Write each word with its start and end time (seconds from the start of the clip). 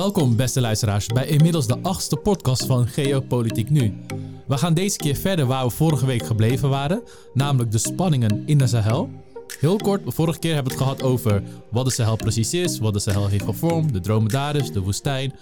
Welkom, 0.00 0.36
beste 0.36 0.60
luisteraars, 0.60 1.06
bij 1.06 1.26
inmiddels 1.26 1.66
de 1.66 1.78
achtste 1.82 2.16
podcast 2.16 2.66
van 2.66 2.86
Geopolitiek 2.86 3.70
Nu. 3.70 3.92
We 4.46 4.58
gaan 4.58 4.74
deze 4.74 4.96
keer 4.96 5.14
verder 5.14 5.46
waar 5.46 5.64
we 5.64 5.70
vorige 5.70 6.06
week 6.06 6.26
gebleven 6.26 6.68
waren, 6.68 7.02
namelijk 7.34 7.70
de 7.70 7.78
spanningen 7.78 8.42
in 8.46 8.58
de 8.58 8.66
Sahel. 8.66 9.10
Heel 9.60 9.76
kort, 9.76 10.02
vorige 10.06 10.38
keer 10.38 10.54
hebben 10.54 10.72
we 10.72 10.78
het 10.78 10.88
gehad 10.88 11.02
over 11.02 11.42
wat 11.70 11.84
de 11.84 11.90
Sahel 11.90 12.16
precies 12.16 12.54
is, 12.54 12.78
wat 12.78 12.92
de 12.92 12.98
Sahel 12.98 13.28
heeft 13.28 13.44
gevormd, 13.44 13.92
de 13.92 14.00
dromedaris, 14.00 14.72
de 14.72 14.80
woestijn. 14.80 15.32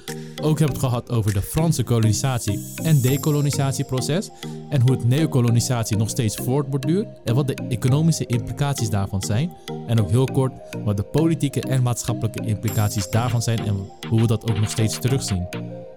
Ook 0.42 0.58
hebben 0.58 0.76
we 0.76 0.86
het 0.86 0.92
gehad 0.92 1.10
over 1.10 1.32
de 1.32 1.42
Franse 1.42 1.82
kolonisatie 1.82 2.64
en 2.82 3.00
decolonisatieproces 3.00 4.30
en 4.68 4.80
hoe 4.80 4.90
het 4.90 5.04
neocolonisatie 5.04 5.96
nog 5.96 6.08
steeds 6.08 6.36
voortborduurt 6.36 7.08
en 7.24 7.34
wat 7.34 7.46
de 7.46 7.54
economische 7.54 8.26
implicaties 8.26 8.90
daarvan 8.90 9.22
zijn. 9.22 9.52
En 9.86 10.00
ook 10.00 10.10
heel 10.10 10.28
kort 10.32 10.52
wat 10.84 10.96
de 10.96 11.02
politieke 11.02 11.60
en 11.60 11.82
maatschappelijke 11.82 12.46
implicaties 12.46 13.10
daarvan 13.10 13.42
zijn 13.42 13.58
en 13.58 13.90
hoe 14.08 14.20
we 14.20 14.26
dat 14.26 14.50
ook 14.50 14.60
nog 14.60 14.70
steeds 14.70 14.98
terugzien. 14.98 15.48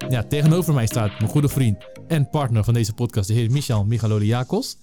Ja, 0.09 0.23
tegenover 0.23 0.73
mij 0.73 0.85
staat 0.85 1.19
mijn 1.19 1.31
goede 1.31 1.49
vriend 1.49 1.77
en 2.07 2.29
partner 2.29 2.63
van 2.63 2.73
deze 2.73 2.93
podcast, 2.93 3.27
de 3.27 3.33
heer 3.33 3.51
Michel 3.51 3.85
Michaloliakos. 3.85 4.77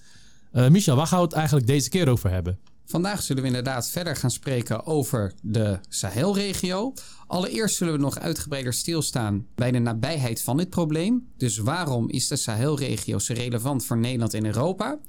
Uh, 0.53 0.67
Michel, 0.67 0.95
waar 0.95 1.07
gaan 1.07 1.19
we 1.19 1.25
het 1.25 1.33
eigenlijk 1.33 1.67
deze 1.67 1.89
keer 1.89 2.09
over 2.09 2.31
hebben? 2.31 2.68
Vandaag 2.89 3.21
zullen 3.21 3.41
we 3.41 3.47
inderdaad 3.47 3.89
verder 3.89 4.15
gaan 4.15 4.31
spreken 4.31 4.85
over 4.85 5.33
de 5.41 5.79
Sahelregio. 5.89 6.93
Allereerst 7.27 7.75
zullen 7.75 7.93
we 7.93 7.99
nog 7.99 8.19
uitgebreider 8.19 8.73
stilstaan 8.73 9.47
bij 9.55 9.71
de 9.71 9.79
nabijheid 9.79 10.41
van 10.41 10.57
dit 10.57 10.69
probleem. 10.69 11.27
Dus 11.37 11.57
waarom 11.57 12.09
is 12.09 12.27
de 12.27 12.35
Sahelregio 12.35 13.19
zo 13.19 13.33
relevant 13.33 13.85
voor 13.85 13.97
Nederland 13.97 14.33
en 14.33 14.45
Europa? 14.45 14.99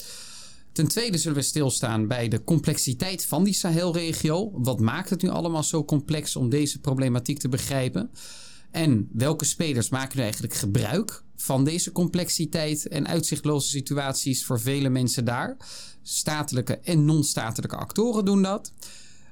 Ten 0.73 0.89
tweede 0.89 1.19
zullen 1.19 1.37
we 1.37 1.43
stilstaan 1.43 2.07
bij 2.07 2.29
de 2.29 2.45
complexiteit 2.45 3.27
van 3.27 3.45
die 3.45 3.55
Sahelregio. 3.55 4.51
Wat 4.55 4.81
maakt 4.81 5.11
het 5.11 5.23
nu 5.23 5.29
allemaal 5.29 5.63
zo 5.63 5.85
complex 5.85 6.37
om 6.37 6.49
deze 6.49 6.81
problematiek 6.81 7.39
te 7.39 7.49
begrijpen? 7.49 8.11
En 8.71 9.09
welke 9.13 9.45
spelers 9.45 9.89
maken 9.89 10.17
nu 10.17 10.23
eigenlijk 10.23 10.55
gebruik 10.55 11.23
van 11.37 11.65
deze 11.65 11.93
complexiteit 11.93 12.89
en 12.89 13.09
uitzichtloze 13.09 13.69
situaties 13.69 14.45
voor 14.45 14.61
vele 14.61 14.89
mensen 14.89 15.25
daar? 15.25 15.57
Statelijke 16.03 16.79
en 16.79 17.05
non-statelijke 17.05 17.77
actoren 17.77 18.25
doen 18.25 18.43
dat. 18.43 18.73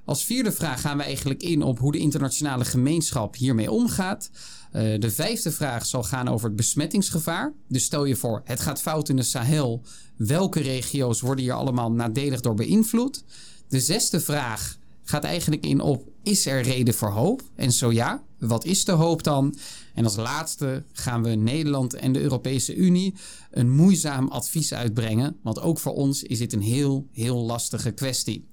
Als 0.05 0.25
vierde 0.25 0.53
vraag 0.53 0.81
gaan 0.81 0.97
we 0.97 1.03
eigenlijk 1.03 1.43
in 1.43 1.63
op 1.63 1.79
hoe 1.79 1.93
de 1.93 1.99
internationale 1.99 2.65
gemeenschap 2.65 3.37
hiermee 3.37 3.71
omgaat. 3.71 4.31
Uh, 4.73 5.01
de 5.01 5.11
vijfde 5.11 5.53
vraag 5.53 5.87
zal 5.87 6.03
gaan 6.03 6.29
over 6.29 6.47
het 6.47 6.57
besmettingsgevaar. 6.57 7.53
Dus 7.69 7.85
stel 7.85 8.05
je 8.05 8.17
voor, 8.17 8.41
het 8.45 8.61
gaat 8.61 8.81
fout 8.81 9.09
in 9.09 9.17
de 9.17 9.23
Sahel. 9.23 9.83
Welke 10.17 10.61
regio's 10.61 11.21
worden 11.21 11.45
hier 11.45 11.53
allemaal 11.53 11.93
nadelig 11.93 12.41
door 12.41 12.55
beïnvloed? 12.55 13.25
De 13.69 13.81
zesde 13.81 14.21
vraag 14.21 14.79
gaat 15.05 15.25
eigenlijk 15.25 15.65
in 15.65 15.81
op: 15.81 16.09
is 16.29 16.47
er 16.47 16.63
reden 16.63 16.95
voor 16.95 17.11
hoop? 17.11 17.43
En 17.55 17.73
zo 17.73 17.93
ja, 17.93 18.23
wat 18.39 18.65
is 18.65 18.85
de 18.85 18.93
hoop 18.93 19.23
dan? 19.23 19.55
En 19.95 20.05
als 20.05 20.17
laatste 20.17 20.85
gaan 20.93 21.23
we 21.23 21.31
Nederland 21.31 21.95
en 21.95 22.13
de 22.13 22.21
Europese 22.21 22.75
Unie 22.75 23.15
een 23.51 23.71
moeizaam 23.71 24.29
advies 24.29 24.75
uitbrengen. 24.75 25.37
Want 25.43 25.61
ook 25.61 25.79
voor 25.79 25.95
ons 25.95 26.23
is 26.23 26.39
dit 26.39 26.53
een 26.53 26.63
heel, 26.63 27.07
heel 27.13 27.39
lastige 27.39 27.91
kwestie. 27.91 28.49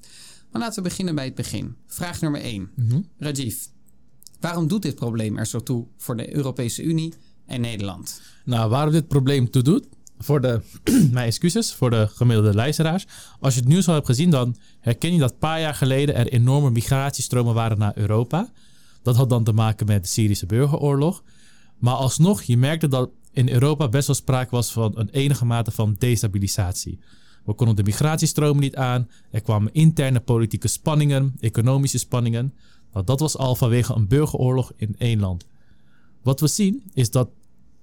Maar 0.51 0.61
laten 0.61 0.83
we 0.83 0.89
beginnen 0.89 1.15
bij 1.15 1.25
het 1.25 1.35
begin. 1.35 1.75
Vraag 1.87 2.21
nummer 2.21 2.41
1. 2.41 2.69
Mm 2.75 3.05
Rajiv, 3.17 3.57
waarom 4.39 4.67
doet 4.67 4.81
dit 4.81 4.95
probleem 4.95 5.37
er 5.37 5.45
zo 5.45 5.63
toe 5.63 5.85
voor 5.97 6.17
de 6.17 6.35
Europese 6.35 6.83
Unie 6.83 7.13
en 7.45 7.61
Nederland? 7.61 8.21
Nou, 8.45 8.69
waarom 8.69 8.91
dit 8.91 9.07
probleem 9.07 9.49
toe 9.49 9.61
doet? 9.61 9.87
Voor 10.19 10.41
de, 10.41 10.61
mijn 11.11 11.27
excuses, 11.27 11.73
voor 11.73 11.89
de 11.89 12.08
gemiddelde 12.08 12.53
luisteraars. 12.53 13.05
Als 13.39 13.53
je 13.53 13.59
het 13.59 13.69
nieuws 13.69 13.88
al 13.88 13.94
hebt 13.94 14.05
gezien, 14.05 14.30
dan 14.30 14.55
herken 14.80 15.13
je 15.13 15.19
dat 15.19 15.31
een 15.31 15.38
paar 15.38 15.59
jaar 15.59 15.75
geleden 15.75 16.16
er 16.16 16.27
enorme 16.27 16.71
migratiestromen 16.71 17.53
waren 17.53 17.77
naar 17.77 17.97
Europa. 17.97 18.49
Dat 19.02 19.15
had 19.15 19.30
dan 19.30 19.43
te 19.43 19.53
maken 19.53 19.86
met 19.86 20.03
de 20.03 20.09
Syrische 20.09 20.45
burgeroorlog. 20.45 21.23
Maar 21.77 21.93
alsnog, 21.93 22.42
je 22.42 22.58
merkte 22.58 22.87
dat 22.87 23.09
in 23.31 23.49
Europa 23.49 23.89
best 23.89 24.08
wel 24.08 24.15
sprake 24.15 24.52
was 24.52 24.71
van 24.71 24.92
een 24.95 25.09
enige 25.09 25.45
mate 25.45 25.71
van 25.71 25.95
destabilisatie. 25.99 26.99
We 27.45 27.53
konden 27.53 27.76
de 27.76 27.83
migratiestromen 27.83 28.61
niet 28.61 28.76
aan. 28.76 29.09
Er 29.32 29.42
kwamen 29.42 29.73
interne 29.73 30.20
politieke 30.20 30.67
spanningen, 30.67 31.36
economische 31.39 31.97
spanningen. 31.97 32.53
Dat 33.05 33.20
was 33.20 33.37
al 33.37 33.55
vanwege 33.55 33.93
een 33.93 34.08
burgeroorlog 34.08 34.71
in 34.76 34.95
één 34.97 35.20
land. 35.20 35.45
Wat 36.23 36.39
we 36.39 36.47
zien 36.47 36.83
is 36.93 37.11
dat, 37.11 37.30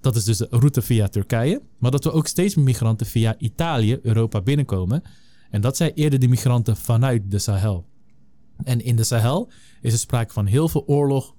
dat 0.03 0.17
is 0.17 0.25
dus 0.25 0.37
de 0.37 0.47
route 0.51 0.83
via 0.83 1.09
Turkije, 1.09 1.63
maar 1.79 1.91
dat 1.91 2.05
we 2.05 2.13
ook 2.13 2.27
steeds 2.27 2.55
meer 2.55 2.65
migranten 2.65 3.07
via 3.07 3.35
Italië 3.39 3.99
Europa 4.03 4.41
binnenkomen. 4.41 5.03
En 5.51 5.61
dat 5.61 5.77
zijn 5.77 5.93
eerder 5.95 6.19
de 6.19 6.29
migranten 6.29 6.77
vanuit 6.77 7.31
de 7.31 7.39
Sahel. 7.39 7.87
En 8.65 8.81
in 8.81 8.97
de 8.97 9.05
Sahel 9.05 9.51
is 9.81 9.93
er 9.93 9.99
sprake 9.99 10.33
van 10.33 10.47
heel 10.47 10.69
veel 10.69 10.87
oorlog, 10.87 11.35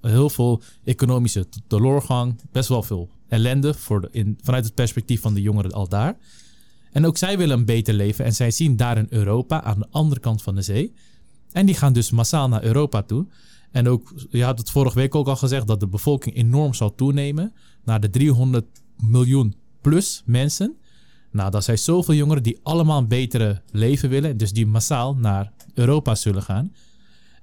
heel 0.00 0.30
veel 0.30 0.62
economische 0.84 1.46
teleurgang, 1.66 2.40
best 2.52 2.68
wel 2.68 2.82
veel 2.82 3.10
ellende 3.28 3.74
voor 3.74 4.08
in, 4.10 4.38
vanuit 4.42 4.64
het 4.64 4.74
perspectief 4.74 5.20
van 5.20 5.34
de 5.34 5.42
jongeren 5.42 5.72
al 5.72 5.88
daar. 5.88 6.16
En 6.92 7.06
ook 7.06 7.16
zij 7.16 7.38
willen 7.38 7.58
een 7.58 7.64
beter 7.64 7.94
leven 7.94 8.24
en 8.24 8.34
zij 8.34 8.50
zien 8.50 8.76
daar 8.76 8.98
in 8.98 9.06
Europa 9.10 9.62
aan 9.62 9.78
de 9.78 9.86
andere 9.90 10.20
kant 10.20 10.42
van 10.42 10.54
de 10.54 10.62
zee. 10.62 10.94
En 11.52 11.66
die 11.66 11.74
gaan 11.74 11.92
dus 11.92 12.10
massaal 12.10 12.48
naar 12.48 12.64
Europa 12.64 13.02
toe. 13.02 13.26
En 13.76 13.88
ook, 13.88 14.12
je 14.30 14.44
had 14.44 14.58
het 14.58 14.70
vorige 14.70 14.98
week 14.98 15.14
ook 15.14 15.28
al 15.28 15.36
gezegd 15.36 15.66
dat 15.66 15.80
de 15.80 15.88
bevolking 15.88 16.36
enorm 16.36 16.74
zal 16.74 16.94
toenemen 16.94 17.52
naar 17.84 18.00
de 18.00 18.10
300 18.10 18.66
miljoen 18.96 19.54
plus 19.80 20.22
mensen. 20.26 20.76
Nou, 21.30 21.50
dat 21.50 21.64
zijn 21.64 21.78
zoveel 21.78 22.14
jongeren 22.14 22.42
die 22.42 22.58
allemaal 22.62 22.98
een 22.98 23.08
betere 23.08 23.62
leven 23.70 24.08
willen, 24.08 24.36
dus 24.36 24.52
die 24.52 24.66
massaal 24.66 25.16
naar 25.16 25.52
Europa 25.74 26.14
zullen 26.14 26.42
gaan. 26.42 26.72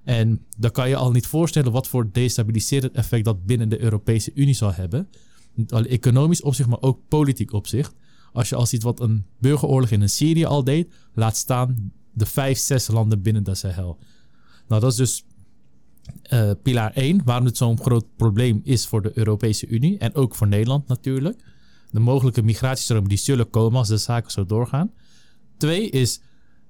En 0.03 0.45
dan 0.57 0.71
kan 0.71 0.89
je 0.89 0.95
al 0.95 1.11
niet 1.11 1.27
voorstellen 1.27 1.71
wat 1.71 1.87
voor 1.87 2.11
destabiliserend 2.11 2.93
effect 2.93 3.25
dat 3.25 3.45
binnen 3.45 3.69
de 3.69 3.81
Europese 3.81 4.31
Unie 4.33 4.53
zal 4.53 4.73
hebben. 4.73 5.09
Niet 5.53 5.73
alleen 5.73 5.87
economisch 5.87 6.41
opzicht, 6.41 6.69
maar 6.69 6.81
ook 6.81 6.99
politiek 7.07 7.53
opzicht. 7.53 7.95
Als 8.31 8.49
je 8.49 8.55
al 8.55 8.65
ziet 8.65 8.83
wat 8.83 8.99
een 8.99 9.25
burgeroorlog 9.39 9.89
in 9.89 10.09
Syrië 10.09 10.45
al 10.45 10.63
deed, 10.63 10.93
laat 11.13 11.37
staan 11.37 11.91
de 12.13 12.25
vijf, 12.25 12.57
zes 12.57 12.87
landen 12.87 13.21
binnen 13.21 13.43
de 13.43 13.55
Sahel. 13.55 13.99
Nou, 14.67 14.81
dat 14.81 14.91
is 14.91 14.97
dus 14.97 15.25
uh, 16.33 16.51
pilaar 16.63 16.91
1, 16.93 17.21
waarom 17.25 17.45
het 17.45 17.57
zo'n 17.57 17.79
groot 17.79 18.05
probleem 18.15 18.61
is 18.63 18.87
voor 18.87 19.01
de 19.01 19.11
Europese 19.13 19.67
Unie 19.67 19.97
en 19.97 20.15
ook 20.15 20.35
voor 20.35 20.47
Nederland 20.47 20.87
natuurlijk. 20.87 21.43
De 21.91 21.99
mogelijke 21.99 22.41
migratiestromen 22.41 23.09
die 23.09 23.17
zullen 23.17 23.49
komen 23.49 23.77
als 23.77 23.87
de 23.87 23.97
zaken 23.97 24.31
zo 24.31 24.45
doorgaan. 24.45 24.91
Twee 25.57 25.89
is 25.89 26.21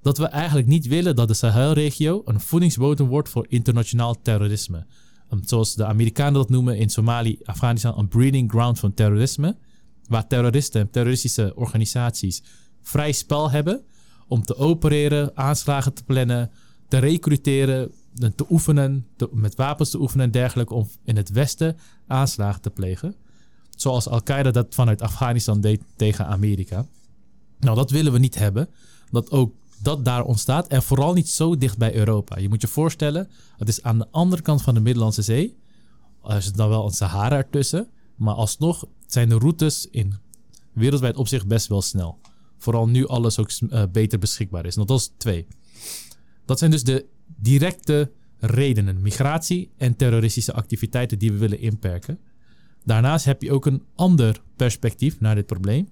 dat 0.02 0.18
we 0.18 0.26
eigenlijk 0.26 0.68
niet 0.68 0.88
willen 0.88 1.16
dat 1.16 1.28
de 1.28 1.34
Sahelregio 1.34 2.22
een 2.26 2.40
voedingsbodem 2.40 3.08
wordt 3.08 3.30
voor 3.30 3.46
internationaal 3.50 4.22
terrorisme. 4.22 4.86
Zoals 5.42 5.76
de 5.76 5.86
Amerikanen 5.86 6.34
dat 6.34 6.50
noemen 6.50 6.78
in 6.78 6.90
Somalië, 6.90 7.38
Afghanistan, 7.44 7.98
een 7.98 8.08
breeding 8.08 8.52
ground 8.52 8.80
van 8.80 8.94
terrorisme. 8.94 9.58
Waar 10.08 10.28
terroristen 10.28 10.82
en 10.82 10.90
terroristische 10.90 11.52
organisaties 11.56 12.44
vrij 12.82 13.12
spel 13.12 13.52
hebben 13.52 13.84
om 14.28 14.44
te 14.44 14.56
opereren, 14.56 15.38
aanslagen 15.38 15.94
te 15.94 16.04
plannen, 16.04 16.52
te 16.88 16.98
recruteren, 16.98 17.92
te 18.14 18.46
oefenen, 18.50 19.08
met 19.32 19.56
wapens 19.56 19.90
te 19.90 20.00
oefenen 20.00 20.26
en 20.26 20.32
dergelijke, 20.32 20.74
om 20.74 20.90
in 21.04 21.16
het 21.16 21.30
Westen 21.30 21.78
aanslagen 22.08 22.62
te 22.62 22.70
plegen. 22.70 23.16
Zoals 23.76 24.08
Al-Qaeda 24.08 24.52
dat 24.52 24.76
vanuit 24.76 25.02
Afghanistan 25.02 25.62
deed 25.62 25.82
tegen 25.96 26.28
Amerika. 26.28 26.86
Nou, 27.60 27.76
dat 27.76 27.92
willen 27.92 28.12
we 28.12 28.20
niet 28.20 28.36
hebben. 28.36 28.70
Dat 29.12 29.32
ook 29.32 29.54
dat 29.82 30.06
daar 30.06 30.24
ontstaat. 30.24 30.68
En 30.68 30.84
vooral 30.84 31.14
niet 31.14 31.30
zo 31.30 31.58
dicht 31.58 31.78
bij 31.78 31.96
Europa. 31.96 32.38
Je 32.38 32.50
moet 32.50 32.62
je 32.62 32.68
voorstellen, 32.68 33.30
het 33.58 33.68
is 33.68 33.84
aan 33.84 33.98
de 33.98 34.08
andere 34.12 34.42
kant 34.42 34.62
van 34.62 34.74
de 34.74 34.80
Middellandse 34.80 35.22
Zee. 35.22 35.58
Er 36.24 36.42
zit 36.42 36.56
dan 36.56 36.70
wel 36.70 36.86
een 36.86 36.92
Sahara 36.92 37.36
ertussen. 37.36 37.88
Maar 38.16 38.34
alsnog 38.34 38.86
zijn 39.08 39.30
de 39.30 39.38
routes 39.38 39.88
in 39.92 40.14
wereldwijd 40.74 41.18
opzicht 41.18 41.48
best 41.48 41.68
wel 41.68 41.82
snel. 41.82 42.20
Vooral 42.58 42.88
nu 42.88 43.08
alles 43.08 43.40
ook 43.40 43.52
uh, 43.60 43.84
beter 43.92 44.20
beschikbaar 44.20 44.66
is. 44.66 44.76
dat 44.76 44.90
is 44.90 45.12
twee. 45.18 45.48
Dat 46.46 46.60
zijn 46.60 46.72
dus 46.72 46.84
de 46.84 47.06
directe 47.36 48.12
redenen. 48.40 49.02
Migratie 49.02 49.70
en 49.78 49.96
terroristische 49.96 50.54
activiteiten 50.54 51.20
die 51.20 51.32
we 51.32 51.38
willen 51.38 51.60
inperken. 51.60 52.20
Daarnaast 52.86 53.26
heb 53.26 53.42
je 53.42 53.52
ook 53.52 53.66
een 53.66 53.84
ander 53.96 54.42
perspectief 54.56 55.20
naar 55.20 55.36
dit 55.36 55.46
probleem. 55.46 55.88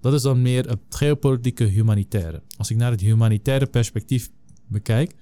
Dat 0.00 0.12
is 0.12 0.22
dan 0.22 0.42
meer 0.42 0.68
het 0.68 0.78
geopolitieke 0.88 1.64
humanitaire. 1.64 2.42
Als 2.56 2.70
ik 2.70 2.76
naar 2.76 2.90
het 2.90 3.00
humanitaire 3.00 3.66
perspectief 3.66 4.30
bekijk, 4.66 5.12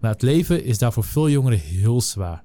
nou, 0.00 0.12
het 0.12 0.22
leven 0.22 0.64
is 0.64 0.78
daar 0.78 0.92
voor 0.92 1.04
veel 1.04 1.30
jongeren 1.30 1.58
heel 1.58 2.00
zwaar. 2.00 2.44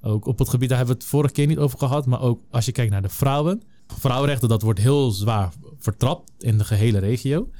Ook 0.00 0.26
op 0.26 0.38
het 0.38 0.48
gebied, 0.48 0.68
daar 0.68 0.78
hebben 0.78 0.96
we 0.96 1.02
het 1.02 1.10
vorige 1.10 1.32
keer 1.32 1.46
niet 1.46 1.58
over 1.58 1.78
gehad, 1.78 2.06
maar 2.06 2.20
ook 2.20 2.40
als 2.50 2.64
je 2.64 2.72
kijkt 2.72 2.92
naar 2.92 3.02
de 3.02 3.08
vrouwen. 3.08 3.62
Vrouwenrechten, 3.86 4.48
dat 4.48 4.62
wordt 4.62 4.80
heel 4.80 5.10
zwaar 5.10 5.52
vertrapt 5.78 6.32
in 6.38 6.58
de 6.58 6.64
gehele 6.64 6.98
regio. 6.98 7.50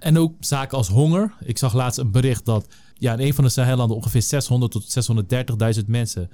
En 0.00 0.18
ook 0.18 0.34
zaken 0.40 0.78
als 0.78 0.88
honger. 0.88 1.34
Ik 1.40 1.58
zag 1.58 1.74
laatst 1.74 1.98
een 1.98 2.10
bericht 2.10 2.44
dat 2.44 2.74
ja, 2.94 3.12
in 3.12 3.26
een 3.26 3.34
van 3.34 3.44
de 3.44 3.50
Sahellanden 3.50 3.96
ongeveer 3.96 4.22
600 4.22 4.72
tot 4.72 4.96
630.000 5.78 5.84
mensen 5.86 6.30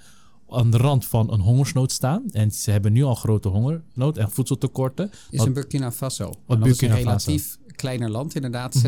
aan 0.49 0.71
de 0.71 0.77
rand 0.77 1.07
van 1.07 1.33
een 1.33 1.41
hongersnood 1.41 1.93
staan. 1.93 2.23
En 2.31 2.51
ze 2.51 2.71
hebben 2.71 2.93
nu 2.93 3.03
al 3.03 3.15
grote 3.15 3.49
hongernood 3.49 4.19
en 4.19 4.31
voedseltekorten. 4.31 5.11
Is 5.31 5.45
in 5.45 5.53
Burkina 5.53 5.93
Faso. 5.93 6.33
Wat 6.47 6.61
Burkina 6.61 6.93
is 6.93 6.99
een 6.99 7.05
relatief 7.05 7.59
kleiner 7.77 8.11
land 8.11 8.35
inderdaad. 8.35 8.75
Mhm. 8.75 8.85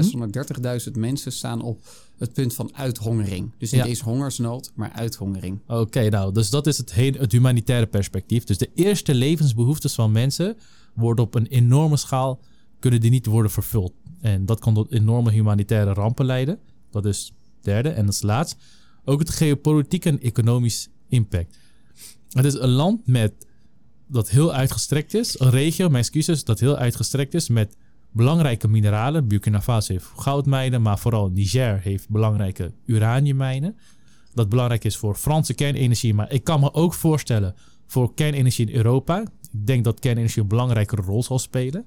630.000 0.87 0.97
mensen 0.97 1.33
staan 1.33 1.63
op 1.63 1.81
het 2.19 2.33
punt 2.33 2.55
van 2.55 2.71
uithongering. 2.75 3.51
Dus 3.59 3.71
niet 3.71 3.81
Ja. 3.81 3.87
eens 3.87 4.01
hongersnood, 4.01 4.73
maar 4.75 4.93
uithongering. 4.93 5.59
Oké, 5.67 6.09
nou, 6.09 6.33
dus 6.33 6.51
dat 6.51 6.67
is 6.67 6.79
het, 6.79 6.93
hele, 6.93 7.19
het 7.19 7.33
humanitaire 7.33 7.87
perspectief. 7.87 8.45
Dus 8.45 8.59
de 8.59 8.71
eerste 8.75 9.15
levensbehoeftes 9.15 9.95
van 9.95 10.13
mensen 10.13 10.57
worden 10.95 11.25
op 11.25 11.35
een 11.35 11.47
enorme 11.47 11.97
schaal, 11.97 12.41
kunnen 12.79 13.01
die 13.01 13.11
niet 13.11 13.27
worden 13.27 13.51
vervuld. 13.51 13.93
En 14.21 14.47
dat 14.47 14.61
kan 14.61 14.75
tot 14.75 14.93
enorme 14.93 15.31
humanitaire 15.31 15.93
rampen 15.93 16.25
leiden. 16.27 16.59
Dat 16.91 17.05
is 17.05 17.33
derde. 17.65 17.89
En 17.89 18.07
als 18.07 18.23
laatst 18.23 18.57
ook 19.05 19.19
het 19.19 19.31
geopolitieke 19.31 20.09
en 20.09 20.21
economisch 20.21 20.89
impact. 21.09 21.59
Het 22.29 22.45
is 22.45 22.55
een 22.55 22.69
land 22.69 23.07
met, 23.07 23.33
dat 24.07 24.31
heel 24.31 24.53
uitgestrekt 24.53 25.15
is, 25.15 25.41
een 25.41 25.51
regio, 25.51 25.89
mijn 25.89 26.03
excuses, 26.03 26.45
dat 26.45 26.61
heel 26.61 26.77
uitgestrekt 26.77 27.35
is 27.35 27.49
met 27.49 27.77
belangrijke 28.13 28.69
mineralen. 28.69 29.29
Burkina 29.29 29.61
Faso 29.61 29.93
heeft 29.93 30.11
goudmijnen, 30.17 30.83
maar 30.83 30.99
vooral 30.99 31.31
Niger 31.31 31.81
heeft 31.81 32.09
belangrijke 32.09 32.73
uraniummijnen 32.85 33.77
dat 34.35 34.49
belangrijk 34.49 34.85
is 34.85 34.97
voor 34.97 35.15
Franse 35.15 35.55
kernenergie. 35.55 36.15
Maar 36.15 36.33
ik 36.33 36.45
kan 36.45 36.61
me 36.61 36.75
ook 36.75 36.95
voorstellen 36.95 37.55
voor 37.87 38.15
kernenergie 38.15 38.67
in 38.67 38.75
Europa. 38.75 39.21
Ik 39.53 39.67
denk 39.67 39.85
dat 39.85 40.01
kernenergie 40.01 40.43
een 40.43 40.49
belangrijkere 40.49 41.03
rol 41.03 41.23
zal 41.23 41.39
spelen. 41.39 41.87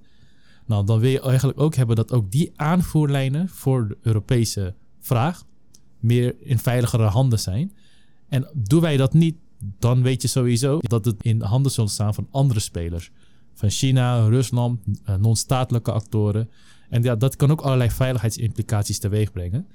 Nou, 0.66 0.86
dan 0.86 1.00
wil 1.00 1.10
je 1.10 1.22
eigenlijk 1.22 1.60
ook 1.60 1.76
hebben 1.76 1.96
dat 1.96 2.12
ook 2.12 2.32
die 2.32 2.52
aanvoerlijnen 2.56 3.50
voor 3.50 3.88
de 3.88 3.98
Europese 4.02 4.76
vraag 5.00 5.44
meer 6.06 6.36
in 6.40 6.60
veiligere 6.60 7.04
handen 7.04 7.40
zijn. 7.40 7.74
En 8.30 8.50
doen 8.54 8.82
wij 8.82 8.98
dat 8.98 9.14
niet, 9.14 9.36
dan 9.80 10.02
weet 10.02 10.22
je 10.22 10.28
sowieso 10.28 10.80
dat 10.82 11.06
het 11.06 11.16
in 11.22 11.40
de 11.40 11.46
handen 11.46 11.72
zal 11.72 11.88
staan 11.88 12.14
van 12.14 12.28
andere 12.32 12.60
spelers. 12.60 13.12
Van 13.54 13.70
China, 13.70 14.28
Rusland, 14.28 14.80
eh, 15.06 15.16
non-statelijke 15.16 15.92
actoren. 15.92 16.50
En 16.90 17.04
ja, 17.04 17.16
dat 17.16 17.36
kan 17.36 17.52
ook 17.52 17.62
allerlei 17.62 17.90
veiligheidsimplicaties 17.90 19.00
teweeg 19.00 19.32
brengen. 19.32 19.68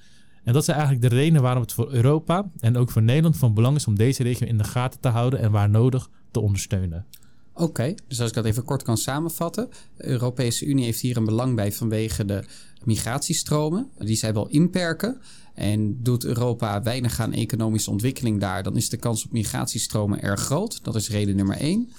En 0.45 0.53
dat 0.53 0.65
zijn 0.65 0.79
eigenlijk 0.79 1.11
de 1.11 1.17
redenen 1.17 1.43
waarom 1.43 1.63
het 1.63 1.73
voor 1.73 1.93
Europa 1.93 2.51
en 2.61 2.77
ook 2.77 2.91
voor 2.91 3.03
Nederland 3.03 3.37
van 3.37 3.55
belang 3.55 3.77
is 3.77 3.87
om 3.87 3.97
deze 3.97 4.23
regio 4.23 4.47
in 4.47 4.59
de 4.59 4.65
gaten 4.65 5.01
te 5.01 5.09
houden 5.09 5.41
en 5.41 5.51
waar 5.51 5.71
nodig 5.71 6.11
te 6.31 6.41
ondersteunen. 6.41 7.07
Oké, 7.55 7.95
dus 8.09 8.21
als 8.21 8.29
ik 8.29 8.35
dat 8.35 8.45
even 8.45 8.65
kort 8.65 8.83
kan 8.83 8.97
samenvatten. 8.97 9.69
De 9.97 10.07
Europese 10.07 10.65
Unie 10.65 10.85
heeft 10.85 11.01
hier 11.01 11.17
een 11.17 11.25
belang 11.25 11.57
bij 11.57 11.73
vanwege 11.73 12.25
de 12.25 12.45
migratiestromen. 12.85 13.89
Die 13.99 14.17
zij 14.17 14.35
wel 14.35 14.49
inperken. 14.49 15.21
En 15.55 16.03
doet 16.03 16.25
Europa 16.25 16.83
weinig 16.83 17.21
aan 17.21 17.33
economische 17.33 17.91
ontwikkeling 17.91 18.41
daar, 18.41 18.63
dan 18.63 18.77
is 18.77 18.89
de 18.89 18.97
kans 18.97 19.25
op 19.25 19.33
migratiestromen 19.33 20.23
erg 20.23 20.41
groot. 20.41 20.85
Dat 20.85 20.95
is 20.95 21.11
reden 21.11 21.37
nummer 21.37 21.57
één. 21.57 21.91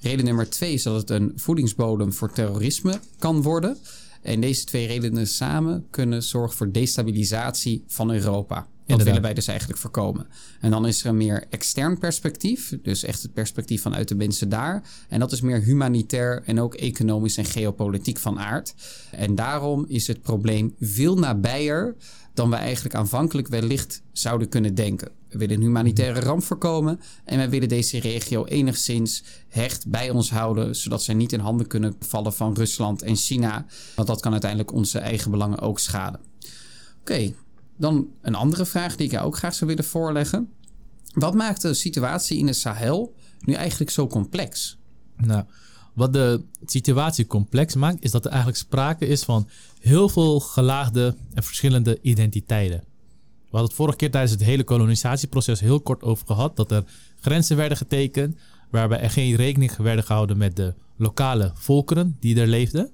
Reden 0.00 0.24
nummer 0.24 0.50
twee 0.50 0.72
is 0.72 0.82
dat 0.82 0.96
het 0.96 1.10
een 1.10 1.32
voedingsbodem 1.36 2.12
voor 2.12 2.32
terrorisme 2.32 3.00
kan 3.18 3.42
worden. 3.42 3.76
En 4.22 4.40
deze 4.40 4.64
twee 4.64 4.86
redenen 4.86 5.26
samen 5.26 5.86
kunnen 5.90 6.22
zorgen 6.22 6.56
voor 6.56 6.72
destabilisatie 6.72 7.84
van 7.86 8.10
Europa. 8.12 8.66
Dat 8.96 9.06
willen 9.06 9.22
wij 9.22 9.34
dus 9.34 9.46
eigenlijk 9.46 9.78
voorkomen. 9.78 10.26
En 10.60 10.70
dan 10.70 10.86
is 10.86 11.02
er 11.02 11.08
een 11.08 11.16
meer 11.16 11.44
extern 11.50 11.98
perspectief. 11.98 12.78
Dus 12.82 13.04
echt 13.04 13.22
het 13.22 13.32
perspectief 13.32 13.82
vanuit 13.82 14.08
de 14.08 14.14
mensen 14.14 14.48
daar. 14.48 14.82
En 15.08 15.20
dat 15.20 15.32
is 15.32 15.40
meer 15.40 15.62
humanitair 15.62 16.42
en 16.44 16.60
ook 16.60 16.74
economisch 16.74 17.36
en 17.36 17.44
geopolitiek 17.44 18.18
van 18.18 18.38
aard. 18.38 18.74
En 19.10 19.34
daarom 19.34 19.84
is 19.88 20.06
het 20.06 20.22
probleem 20.22 20.74
veel 20.80 21.16
nabijer 21.16 21.96
dan 22.34 22.50
we 22.50 22.56
eigenlijk 22.56 22.94
aanvankelijk 22.94 23.48
wellicht 23.48 24.02
zouden 24.12 24.48
kunnen 24.48 24.74
denken. 24.74 25.10
We 25.28 25.38
willen 25.38 25.56
een 25.56 25.62
humanitaire 25.62 26.20
ramp 26.20 26.42
voorkomen 26.42 27.00
en 27.24 27.36
wij 27.36 27.50
willen 27.50 27.68
deze 27.68 28.00
regio 28.00 28.44
enigszins 28.44 29.22
hecht 29.48 29.88
bij 29.88 30.10
ons 30.10 30.30
houden, 30.30 30.76
zodat 30.76 31.02
zij 31.02 31.14
niet 31.14 31.32
in 31.32 31.40
handen 31.40 31.66
kunnen 31.66 31.94
vallen 31.98 32.32
van 32.32 32.54
Rusland 32.54 33.02
en 33.02 33.16
China, 33.16 33.66
want 33.94 34.08
dat 34.08 34.20
kan 34.20 34.32
uiteindelijk 34.32 34.72
onze 34.72 34.98
eigen 34.98 35.30
belangen 35.30 35.58
ook 35.58 35.78
schaden. 35.78 36.20
Oké, 37.00 37.32
dan 37.80 38.08
een 38.22 38.34
andere 38.34 38.66
vraag 38.66 38.96
die 38.96 39.06
ik 39.06 39.12
jou 39.12 39.26
ook 39.26 39.36
graag 39.36 39.54
zou 39.54 39.70
willen 39.70 39.84
voorleggen. 39.84 40.48
Wat 41.14 41.34
maakt 41.34 41.62
de 41.62 41.74
situatie 41.74 42.38
in 42.38 42.46
de 42.46 42.52
Sahel 42.52 43.14
nu 43.40 43.52
eigenlijk 43.52 43.90
zo 43.90 44.06
complex? 44.06 44.78
Nou, 45.16 45.44
wat 45.94 46.12
de 46.12 46.44
situatie 46.64 47.26
complex 47.26 47.74
maakt, 47.74 48.04
is 48.04 48.10
dat 48.10 48.24
er 48.24 48.30
eigenlijk 48.30 48.60
sprake 48.60 49.06
is 49.06 49.22
van 49.22 49.48
heel 49.80 50.08
veel 50.08 50.40
gelaagde 50.40 51.16
en 51.34 51.42
verschillende 51.42 51.98
identiteiten. 52.02 52.78
We 52.78 53.56
hadden 53.56 53.68
het 53.68 53.78
vorige 53.78 53.96
keer 53.96 54.10
tijdens 54.10 54.32
het 54.32 54.42
hele 54.42 54.64
kolonisatieproces 54.64 55.60
heel 55.60 55.80
kort 55.80 56.02
over 56.02 56.26
gehad 56.26 56.56
dat 56.56 56.70
er 56.70 56.84
grenzen 57.20 57.56
werden 57.56 57.76
getekend 57.76 58.36
waarbij 58.70 59.00
er 59.00 59.10
geen 59.10 59.34
rekening 59.36 59.76
werden 59.76 60.04
gehouden 60.04 60.36
met 60.36 60.56
de 60.56 60.74
lokale 60.96 61.50
volkeren 61.54 62.16
die 62.20 62.40
er 62.40 62.46
leefden. 62.46 62.90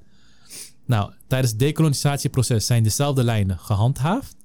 Nou, 0.85 1.13
tijdens 1.27 1.51
het 1.51 1.61
decolonisatieproces 1.61 2.67
zijn 2.67 2.83
dezelfde 2.83 3.25
lijnen 3.25 3.59
gehandhaafd. 3.59 4.36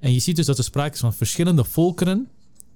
En 0.00 0.12
je 0.12 0.18
ziet 0.18 0.36
dus 0.36 0.46
dat 0.46 0.58
er 0.58 0.64
sprake 0.64 0.94
is 0.94 1.00
van 1.00 1.14
verschillende 1.14 1.64
volkeren, 1.64 2.28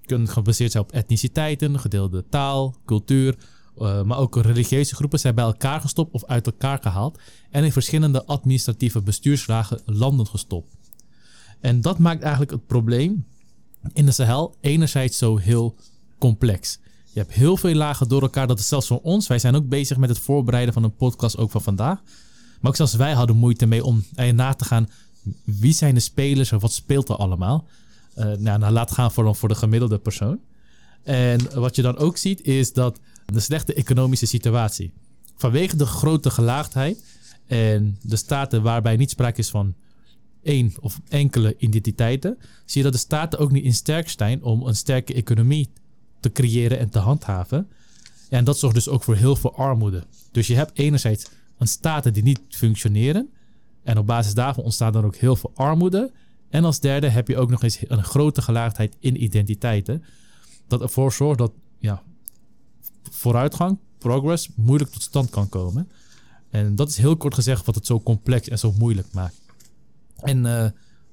kunnen 0.07 0.29
gebaseerd 0.29 0.73
zijn 0.73 0.85
op 0.85 0.93
etniciteiten, 0.93 1.81
gedeelde 1.81 2.25
taal, 2.29 2.75
cultuur, 2.85 3.37
uh, 3.79 4.03
maar 4.03 4.19
ook 4.19 4.37
religieuze 4.37 4.95
groepen 4.95 5.19
zijn 5.19 5.35
bij 5.35 5.45
elkaar 5.45 5.81
gestopt 5.81 6.13
of 6.13 6.25
uit 6.25 6.47
elkaar 6.47 6.79
gehaald 6.83 7.19
en 7.51 7.65
in 7.65 7.73
verschillende 7.73 8.25
administratieve 8.25 9.03
bestuurslagen 9.03 9.81
landen 9.85 10.27
gestopt. 10.27 10.75
En 11.61 11.81
dat 11.81 11.99
maakt 11.99 12.23
eigenlijk 12.23 12.51
het 12.51 12.67
probleem 12.67 13.27
in 13.93 14.07
de 14.07 14.13
Sahel 14.13 14.55
enerzijds 14.61 15.19
zo 15.19 15.37
heel 15.37 15.77
complex. 16.19 16.79
Je 17.13 17.21
hebt 17.21 17.33
heel 17.33 17.57
veel 17.57 17.75
lagen 17.75 18.09
door 18.09 18.23
elkaar. 18.23 18.47
Dat 18.47 18.59
is 18.59 18.69
zelfs 18.69 18.87
voor 18.87 19.01
ons. 19.01 19.27
Wij 19.27 19.39
zijn 19.39 19.55
ook 19.55 19.69
bezig 19.69 19.97
met 19.97 20.09
het 20.09 20.19
voorbereiden 20.19 20.75
van 20.75 20.85
een 20.85 20.97
podcast 20.97 21.37
ook 21.37 21.51
van 21.51 21.63
vandaag. 21.63 22.03
Maar 22.61 22.71
ook 22.71 22.77
zelfs 22.77 22.95
wij 22.95 23.13
hadden 23.13 23.37
moeite 23.37 23.67
mee 23.67 23.85
om 23.85 24.05
na 24.33 24.53
te 24.53 24.65
gaan. 24.65 24.89
Wie 25.45 25.73
zijn 25.73 25.95
de 25.95 26.01
spelers 26.01 26.53
en 26.53 26.59
wat 26.59 26.73
speelt 26.73 27.09
er 27.09 27.17
allemaal? 27.17 27.67
Uh, 28.17 28.25
nou, 28.25 28.59
nou, 28.59 28.73
laat 28.73 28.91
gaan 28.91 29.13
voor, 29.13 29.35
voor 29.35 29.49
de 29.49 29.55
gemiddelde 29.55 29.99
persoon. 29.99 30.39
En 31.03 31.61
wat 31.61 31.77
je 31.77 31.83
dan 31.83 31.97
ook 31.97 32.17
ziet 32.17 32.43
is 32.43 32.73
dat 32.73 33.01
de 33.27 33.41
slechte 33.41 33.75
economische 33.75 34.27
situatie. 34.27 34.93
Vanwege 35.37 35.77
de 35.77 35.87
grote 35.87 36.31
gelaagdheid 36.31 37.05
en 37.47 37.99
de 38.03 38.17
staten 38.17 38.63
waarbij 38.63 38.97
niet 38.97 39.11
sprake 39.11 39.39
is 39.39 39.51
van 39.51 39.75
één 40.43 40.73
of 40.81 41.01
enkele 41.09 41.55
identiteiten, 41.59 42.39
zie 42.65 42.77
je 42.77 42.83
dat 42.83 42.93
de 42.93 42.99
staten 42.99 43.39
ook 43.39 43.51
niet 43.51 43.65
in 43.65 43.75
sterk 43.75 44.09
zijn 44.09 44.43
om 44.43 44.67
een 44.67 44.77
sterke 44.77 45.15
economie 45.15 45.69
te 46.21 46.33
creëren 46.33 46.79
en 46.79 46.89
te 46.89 46.99
handhaven. 46.99 47.69
En 48.29 48.45
dat 48.45 48.59
zorgt 48.59 48.75
dus 48.75 48.89
ook 48.89 49.03
voor 49.03 49.17
heel 49.17 49.37
veel 49.37 49.57
armoede. 49.57 50.05
Dus 50.33 50.47
je 50.47 50.55
hebt 50.55 50.79
enerzijds 50.79 51.27
een 51.59 51.69
staten 51.69 52.13
die 52.13 52.23
niet 52.23 52.41
functioneren. 52.49 53.29
En 53.85 53.99
op 53.99 54.07
basis 54.07 54.35
daarvan 54.35 54.65
ontstaat 54.65 54.93
dan 54.93 55.05
ook 55.05 55.17
heel 55.17 55.37
veel 55.37 55.53
armoede. 55.55 56.13
En 56.49 56.65
als 56.65 56.81
derde 56.81 57.09
heb 57.09 57.29
je 57.29 57.37
ook 57.37 57.51
nog 57.51 57.63
eens 57.63 57.79
een 57.89 58.05
grote 58.05 58.43
gelaagdheid 58.43 58.97
in 59.01 59.23
identiteiten. 59.23 60.05
Dat 60.67 60.83
ervoor 60.83 61.13
zorgt 61.13 61.39
dat 61.39 61.53
ja, 61.79 62.03
vooruitgang, 63.11 63.79
progress, 63.99 64.49
moeilijk 64.55 64.91
tot 64.91 65.03
stand 65.03 65.31
kan 65.31 65.49
komen. 65.49 65.89
En 66.51 66.77
dat 66.77 66.89
is 66.89 66.97
heel 66.97 67.17
kort 67.17 67.35
gezegd 67.35 67.67
wat 67.67 67.75
het 67.75 67.87
zo 67.87 68.01
complex 68.01 68.49
en 68.49 68.59
zo 68.59 68.75
moeilijk 68.79 69.13
maakt. 69.13 69.41
En 70.17 70.45
uh, 70.45 70.67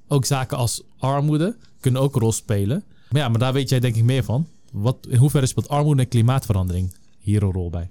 ook 0.07 0.25
zaken 0.25 0.57
als 0.57 0.83
armoede 0.97 1.57
kunnen 1.79 2.01
ook 2.01 2.15
een 2.15 2.21
rol 2.21 2.31
spelen. 2.31 2.83
Maar 3.09 3.21
ja, 3.21 3.29
maar 3.29 3.39
daar 3.39 3.53
weet 3.53 3.69
jij 3.69 3.79
denk 3.79 3.95
ik 3.95 4.03
meer 4.03 4.23
van. 4.23 4.47
Wat, 4.71 5.07
in 5.09 5.17
hoeverre 5.17 5.45
speelt 5.45 5.69
armoede 5.69 6.01
en 6.01 6.07
klimaatverandering 6.07 6.93
hier 7.19 7.43
een 7.43 7.51
rol 7.51 7.69
bij? 7.69 7.89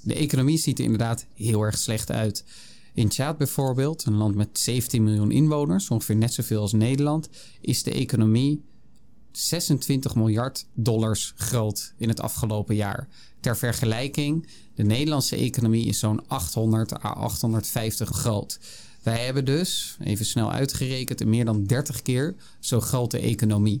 De 0.00 0.14
economie 0.14 0.58
ziet 0.58 0.78
er 0.78 0.84
inderdaad 0.84 1.26
heel 1.34 1.62
erg 1.62 1.78
slecht 1.78 2.10
uit. 2.10 2.44
In 2.94 3.08
Tjaad 3.08 3.38
bijvoorbeeld, 3.38 4.04
een 4.04 4.16
land 4.16 4.34
met 4.34 4.58
17 4.58 5.04
miljoen 5.04 5.30
inwoners, 5.30 5.90
ongeveer 5.90 6.16
net 6.16 6.32
zoveel 6.32 6.60
als 6.60 6.72
Nederland, 6.72 7.28
is 7.60 7.82
de 7.82 7.90
economie 7.90 8.64
26 9.32 10.14
miljard 10.14 10.66
dollars 10.74 11.32
groot 11.36 11.94
in 11.96 12.08
het 12.08 12.20
afgelopen 12.20 12.74
jaar. 12.74 13.08
Ter 13.40 13.56
vergelijking, 13.56 14.48
de 14.74 14.82
Nederlandse 14.82 15.36
economie 15.36 15.86
is 15.86 15.98
zo'n 15.98 16.28
800 16.28 17.04
à 17.04 17.08
850 17.08 18.08
groot. 18.08 18.58
Wij 19.02 19.24
hebben 19.24 19.44
dus, 19.44 19.96
even 20.00 20.26
snel 20.26 20.52
uitgerekend, 20.52 21.20
een 21.20 21.28
meer 21.28 21.44
dan 21.44 21.64
30 21.64 22.02
keer 22.02 22.34
zo 22.60 22.80
grote 22.80 23.18
economie. 23.18 23.80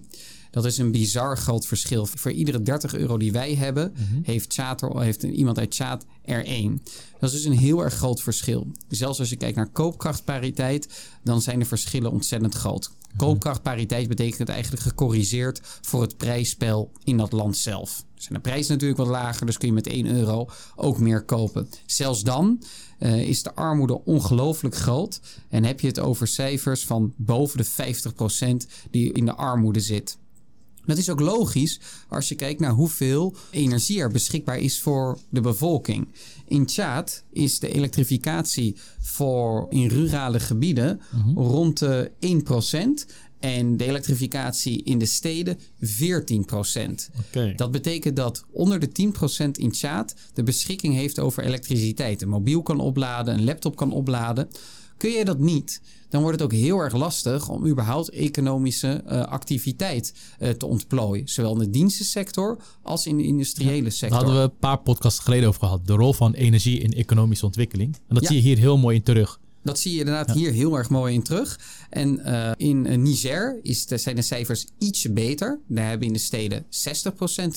Dat 0.54 0.64
is 0.64 0.78
een 0.78 0.90
bizar 0.90 1.38
groot 1.38 1.66
verschil. 1.66 2.06
Voor 2.06 2.30
iedere 2.30 2.62
30 2.62 2.94
euro 2.94 3.18
die 3.18 3.32
wij 3.32 3.54
hebben, 3.54 3.94
mm-hmm. 3.96 4.20
heeft, 4.22 4.56
er, 4.56 5.00
heeft 5.00 5.22
iemand 5.22 5.58
uit 5.58 5.70
Tjaat 5.70 6.04
er 6.24 6.44
één. 6.44 6.82
Dat 7.20 7.32
is 7.32 7.36
dus 7.36 7.44
een 7.44 7.58
heel 7.58 7.82
erg 7.82 7.94
groot 7.94 8.22
verschil. 8.22 8.66
Zelfs 8.88 9.18
als 9.18 9.28
je 9.28 9.36
kijkt 9.36 9.56
naar 9.56 9.68
koopkrachtpariteit, 9.68 10.88
dan 11.22 11.42
zijn 11.42 11.58
de 11.58 11.64
verschillen 11.64 12.10
ontzettend 12.10 12.54
groot. 12.54 12.90
Koopkrachtpariteit 13.16 14.08
betekent 14.08 14.48
eigenlijk 14.48 14.82
gecorrigeerd 14.82 15.60
voor 15.80 16.02
het 16.02 16.16
prijsspel 16.16 16.90
in 17.04 17.16
dat 17.16 17.32
land 17.32 17.56
zelf. 17.56 18.04
Zijn 18.14 18.34
de 18.34 18.40
prijzen 18.40 18.72
natuurlijk 18.72 18.98
wat 18.98 19.08
lager, 19.08 19.46
dus 19.46 19.58
kun 19.58 19.68
je 19.68 19.74
met 19.74 19.86
1 19.86 20.06
euro 20.06 20.48
ook 20.76 20.98
meer 20.98 21.24
kopen. 21.24 21.68
Zelfs 21.86 22.22
dan 22.22 22.62
uh, 22.98 23.28
is 23.28 23.42
de 23.42 23.54
armoede 23.54 24.04
ongelooflijk 24.04 24.74
groot. 24.74 25.20
En 25.48 25.64
heb 25.64 25.80
je 25.80 25.86
het 25.86 26.00
over 26.00 26.26
cijfers 26.26 26.84
van 26.84 27.12
boven 27.16 27.58
de 27.58 27.94
50% 28.66 28.70
die 28.90 29.12
in 29.12 29.24
de 29.24 29.34
armoede 29.34 29.80
zit. 29.80 30.16
Dat 30.86 30.98
is 30.98 31.10
ook 31.10 31.20
logisch 31.20 31.80
als 32.08 32.28
je 32.28 32.34
kijkt 32.34 32.60
naar 32.60 32.72
hoeveel 32.72 33.34
energie 33.50 34.00
er 34.00 34.10
beschikbaar 34.10 34.58
is 34.58 34.80
voor 34.80 35.18
de 35.28 35.40
bevolking. 35.40 36.08
In 36.46 36.66
Tjaad 36.66 37.24
is 37.32 37.58
de 37.58 37.72
elektrificatie 37.72 38.76
voor 39.00 39.66
in 39.70 39.88
rurale 39.88 40.40
gebieden 40.40 41.00
rond 41.34 41.78
de 41.78 42.10
1%. 43.06 43.12
En 43.44 43.76
de 43.76 43.84
elektrificatie 43.84 44.82
in 44.82 44.98
de 44.98 45.06
steden 45.06 45.58
14% 45.58 45.60
Dat 47.56 47.70
betekent 47.70 48.16
dat 48.16 48.44
onder 48.50 48.78
de 48.80 49.12
10% 49.46 49.50
in 49.50 49.70
Tjaad 49.70 50.14
de 50.34 50.42
beschikking 50.42 50.94
heeft 50.94 51.18
over 51.18 51.44
elektriciteit. 51.44 52.22
Een 52.22 52.28
mobiel 52.28 52.62
kan 52.62 52.80
opladen, 52.80 53.34
een 53.34 53.44
laptop 53.44 53.76
kan 53.76 53.92
opladen. 53.92 54.48
Kun 54.96 55.10
je 55.10 55.24
dat 55.24 55.38
niet, 55.38 55.80
dan 56.14 56.22
wordt 56.22 56.40
het 56.40 56.52
ook 56.52 56.58
heel 56.58 56.78
erg 56.78 56.94
lastig 56.94 57.48
om 57.48 57.66
überhaupt 57.66 58.10
economische 58.10 59.02
uh, 59.06 59.22
activiteit 59.22 60.14
uh, 60.38 60.48
te 60.48 60.66
ontplooien. 60.66 61.28
Zowel 61.28 61.52
in 61.52 61.58
de 61.58 61.70
dienstensector 61.70 62.58
als 62.82 63.06
in 63.06 63.16
de 63.16 63.24
industriële 63.24 63.90
sector. 63.90 64.08
Daar 64.08 64.18
hadden 64.18 64.36
we 64.36 64.52
een 64.52 64.58
paar 64.58 64.78
podcasts 64.78 65.18
geleden 65.18 65.48
over 65.48 65.60
gehad. 65.60 65.86
De 65.86 65.92
rol 65.92 66.12
van 66.12 66.32
energie 66.32 66.78
in 66.78 66.92
economische 66.92 67.46
ontwikkeling. 67.46 67.96
En 68.08 68.14
dat 68.14 68.26
zie 68.26 68.36
je 68.36 68.42
hier 68.42 68.58
heel 68.58 68.78
mooi 68.78 68.96
in 68.96 69.02
terug. 69.02 69.40
Dat 69.64 69.78
zie 69.78 69.92
je 69.92 69.98
inderdaad 69.98 70.30
hier 70.30 70.52
heel 70.52 70.76
erg 70.76 70.90
mooi 70.90 71.14
in 71.14 71.22
terug. 71.22 71.60
En 71.90 72.20
uh, 72.20 72.50
in 72.56 72.86
uh, 72.86 72.98
Niger 72.98 73.58
is 73.62 73.86
de, 73.86 73.98
zijn 73.98 74.16
de 74.16 74.22
cijfers 74.22 74.66
ietsje 74.78 75.12
beter. 75.12 75.58
Daar 75.66 75.88
hebben 75.88 76.06
in 76.06 76.12
de 76.12 76.18
steden 76.18 76.64
60% 76.64 76.66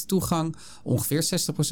toegang, 0.05 0.55
ongeveer 0.83 1.27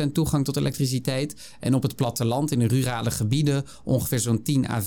60% 0.07 0.11
toegang 0.11 0.45
tot 0.45 0.57
elektriciteit. 0.57 1.35
En 1.59 1.73
op 1.73 1.83
het 1.83 1.95
platteland, 1.95 2.51
in 2.51 2.59
de 2.59 2.67
rurale 2.67 3.11
gebieden, 3.11 3.65
ongeveer 3.83 4.19
zo'n 4.19 4.41
10 4.41 4.69
à 4.69 4.81
15%. 4.81 4.85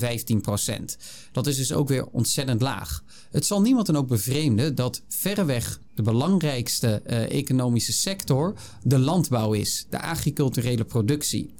Dat 1.31 1.47
is 1.47 1.57
dus 1.57 1.73
ook 1.73 1.87
weer 1.87 2.05
ontzettend 2.05 2.61
laag. 2.61 3.03
Het 3.31 3.45
zal 3.45 3.61
niemand 3.61 3.85
dan 3.85 3.97
ook 3.97 4.07
bevreemden 4.07 4.75
dat 4.75 5.01
verreweg 5.07 5.79
de 5.95 6.01
belangrijkste 6.01 7.01
uh, 7.07 7.31
economische 7.31 7.93
sector 7.93 8.53
de 8.83 8.99
landbouw 8.99 9.53
is, 9.53 9.85
de 9.89 10.01
agriculturele 10.01 10.85
productie. 10.85 11.53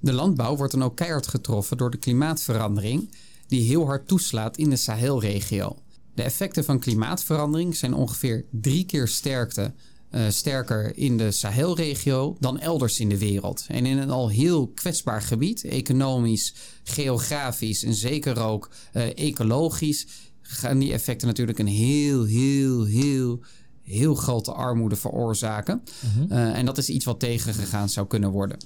De 0.00 0.12
landbouw 0.12 0.56
wordt 0.56 0.72
dan 0.72 0.84
ook 0.84 0.96
keihard 0.96 1.26
getroffen 1.26 1.76
door 1.76 1.90
de 1.90 1.96
klimaatverandering 1.96 3.08
die 3.48 3.62
heel 3.62 3.86
hard 3.86 4.08
toeslaat 4.08 4.56
in 4.56 4.70
de 4.70 4.76
Sahelregio. 4.76 5.76
De 6.14 6.22
effecten 6.22 6.64
van 6.64 6.78
klimaatverandering 6.78 7.76
zijn 7.76 7.94
ongeveer 7.94 8.44
drie 8.50 8.84
keer 8.84 9.08
sterkte, 9.08 9.72
uh, 10.10 10.22
sterker 10.28 10.96
in 10.96 11.16
de 11.16 11.30
Sahelregio 11.30 12.36
dan 12.40 12.58
elders 12.58 13.00
in 13.00 13.08
de 13.08 13.18
wereld. 13.18 13.64
En 13.68 13.86
in 13.86 13.98
een 13.98 14.10
al 14.10 14.28
heel 14.28 14.68
kwetsbaar 14.68 15.22
gebied, 15.22 15.64
economisch, 15.64 16.54
geografisch 16.84 17.84
en 17.84 17.94
zeker 17.94 18.40
ook 18.40 18.70
uh, 18.92 19.02
ecologisch, 19.14 20.06
gaan 20.42 20.78
die 20.78 20.92
effecten 20.92 21.26
natuurlijk 21.26 21.58
een 21.58 21.66
heel, 21.66 22.24
heel, 22.24 22.84
heel, 22.84 23.40
heel 23.82 24.14
grote 24.14 24.52
armoede 24.52 24.96
veroorzaken. 24.96 25.82
Uh, 26.30 26.56
en 26.56 26.66
dat 26.66 26.78
is 26.78 26.88
iets 26.88 27.04
wat 27.04 27.20
tegengegaan 27.20 27.88
zou 27.88 28.06
kunnen 28.06 28.30
worden. 28.30 28.58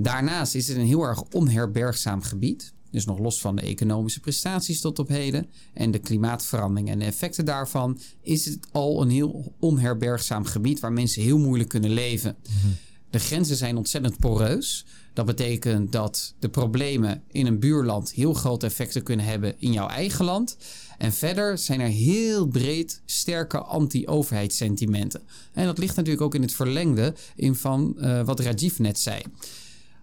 daarnaast 0.00 0.54
is 0.54 0.68
het 0.68 0.76
een 0.76 0.86
heel 0.86 1.02
erg 1.02 1.22
onherbergzaam 1.22 2.22
gebied. 2.22 2.72
Dus 2.90 3.04
nog 3.04 3.18
los 3.18 3.40
van 3.40 3.56
de 3.56 3.62
economische 3.62 4.20
prestaties 4.20 4.80
tot 4.80 4.98
op 4.98 5.08
heden 5.08 5.46
en 5.74 5.90
de 5.90 5.98
klimaatverandering 5.98 6.90
en 6.90 6.98
de 6.98 7.04
effecten 7.04 7.44
daarvan, 7.44 7.98
is 8.22 8.44
het 8.44 8.58
al 8.72 9.02
een 9.02 9.10
heel 9.10 9.54
onherbergzaam 9.58 10.44
gebied 10.44 10.80
waar 10.80 10.92
mensen 10.92 11.22
heel 11.22 11.38
moeilijk 11.38 11.68
kunnen 11.68 11.90
leven. 11.90 12.36
Mhm. 12.42 12.68
De 13.10 13.18
grenzen 13.18 13.56
zijn 13.56 13.76
ontzettend 13.76 14.18
poreus. 14.18 14.84
Dat 15.12 15.26
betekent 15.26 15.92
dat 15.92 16.34
de 16.38 16.48
problemen 16.48 17.22
in 17.28 17.46
een 17.46 17.58
buurland 17.58 18.12
heel 18.12 18.34
grote 18.34 18.66
effecten 18.66 19.02
kunnen 19.02 19.26
hebben 19.26 19.54
in 19.58 19.72
jouw 19.72 19.88
eigen 19.88 20.24
land. 20.24 20.56
En 20.98 21.12
verder 21.12 21.58
zijn 21.58 21.80
er 21.80 21.88
heel 21.88 22.46
breed 22.46 23.00
sterke 23.04 23.58
anti-overheidssentimenten. 23.58 25.22
En 25.52 25.64
dat 25.64 25.78
ligt 25.78 25.96
natuurlijk 25.96 26.24
ook 26.24 26.34
in 26.34 26.42
het 26.42 26.54
verlengde 26.54 27.14
in 27.36 27.54
van 27.54 27.94
uh, 27.98 28.24
wat 28.24 28.40
Rajiv 28.40 28.78
net 28.78 28.98
zei. 28.98 29.22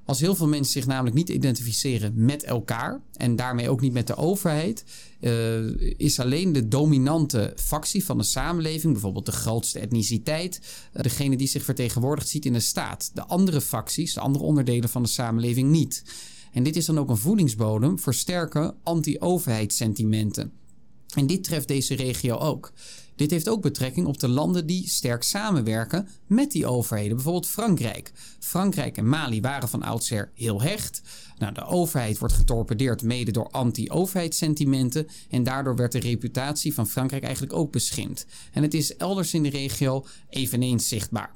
Als 0.06 0.20
heel 0.20 0.36
veel 0.36 0.48
mensen 0.48 0.74
zich 0.74 0.86
namelijk 0.86 1.16
niet 1.16 1.30
identificeren 1.30 2.14
met 2.16 2.44
elkaar 2.44 3.02
en 3.14 3.36
daarmee 3.36 3.70
ook 3.70 3.82
niet 3.82 3.94
met 3.94 4.08
de 4.08 4.16
overheid, 4.16 4.84
uh, 5.20 5.80
is 5.98 6.20
alleen 6.20 6.54
de 6.54 6.68
dominante 6.68 7.54
factie 7.56 8.06
van 8.06 8.18
de 8.18 8.24
samenleving, 8.24 8.94
bijvoorbeeld 8.94 9.26
de 9.26 9.32
grootste 9.32 9.80
etniciteit, 9.80 10.62
uh, 10.94 11.02
degene 11.02 11.38
die 11.38 11.48
zich 11.48 11.64
vertegenwoordigd 11.64 12.30
ziet 12.30 12.46
in 12.46 12.54
de 12.54 12.60
staat. 12.60 13.12
De 13.14 13.26
andere 13.26 13.62
facties, 13.62 14.14
de 14.14 14.20
andere 14.20 14.46
onderdelen 14.46 14.90
van 14.90 15.04
de 15.04 15.10
samenleving 15.10 15.70
niet. 15.70 16.04
En 16.52 16.64
dit 16.64 16.76
is 16.76 16.86
dan 16.86 17.00
ook 17.00 17.10
een 17.10 17.18
voedingsbodem 17.18 18.00
voor 18.00 18.14
sterke 18.14 18.76
anti-overheidssentimenten. 18.84 20.52
En 21.16 21.28
dit 21.28 21.44
treft 21.44 21.68
deze 21.68 21.96
regio 21.96 22.38
ook. 22.38 22.74
Dit 23.16 23.32
heeft 23.32 23.50
ook 23.50 23.62
betrekking 23.62 24.08
op 24.08 24.20
de 24.20 24.28
landen 24.28 24.66
die 24.66 24.90
sterk 24.90 25.24
samenwerken 25.24 26.08
met 26.28 26.52
die 26.52 26.66
overheden. 26.66 27.16
Bijvoorbeeld 27.16 27.48
Frankrijk. 27.48 28.12
Frankrijk 28.40 28.98
en 28.98 29.10
Mali 29.10 29.42
waren 29.42 29.70
van 29.70 29.84
oudsher 29.84 30.32
heel 30.34 30.62
hecht. 30.62 31.02
Nou, 31.38 31.54
de 31.54 31.66
overheid 31.66 32.18
wordt 32.18 32.34
getorpedeerd 32.34 33.04
mede 33.04 33.32
door 33.32 33.50
anti-overheidssentimenten. 33.50 35.08
En 35.30 35.44
daardoor 35.44 35.76
werd 35.76 35.92
de 35.92 36.00
reputatie 36.00 36.74
van 36.74 36.88
Frankrijk 36.88 37.24
eigenlijk 37.24 37.54
ook 37.54 37.72
beschimd. 37.72 38.26
En 38.52 38.64
het 38.64 38.74
is 38.74 38.96
elders 38.96 39.34
in 39.34 39.44
de 39.44 39.50
regio 39.50 40.06
eveneens 40.30 40.88
zichtbaar. 40.88 41.34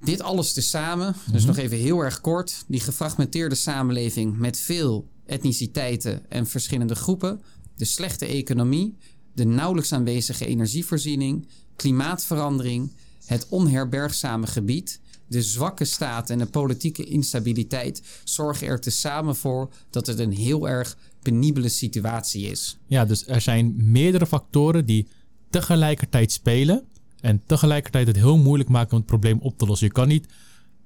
Dit 0.00 0.22
alles 0.22 0.52
tezamen, 0.52 1.14
dus 1.32 1.40
mhm. 1.40 1.50
nog 1.50 1.56
even 1.64 1.78
heel 1.78 2.00
erg 2.00 2.20
kort. 2.20 2.64
Die 2.66 2.80
gefragmenteerde 2.80 3.54
samenleving 3.54 4.36
met 4.36 4.58
veel 4.58 5.08
etniciteiten 5.26 6.30
en 6.30 6.46
verschillende 6.46 6.94
groepen. 6.94 7.42
De 7.76 7.84
slechte 7.84 8.26
economie, 8.26 8.96
de 9.38 9.44
nauwelijks 9.44 9.92
aanwezige 9.92 10.46
energievoorziening, 10.46 11.46
klimaatverandering, 11.76 12.92
het 13.24 13.46
onherbergzame 13.48 14.46
gebied, 14.46 15.00
de 15.26 15.42
zwakke 15.42 15.84
staat 15.84 16.30
en 16.30 16.38
de 16.38 16.46
politieke 16.46 17.04
instabiliteit 17.04 18.02
zorgen 18.24 18.66
er 18.66 18.80
tezamen 18.80 19.36
voor 19.36 19.70
dat 19.90 20.06
het 20.06 20.18
een 20.18 20.32
heel 20.32 20.68
erg 20.68 20.96
penibele 21.22 21.68
situatie 21.68 22.50
is. 22.50 22.78
Ja, 22.86 23.04
dus 23.04 23.26
er 23.26 23.40
zijn 23.40 23.74
meerdere 23.76 24.26
factoren 24.26 24.86
die 24.86 25.08
tegelijkertijd 25.50 26.32
spelen 26.32 26.84
en 27.20 27.42
tegelijkertijd 27.46 28.06
het 28.06 28.16
heel 28.16 28.38
moeilijk 28.38 28.68
maken 28.68 28.92
om 28.92 28.98
het 28.98 29.06
probleem 29.06 29.38
op 29.40 29.58
te 29.58 29.66
lossen. 29.66 29.86
Je 29.86 29.92
kan 29.92 30.08
niet 30.08 30.26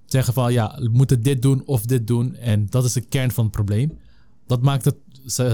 zeggen 0.07 0.35
van 0.35 0.53
ja, 0.53 0.79
we 0.81 0.89
moeten 0.89 1.23
dit 1.23 1.43
doen 1.43 1.63
of 1.67 1.87
dit 1.87 2.07
doen 2.07 2.37
en 2.37 2.67
dat 2.71 2.85
is 2.85 2.93
de 2.93 3.01
kern 3.01 3.31
van 3.31 3.45
het 3.45 3.53
probleem. 3.53 3.99
Dat 4.47 4.63
maakt 4.63 4.85
het 4.85 4.97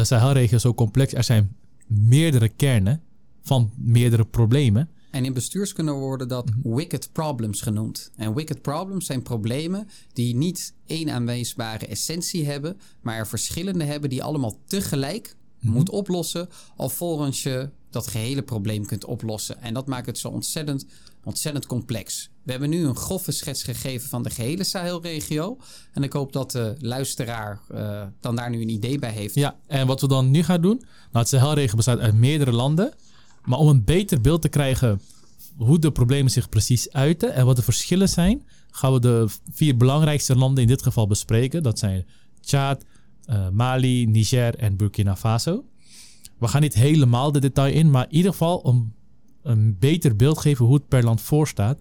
Sahelregio 0.02 0.59
zo 0.59 0.75
complex. 0.75 1.14
Er 1.14 1.25
zijn 1.25 1.57
meerdere 1.88 2.49
kernen 2.49 3.02
van 3.40 3.71
meerdere 3.76 4.25
problemen. 4.25 4.88
En 5.11 5.25
in 5.25 5.33
bestuurskunde 5.33 5.92
worden 5.92 6.28
dat 6.28 6.50
mhm. 6.50 6.75
wicked 6.75 7.12
problems 7.12 7.61
genoemd. 7.61 8.11
En 8.16 8.35
wicked 8.35 8.62
problems 8.62 9.07
zijn 9.07 9.23
problemen 9.23 9.88
die 10.12 10.35
niet 10.35 10.75
één 10.87 11.11
aanwijsbare 11.11 11.87
essentie 11.87 12.47
hebben, 12.47 12.80
maar 13.00 13.16
er 13.16 13.26
verschillende 13.26 13.85
hebben 13.85 14.11
die 14.11 14.23
allemaal 14.23 14.59
tegelijk 14.64 15.26
mm 15.28 15.37
moet 15.61 15.90
oplossen, 15.90 16.49
alvorens 16.76 17.42
je 17.42 17.71
dat 17.90 18.07
gehele 18.07 18.42
probleem 18.42 18.87
kunt 18.87 19.04
oplossen. 19.04 19.62
En 19.62 19.75
dat 19.75 19.87
maakt 19.87 20.07
het 20.07 20.18
zo 20.18 20.28
ontzettend, 20.28 20.87
ontzettend 21.25 21.66
complex. 21.66 22.30
We 22.42 22.50
hebben 22.50 22.71
nu 22.71 22.87
een 22.87 22.97
grove 22.97 23.33
schets 23.33 23.62
gegeven 23.62 24.09
van 24.09 24.23
de 24.23 24.30
gehele 24.30 24.64
Sahelregio. 24.64 25.59
En 25.92 26.02
ik 26.02 26.12
hoop 26.12 26.33
dat 26.33 26.50
de 26.50 26.75
luisteraar 26.78 27.61
uh, 27.75 28.02
dan 28.21 28.37
daar 28.37 28.50
nu 28.50 28.61
een 28.61 28.68
idee 28.68 28.99
bij 28.99 29.12
heeft. 29.12 29.35
Ja, 29.35 29.57
en 29.66 29.87
wat 29.87 30.00
we 30.00 30.09
dan 30.09 30.30
nu 30.30 30.42
gaan 30.42 30.61
doen. 30.61 30.76
Nou, 30.78 30.88
het 31.12 31.28
Sahelregio 31.28 31.76
bestaat 31.76 31.99
uit 31.99 32.14
meerdere 32.14 32.52
landen. 32.52 32.95
Maar 33.45 33.59
om 33.59 33.68
een 33.68 33.85
beter 33.85 34.21
beeld 34.21 34.42
te 34.42 34.49
krijgen 34.49 35.00
hoe 35.57 35.78
de 35.78 35.92
problemen 35.92 36.30
zich 36.30 36.49
precies 36.49 36.92
uiten 36.92 37.35
en 37.35 37.47
wat 37.47 37.57
de 37.57 37.62
verschillen 37.62 38.09
zijn, 38.09 38.42
gaan 38.71 38.92
we 38.92 39.00
de 39.00 39.26
vier 39.52 39.76
belangrijkste 39.76 40.37
landen 40.37 40.62
in 40.62 40.68
dit 40.68 40.83
geval 40.83 41.07
bespreken. 41.07 41.62
Dat 41.62 41.78
zijn 41.78 42.07
Tjaad, 42.40 42.85
uh, 43.30 43.49
Mali, 43.49 44.07
Niger 44.07 44.54
en 44.54 44.76
Burkina 44.76 45.16
Faso. 45.16 45.64
We 46.38 46.49
gaan 46.49 46.61
niet 46.61 46.75
helemaal 46.75 47.33
de 47.33 47.40
detail 47.40 47.75
in, 47.75 47.90
maar 47.90 48.04
in 48.09 48.14
ieder 48.14 48.30
geval 48.30 48.57
om 48.57 48.92
een 49.42 49.76
beter 49.78 50.16
beeld 50.16 50.38
geven 50.38 50.64
hoe 50.64 50.75
het 50.75 50.88
per 50.88 51.04
land 51.04 51.21
voorstaat. 51.21 51.78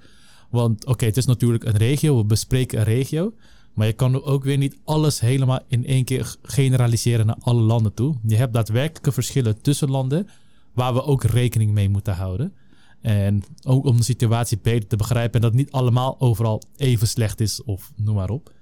Want 0.50 0.86
oké, 0.86 1.06
het 1.06 1.18
is 1.18 1.26
natuurlijk 1.26 1.64
een 1.64 1.78
regio, 1.78 2.18
we 2.18 2.26
bespreken 2.26 2.80
een 2.80 2.86
regio. 2.86 3.34
Maar 3.74 3.88
je 3.88 3.94
kan 3.94 4.24
ook 4.24 4.44
weer 4.44 4.58
niet 4.58 4.78
alles 4.84 5.20
helemaal 5.20 5.60
in 5.68 5.86
één 5.86 6.04
keer 6.04 6.36
generaliseren 6.42 7.26
naar 7.26 7.38
alle 7.40 7.62
landen 7.62 7.94
toe. 7.94 8.16
Je 8.28 8.36
hebt 8.36 8.54
daadwerkelijke 8.54 9.12
verschillen 9.12 9.62
tussen 9.62 9.90
landen 9.90 10.28
waar 10.74 10.94
we 10.94 11.04
ook 11.04 11.24
rekening 11.24 11.72
mee 11.72 11.90
moeten 11.90 12.16
houden. 12.16 12.54
En 13.02 13.44
ook 13.64 13.86
om 13.86 13.98
de 13.98 14.04
situatie 14.04 14.60
beter 14.62 14.88
te 14.88 14.96
begrijpen 14.96 15.34
en 15.34 15.42
dat 15.42 15.54
niet 15.54 15.72
allemaal 15.72 16.20
overal 16.20 16.62
even 16.76 17.08
slecht 17.08 17.40
is 17.40 17.64
of 17.64 17.92
noem 17.96 18.16
maar 18.16 18.30
op. 18.30 18.54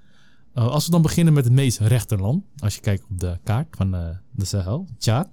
Uh, 0.56 0.68
als 0.68 0.86
we 0.86 0.92
dan 0.92 1.02
beginnen 1.02 1.34
met 1.34 1.44
het 1.44 1.54
meest 1.54 1.80
rechterland, 1.80 2.44
als 2.58 2.75
je 2.75 2.82
kijkt 2.82 3.04
op 3.10 3.20
de 3.20 3.38
kaart 3.44 3.75
van 3.75 3.96
uh, 3.96 4.08
de 4.32 4.46
Sahel, 4.46 4.88
Tjaad. 4.98 5.28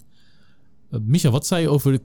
Uh, 0.92 1.00
Micha, 1.00 1.30
wat 1.30 1.46
zou 1.46 1.60
je 1.60 1.68
over 1.68 1.98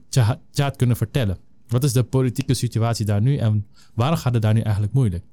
Tjaad 0.50 0.76
kunnen 0.76 0.96
vertellen? 0.96 1.38
Wat 1.68 1.84
is 1.84 1.92
de 1.92 2.04
politieke 2.04 2.54
situatie 2.54 3.04
daar 3.04 3.20
nu 3.20 3.36
en 3.36 3.66
waarom 3.94 4.18
gaat 4.18 4.32
het 4.32 4.42
daar 4.42 4.54
nu 4.54 4.60
eigenlijk 4.60 4.94
moeilijk? 4.94 5.24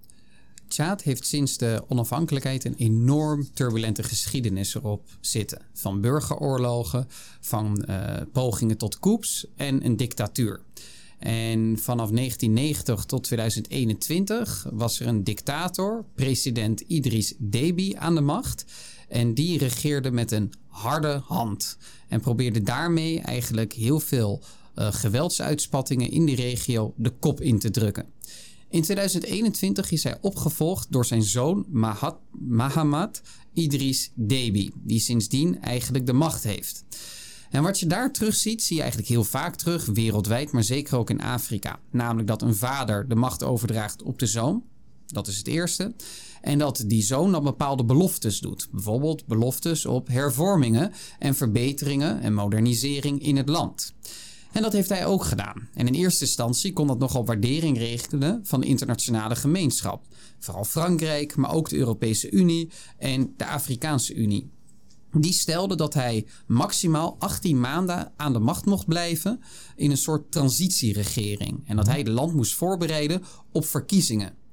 Tjaad 0.67 1.03
heeft 1.03 1.25
sinds 1.25 1.57
de 1.57 1.83
onafhankelijkheid 1.87 2.65
een 2.65 2.75
enorm 2.77 3.47
turbulente 3.53 4.03
geschiedenis 4.03 4.75
erop 4.75 5.03
zitten. 5.19 5.61
Van 5.73 6.01
burgeroorlogen, 6.01 7.07
van 7.39 7.85
uh, 7.89 8.15
pogingen 8.31 8.77
tot 8.77 8.99
coups 8.99 9.47
en 9.55 9.85
een 9.85 9.97
dictatuur. 9.97 10.61
En 11.19 11.77
vanaf 11.79 12.09
1990 12.09 13.05
tot 13.05 13.23
2021 13.23 14.67
was 14.73 14.99
er 14.99 15.07
een 15.07 15.23
dictator, 15.23 16.05
president 16.15 16.79
Idris 16.79 17.33
Deby, 17.37 17.93
aan 17.97 18.15
de 18.15 18.21
macht. 18.21 18.65
En 19.07 19.33
die 19.33 19.57
regeerde 19.57 20.11
met 20.11 20.31
een 20.31 20.53
harde 20.75 21.21
hand. 21.25 21.77
En 22.07 22.19
probeerde 22.19 22.61
daarmee 22.61 23.19
eigenlijk 23.19 23.73
heel 23.73 23.99
veel 23.99 24.43
uh, 24.75 24.93
geweldsuitspattingen 24.93 26.11
in 26.11 26.25
die 26.25 26.35
regio 26.35 26.93
de 26.97 27.09
kop 27.09 27.41
in 27.41 27.59
te 27.59 27.71
drukken. 27.71 28.05
In 28.69 28.81
2021 28.81 29.91
is 29.91 30.03
hij 30.03 30.17
opgevolgd 30.21 30.91
door 30.91 31.05
zijn 31.05 31.23
zoon 31.23 31.65
Mahat, 31.69 32.17
Mahamad 32.31 33.21
Idris 33.53 34.11
Deby, 34.13 34.71
die 34.75 34.99
sindsdien 34.99 35.61
eigenlijk 35.61 36.05
de 36.05 36.13
macht 36.13 36.43
heeft. 36.43 36.83
En 37.49 37.63
wat 37.63 37.79
je 37.79 37.87
daar 37.87 38.11
terug 38.11 38.35
ziet, 38.35 38.63
zie 38.63 38.75
je 38.75 38.81
eigenlijk 38.81 39.11
heel 39.11 39.23
vaak 39.23 39.55
terug, 39.55 39.85
wereldwijd, 39.85 40.51
maar 40.51 40.63
zeker 40.63 40.97
ook 40.97 41.09
in 41.09 41.21
Afrika. 41.21 41.79
Namelijk 41.91 42.27
dat 42.27 42.41
een 42.41 42.55
vader 42.55 43.07
de 43.07 43.15
macht 43.15 43.43
overdraagt 43.43 44.03
op 44.03 44.19
de 44.19 44.25
zoon. 44.25 44.63
Dat 45.05 45.27
is 45.27 45.37
het 45.37 45.47
eerste. 45.47 45.93
En 46.45 46.57
dat 46.57 46.83
die 46.87 47.03
zoon 47.03 47.31
dan 47.31 47.43
bepaalde 47.43 47.85
beloftes 47.85 48.39
doet. 48.39 48.67
Bijvoorbeeld 48.71 49.25
beloftes 49.25 49.85
op 49.85 50.07
hervormingen 50.07 50.91
en 51.19 51.35
verbeteringen 51.35 52.21
en 52.21 52.33
modernisering 52.33 53.21
in 53.21 53.37
het 53.37 53.49
land. 53.49 53.93
En 54.51 54.61
dat 54.61 54.73
heeft 54.73 54.89
hij 54.89 55.05
ook 55.05 55.23
gedaan. 55.23 55.69
En 55.73 55.87
in 55.87 55.93
eerste 55.93 56.25
instantie 56.25 56.73
kon 56.73 56.87
dat 56.87 56.99
nogal 56.99 57.25
waardering 57.25 57.77
rekenen 57.77 58.39
van 58.43 58.61
de 58.61 58.67
internationale 58.67 59.35
gemeenschap. 59.35 60.05
Vooral 60.39 60.63
Frankrijk, 60.63 61.35
maar 61.35 61.53
ook 61.53 61.69
de 61.69 61.77
Europese 61.77 62.31
Unie 62.31 62.69
en 62.97 63.33
de 63.37 63.45
Afrikaanse 63.45 64.13
Unie. 64.13 64.51
Die 65.11 65.33
stelde 65.33 65.75
dat 65.75 65.93
hij 65.93 66.25
maximaal 66.47 67.15
18 67.19 67.59
maanden 67.59 68.11
aan 68.15 68.33
de 68.33 68.39
macht 68.39 68.65
mocht 68.65 68.87
blijven 68.87 69.41
in 69.75 69.91
een 69.91 69.97
soort 69.97 70.31
transitieregering. 70.31 71.63
En 71.67 71.75
dat 71.75 71.87
hij 71.87 71.97
het 71.97 72.07
land 72.07 72.33
moest 72.33 72.53
voorbereiden 72.53 73.23
op 73.51 73.65
verkiezingen. 73.65 74.43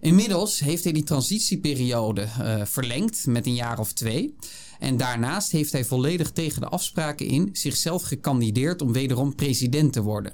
Inmiddels 0.00 0.60
heeft 0.60 0.84
hij 0.84 0.92
die 0.92 1.02
transitieperiode 1.02 2.22
uh, 2.22 2.64
verlengd 2.64 3.26
met 3.26 3.46
een 3.46 3.54
jaar 3.54 3.78
of 3.78 3.92
twee. 3.92 4.36
En 4.78 4.96
daarnaast 4.96 5.52
heeft 5.52 5.72
hij 5.72 5.84
volledig 5.84 6.30
tegen 6.30 6.60
de 6.60 6.68
afspraken 6.68 7.26
in 7.26 7.48
zichzelf 7.52 8.02
gekandideerd 8.02 8.82
om 8.82 8.92
wederom 8.92 9.34
president 9.34 9.92
te 9.92 10.02
worden. 10.02 10.32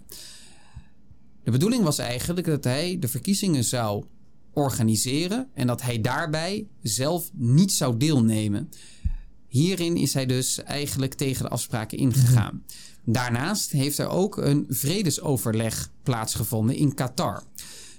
De 1.44 1.50
bedoeling 1.50 1.82
was 1.82 1.98
eigenlijk 1.98 2.46
dat 2.46 2.64
hij 2.64 2.96
de 3.00 3.08
verkiezingen 3.08 3.64
zou 3.64 4.04
organiseren 4.52 5.48
en 5.54 5.66
dat 5.66 5.82
hij 5.82 6.00
daarbij 6.00 6.66
zelf 6.82 7.30
niet 7.32 7.72
zou 7.72 7.96
deelnemen. 7.96 8.68
Hierin 9.48 9.96
is 9.96 10.14
hij 10.14 10.26
dus 10.26 10.62
eigenlijk 10.62 11.14
tegen 11.14 11.44
de 11.44 11.50
afspraken 11.50 11.98
ingegaan. 11.98 12.62
Daarnaast 13.04 13.70
heeft 13.70 13.98
er 13.98 14.08
ook 14.08 14.36
een 14.36 14.66
vredesoverleg 14.68 15.90
plaatsgevonden 16.02 16.76
in 16.76 16.94
Qatar. 16.94 17.42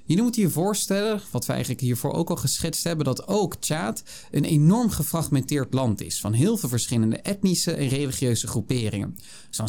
Je 0.07 0.21
moet 0.21 0.35
je 0.35 0.49
voorstellen, 0.49 1.21
wat 1.31 1.45
we 1.45 1.51
eigenlijk 1.51 1.81
hiervoor 1.81 2.13
ook 2.13 2.29
al 2.29 2.35
geschetst 2.35 2.83
hebben, 2.83 3.05
dat 3.05 3.27
ook 3.27 3.55
Tjaad 3.55 4.03
een 4.31 4.43
enorm 4.43 4.89
gefragmenteerd 4.89 5.73
land 5.73 6.01
is. 6.01 6.19
Van 6.19 6.33
heel 6.33 6.57
veel 6.57 6.69
verschillende 6.69 7.15
etnische 7.15 7.71
en 7.71 7.87
religieuze 7.87 8.47
groeperingen. 8.47 9.17
Zo'n 9.49 9.67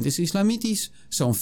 60% 0.00 0.02
is 0.02 0.18
islamitisch, 0.18 0.90
zo'n 1.08 1.36
40% 1.36 1.40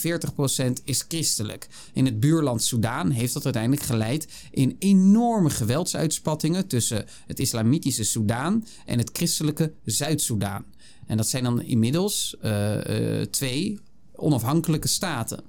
is 0.83 1.05
christelijk. 1.07 1.67
In 1.93 2.05
het 2.05 2.19
buurland 2.19 2.63
Soudaan 2.63 3.09
heeft 3.09 3.33
dat 3.33 3.43
uiteindelijk 3.43 3.83
geleid 3.83 4.27
in 4.51 4.75
enorme 4.79 5.49
geweldsuitspattingen 5.49 6.67
tussen 6.67 7.05
het 7.27 7.39
islamitische 7.39 8.03
Soudaan 8.03 8.65
en 8.85 8.97
het 8.97 9.09
christelijke 9.13 9.73
Zuid-Soedan. 9.83 10.65
En 11.05 11.17
dat 11.17 11.27
zijn 11.27 11.43
dan 11.43 11.61
inmiddels 11.61 12.35
uh, 12.43 12.75
uh, 12.75 13.21
twee 13.21 13.79
onafhankelijke 14.15 14.87
staten 14.87 15.43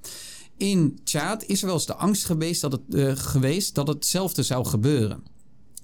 in 0.57 0.99
Tjaad 1.05 1.45
is 1.45 1.61
er 1.61 1.67
wel 1.67 1.75
eens 1.75 1.87
de 1.87 1.95
angst 1.95 2.25
geweest 2.25 2.61
dat, 2.61 2.73
het, 2.73 2.83
uh, 2.89 3.13
geweest 3.17 3.75
dat 3.75 3.89
hetzelfde 3.89 4.43
zou 4.43 4.67
gebeuren. 4.67 5.23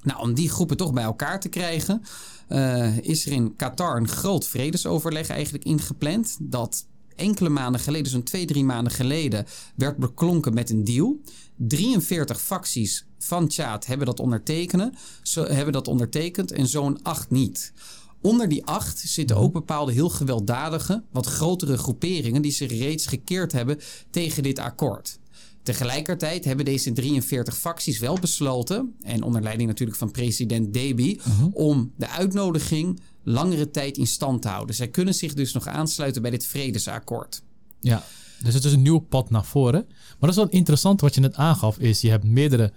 Nou, 0.03 0.21
om 0.21 0.35
die 0.35 0.51
groepen 0.51 0.77
toch 0.77 0.93
bij 0.93 1.05
elkaar 1.05 1.41
te 1.41 1.49
krijgen, 1.49 2.03
uh, 2.49 2.99
is 2.99 3.27
er 3.27 3.33
in 3.33 3.57
Qatar 3.57 3.97
een 3.97 4.09
groot 4.09 4.47
vredesoverleg 4.47 5.29
eigenlijk 5.29 5.65
ingepland. 5.65 6.37
Dat 6.41 6.87
enkele 7.17 7.49
maanden 7.49 7.81
geleden, 7.81 8.11
zo'n 8.11 8.23
twee, 8.23 8.47
drie 8.47 8.65
maanden 8.65 8.93
geleden, 8.93 9.47
werd 9.77 9.97
beklonken 9.97 10.55
met 10.55 10.71
een 10.71 10.85
deal. 10.85 11.21
43 11.57 12.41
facties 12.41 13.07
van 13.19 13.49
Tjaad 13.49 13.87
hebben 13.87 14.07
dat, 14.07 14.21
ondertekenen, 14.21 14.95
hebben 15.33 15.73
dat 15.73 15.89
ondertekend 15.89 16.53
en 16.53 16.67
zo'n 16.67 17.03
acht 17.03 17.31
niet. 17.31 17.73
Onder 18.23 18.49
die 18.49 18.65
acht 18.65 18.99
zitten 18.99 19.37
ook 19.37 19.53
bepaalde 19.53 19.93
heel 19.93 20.09
gewelddadige, 20.09 21.03
wat 21.11 21.27
grotere 21.27 21.77
groeperingen 21.77 22.43
die 22.43 22.53
zich 22.53 22.71
reeds 22.71 23.07
gekeerd 23.07 23.53
hebben 23.53 23.79
tegen 24.11 24.43
dit 24.43 24.59
akkoord. 24.59 25.19
Tegelijkertijd 25.63 26.45
hebben 26.45 26.65
deze 26.65 26.93
43 26.93 27.59
facties 27.59 27.99
wel 27.99 28.19
besloten, 28.21 28.95
en 29.03 29.23
onder 29.23 29.43
leiding 29.43 29.69
natuurlijk 29.69 29.99
van 29.99 30.11
president 30.11 30.73
Deby, 30.75 31.19
uh-huh. 31.19 31.47
om 31.53 31.93
de 31.97 32.09
uitnodiging 32.09 33.01
langere 33.23 33.71
tijd 33.71 33.97
in 33.97 34.07
stand 34.07 34.43
te 34.43 34.49
houden. 34.49 34.75
Zij 34.75 34.89
kunnen 34.89 35.15
zich 35.15 35.35
dus 35.35 35.53
nog 35.53 35.67
aansluiten 35.67 36.23
bij 36.23 36.31
dit 36.31 36.47
vredesakkoord. 36.47 37.43
Ja, 37.81 38.05
dus 38.43 38.55
het 38.55 38.65
is 38.65 38.73
een 38.73 38.83
nieuw 38.83 38.99
pad 38.99 39.31
naar 39.31 39.45
voren. 39.45 39.85
Maar 39.89 40.17
dat 40.19 40.31
is 40.31 40.37
wel 40.37 40.49
interessant 40.49 41.01
wat 41.01 41.15
je 41.15 41.21
net 41.21 41.35
aangaf, 41.35 41.79
is 41.79 42.01
je 42.01 42.11
hebt 42.11 42.25
meerdere 42.25 42.73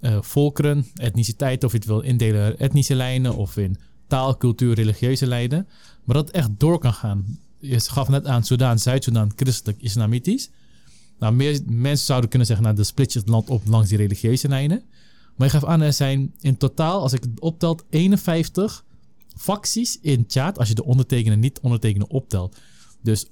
uh, 0.00 0.18
volkeren, 0.20 0.86
etniciteiten, 0.94 1.66
of 1.66 1.72
je 1.72 1.78
het 1.78 1.86
wil 1.86 2.00
indelen 2.00 2.58
etnische 2.58 2.94
lijnen 2.94 3.36
of 3.36 3.56
in 3.56 3.76
taal, 4.14 4.36
cultuur, 4.36 4.74
religieuze 4.74 5.26
lijden. 5.26 5.68
Maar 6.04 6.16
dat 6.16 6.26
het 6.26 6.36
echt 6.36 6.50
door 6.56 6.78
kan 6.78 6.92
gaan. 6.92 7.38
Je 7.58 7.80
gaf 7.80 8.08
net 8.08 8.26
aan 8.26 8.44
Soudaan, 8.44 8.78
Zuid-Soedan, 8.78 9.32
christelijk, 9.36 9.82
islamitisch. 9.82 10.50
Nou, 11.18 11.34
meer 11.34 11.60
mensen 11.66 12.06
zouden 12.06 12.30
kunnen 12.30 12.46
zeggen, 12.46 12.64
nou, 12.64 12.76
de 12.76 12.84
split 12.84 13.12
je 13.12 13.18
het 13.18 13.28
land 13.28 13.50
op 13.50 13.62
langs 13.66 13.88
die 13.88 13.98
religieuze 13.98 14.48
lijnen. 14.48 14.82
Maar 15.36 15.46
je 15.46 15.52
gaf 15.52 15.64
aan, 15.64 15.80
er 15.80 15.92
zijn 15.92 16.34
in 16.40 16.56
totaal, 16.56 17.00
als 17.00 17.12
ik 17.12 17.22
het 17.22 17.40
optelt, 17.40 17.84
51 17.90 18.84
facties 19.36 19.98
in 20.00 20.26
Tjaad, 20.26 20.58
als 20.58 20.68
je 20.68 20.74
de 20.74 20.84
ondertekenen 20.84 21.32
en 21.32 21.40
niet 21.40 21.60
ondertekenen 21.60 22.10
optelt. 22.10 22.56
Dus 23.02 23.26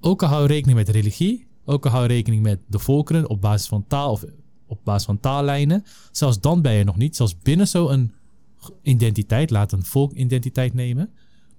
ook 0.00 0.22
al 0.22 0.28
hou 0.28 0.42
je 0.42 0.48
rekening 0.48 0.78
met 0.78 0.88
religie, 0.88 1.46
ook 1.64 1.84
al 1.84 1.90
hou 1.90 2.02
je 2.02 2.08
rekening 2.08 2.42
met 2.42 2.58
de 2.66 2.78
volkeren 2.78 3.28
op 3.28 3.40
basis 3.40 3.68
van 3.68 3.84
taal 3.86 4.10
of 4.10 4.24
op 4.66 4.80
basis 4.84 5.04
van 5.04 5.20
taallijnen, 5.20 5.84
zelfs 6.12 6.40
dan 6.40 6.62
ben 6.62 6.72
je 6.72 6.84
nog 6.84 6.96
niet, 6.96 7.16
zelfs 7.16 7.38
binnen 7.38 7.68
zo'n 7.68 8.12
identiteit, 8.82 9.50
laat 9.50 9.72
een 9.72 9.84
volkidentiteit 9.84 10.74
nemen, 10.74 11.10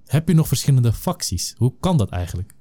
heb 0.05 0.27
je 0.27 0.33
nog 0.33 0.47
verschillende 0.47 0.93
facties. 0.93 1.53
Hoe 1.57 1.73
kan 1.79 1.97
dat 1.97 2.09
eigenlijk? 2.09 2.53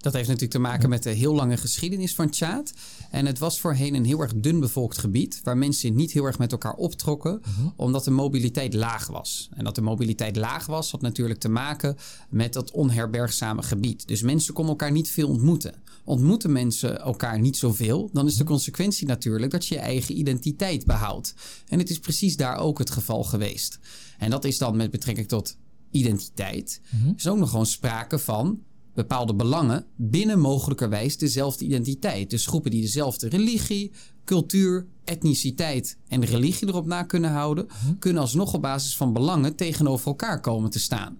Dat 0.00 0.12
heeft 0.12 0.26
natuurlijk 0.26 0.52
te 0.52 0.58
maken 0.58 0.88
met 0.88 1.02
de 1.02 1.10
heel 1.10 1.34
lange 1.34 1.56
geschiedenis 1.56 2.14
van 2.14 2.30
Tjaad. 2.30 2.72
En 3.10 3.26
het 3.26 3.38
was 3.38 3.60
voorheen 3.60 3.94
een 3.94 4.04
heel 4.04 4.20
erg 4.20 4.32
dun 4.36 4.60
bevolkt 4.60 4.98
gebied, 4.98 5.40
waar 5.44 5.56
mensen 5.56 5.94
niet 5.94 6.12
heel 6.12 6.24
erg 6.24 6.38
met 6.38 6.52
elkaar 6.52 6.74
optrokken, 6.74 7.40
mhm. 7.40 7.68
omdat 7.76 8.04
de 8.04 8.10
mobiliteit 8.10 8.74
laag 8.74 9.06
was. 9.06 9.48
En 9.54 9.64
dat 9.64 9.74
de 9.74 9.80
mobiliteit 9.80 10.36
laag 10.36 10.66
was, 10.66 10.90
had 10.90 11.00
natuurlijk 11.00 11.40
te 11.40 11.48
maken 11.48 11.96
met 12.28 12.52
dat 12.52 12.70
onherbergzame 12.70 13.62
gebied. 13.62 14.08
Dus 14.08 14.22
mensen 14.22 14.54
konden 14.54 14.72
elkaar 14.72 14.92
niet 14.92 15.10
veel 15.10 15.28
ontmoeten. 15.28 15.74
Ontmoeten 16.04 16.52
mensen 16.52 17.00
elkaar 17.00 17.40
niet 17.40 17.56
zoveel, 17.56 18.10
dan 18.12 18.26
is 18.26 18.36
de 18.36 18.42
mhm. 18.42 18.52
consequentie 18.52 19.06
natuurlijk 19.06 19.52
dat 19.52 19.66
je 19.66 19.74
je 19.74 19.80
eigen 19.80 20.18
identiteit 20.18 20.86
behoudt. 20.86 21.34
En 21.68 21.78
het 21.78 21.90
is 21.90 21.98
precies 21.98 22.36
daar 22.36 22.56
ook 22.56 22.78
het 22.78 22.90
geval 22.90 23.24
geweest. 23.24 23.78
En 24.18 24.30
dat 24.30 24.44
is 24.44 24.58
dan 24.58 24.76
met 24.76 24.90
betrekking 24.90 25.28
tot 25.28 25.56
identiteit. 25.90 26.80
Mm 26.90 27.14
is 27.16 27.28
ook 27.28 27.38
nog 27.38 27.50
gewoon 27.50 27.66
sprake 27.66 28.18
van 28.18 28.60
bepaalde 29.00 29.34
belangen 29.34 29.86
binnen 29.96 30.38
mogelijkerwijs 30.38 31.18
dezelfde 31.18 31.64
identiteit. 31.64 32.30
Dus 32.30 32.46
groepen 32.46 32.70
die 32.70 32.80
dezelfde 32.80 33.28
religie, 33.28 33.92
cultuur, 34.24 34.86
etniciteit 35.04 35.96
en 36.08 36.24
religie 36.24 36.68
erop 36.68 36.86
na 36.86 37.02
kunnen 37.02 37.30
houden, 37.30 37.66
mhm. 37.66 37.98
kunnen 37.98 38.22
alsnog 38.22 38.54
op 38.54 38.62
basis 38.62 38.96
van 38.96 39.12
belangen 39.12 39.56
tegenover 39.56 40.06
elkaar 40.06 40.40
komen 40.40 40.70
te 40.70 40.78
staan. 40.78 41.18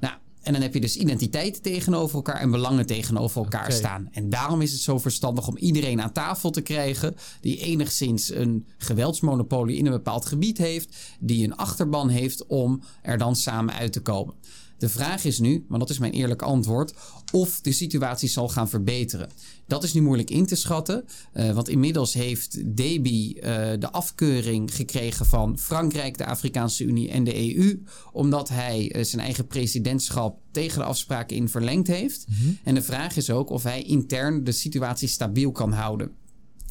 Nou, 0.00 0.14
en 0.42 0.52
dan 0.52 0.62
heb 0.62 0.74
je 0.74 0.80
dus 0.80 0.96
identiteit 0.96 1.62
tegenover 1.62 2.14
elkaar 2.14 2.40
en 2.40 2.50
belangen 2.50 2.86
tegenover 2.86 3.42
elkaar 3.42 3.72
staan. 3.72 4.08
En 4.10 4.30
daarom 4.30 4.60
is 4.60 4.72
het 4.72 4.80
zo 4.80 4.98
verstandig 4.98 5.48
om 5.48 5.56
iedereen 5.56 6.02
aan 6.02 6.12
tafel 6.12 6.50
te 6.50 6.60
krijgen 6.60 7.14
die 7.40 7.58
enigszins 7.58 8.34
een 8.34 8.66
geweldsmonopolie 8.78 9.76
in 9.76 9.86
een 9.86 9.92
bepaald 9.92 10.26
gebied 10.26 10.58
heeft, 10.58 10.96
die 11.20 11.44
een 11.44 11.56
achterban 11.56 12.08
heeft 12.08 12.46
om 12.46 12.82
er 13.02 13.18
dan 13.18 13.36
samen 13.36 13.74
uit 13.74 13.92
te 13.92 14.00
komen. 14.00 14.34
De 14.80 14.88
vraag 14.88 15.24
is 15.24 15.38
nu, 15.38 15.64
maar 15.68 15.78
dat 15.78 15.90
is 15.90 15.98
mijn 15.98 16.12
eerlijke 16.12 16.44
antwoord, 16.44 16.94
of 17.32 17.60
de 17.60 17.72
situatie 17.72 18.28
zal 18.28 18.48
gaan 18.48 18.68
verbeteren. 18.68 19.28
Dat 19.66 19.84
is 19.84 19.92
nu 19.92 20.02
moeilijk 20.02 20.30
in 20.30 20.46
te 20.46 20.56
schatten, 20.56 21.04
uh, 21.34 21.52
want 21.52 21.68
inmiddels 21.68 22.14
heeft 22.14 22.76
Deby 22.76 23.34
uh, 23.36 23.42
de 23.78 23.90
afkeuring 23.90 24.74
gekregen 24.74 25.26
van 25.26 25.58
Frankrijk, 25.58 26.18
de 26.18 26.26
Afrikaanse 26.26 26.84
Unie 26.84 27.10
en 27.10 27.24
de 27.24 27.56
EU, 27.56 27.82
omdat 28.12 28.48
hij 28.48 28.96
uh, 28.96 29.04
zijn 29.04 29.22
eigen 29.22 29.46
presidentschap 29.46 30.38
tegen 30.50 30.78
de 30.78 30.84
afspraken 30.84 31.36
in 31.36 31.48
verlengd 31.48 31.86
heeft. 31.86 32.26
Mm 32.28 32.34
-hmm. 32.40 32.58
En 32.64 32.74
de 32.74 32.82
vraag 32.82 33.16
is 33.16 33.30
ook 33.30 33.50
of 33.50 33.62
hij 33.62 33.82
intern 33.82 34.44
de 34.44 34.52
situatie 34.52 35.08
stabiel 35.08 35.52
kan 35.52 35.72
houden. 35.72 36.10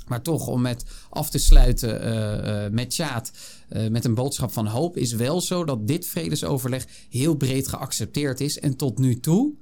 Maar 0.09 0.21
toch, 0.21 0.47
om 0.47 0.61
met 0.61 0.85
af 1.09 1.29
te 1.29 1.37
sluiten 1.37 2.05
uh, 2.05 2.63
uh, 2.63 2.71
met 2.71 2.89
Tjaat, 2.89 3.31
uh, 3.33 3.39
met 3.89 4.05
een 4.05 4.13
boodschap 4.13 4.51
van 4.51 4.67
hoop, 4.67 4.97
is 4.97 5.13
wel 5.13 5.41
zo 5.41 5.65
dat 5.65 5.87
dit 5.87 6.05
vredesoverleg 6.07 6.87
heel 7.09 7.35
breed 7.35 7.67
geaccepteerd 7.67 8.41
is. 8.41 8.59
En 8.59 8.75
tot 8.75 8.97
nu 8.97 9.19
toe 9.19 9.53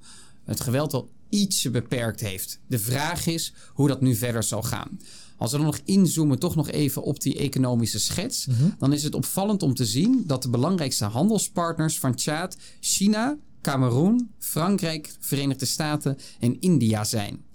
het 0.44 0.60
geweld 0.60 1.06
ietsje 1.30 1.70
beperkt 1.70 2.20
heeft. 2.20 2.60
De 2.68 2.80
vraag 2.80 3.26
is 3.26 3.54
hoe 3.74 3.88
dat 3.88 4.02
nu 4.02 4.16
verder 4.16 4.44
zal 4.44 4.64
gaan. 4.64 5.00
Als 5.38 5.52
we 5.52 5.58
dan 5.58 5.66
nog 5.66 5.80
inzoomen, 5.86 6.40
toch 6.40 6.56
nog 6.56 6.70
even 6.70 7.04
op 7.04 7.22
die 7.22 7.38
economische 7.38 8.00
schets, 8.00 8.48
dan 8.80 8.94
is 8.94 9.04
het 9.04 9.16
opvallend 9.16 9.64
om 9.64 9.74
te 9.74 9.86
zien 9.86 10.24
dat 10.26 10.44
de 10.44 10.50
belangrijkste 10.50 11.06
handelspartners 11.06 12.00
van 12.00 12.16
Tjaad 12.16 12.58
China, 12.80 13.38
Cameroen, 13.62 14.30
Frankrijk, 14.40 15.16
Verenigde 15.20 15.66
Staten 15.66 16.18
en 16.40 16.60
India 16.60 17.04
zijn. 17.04 17.46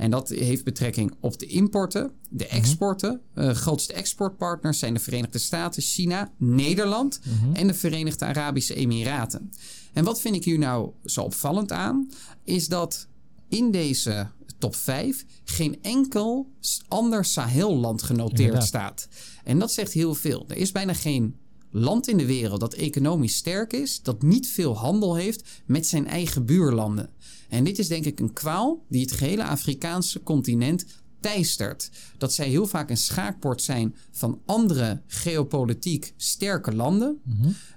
En 0.00 0.10
dat 0.10 0.28
heeft 0.28 0.64
betrekking 0.64 1.14
op 1.20 1.38
de 1.38 1.46
importen, 1.46 2.10
de 2.28 2.46
exporten. 2.46 3.20
Uh, 3.34 3.50
grootste 3.50 3.92
exportpartners 3.92 4.78
zijn 4.78 4.94
de 4.94 5.00
Verenigde 5.00 5.38
Staten, 5.38 5.82
China, 5.82 6.32
Nederland 6.36 7.20
en 7.52 7.66
de 7.66 7.74
Verenigde 7.74 8.24
Arabische 8.24 8.74
Emiraten. 8.74 9.50
En 9.92 10.04
wat 10.04 10.20
vind 10.20 10.34
ik 10.34 10.44
hier 10.44 10.58
nou 10.58 10.90
zo 11.04 11.22
opvallend 11.22 11.72
aan? 11.72 12.10
Is 12.44 12.68
dat 12.68 13.06
in 13.48 13.70
deze 13.70 14.28
top 14.58 14.76
5 14.76 15.24
geen 15.44 15.78
enkel 15.82 16.50
ander 16.88 17.24
Sahelland 17.24 18.02
genoteerd 18.02 18.40
Inderdaad. 18.40 18.66
staat. 18.66 19.08
En 19.44 19.58
dat 19.58 19.72
zegt 19.72 19.92
heel 19.92 20.14
veel. 20.14 20.44
Er 20.48 20.56
is 20.56 20.72
bijna 20.72 20.94
geen 20.94 21.36
land 21.70 22.08
in 22.08 22.16
de 22.16 22.26
wereld 22.26 22.60
dat 22.60 22.74
economisch 22.74 23.36
sterk 23.36 23.72
is, 23.72 24.02
dat 24.02 24.22
niet 24.22 24.48
veel 24.48 24.76
handel 24.76 25.14
heeft 25.14 25.48
met 25.66 25.86
zijn 25.86 26.06
eigen 26.06 26.44
buurlanden. 26.44 27.10
En 27.48 27.64
dit 27.64 27.78
is 27.78 27.88
denk 27.88 28.04
ik 28.04 28.20
een 28.20 28.32
kwaal 28.32 28.84
die 28.88 29.00
het 29.00 29.12
gehele 29.12 29.44
Afrikaanse 29.44 30.22
continent 30.22 30.84
teistert. 31.20 31.90
Dat 32.18 32.32
zij 32.32 32.48
heel 32.48 32.66
vaak 32.66 32.90
een 32.90 32.96
schaakbord 32.96 33.62
zijn 33.62 33.96
van 34.10 34.40
andere 34.46 35.02
geopolitiek 35.06 36.12
sterke 36.16 36.74
landen. 36.74 37.20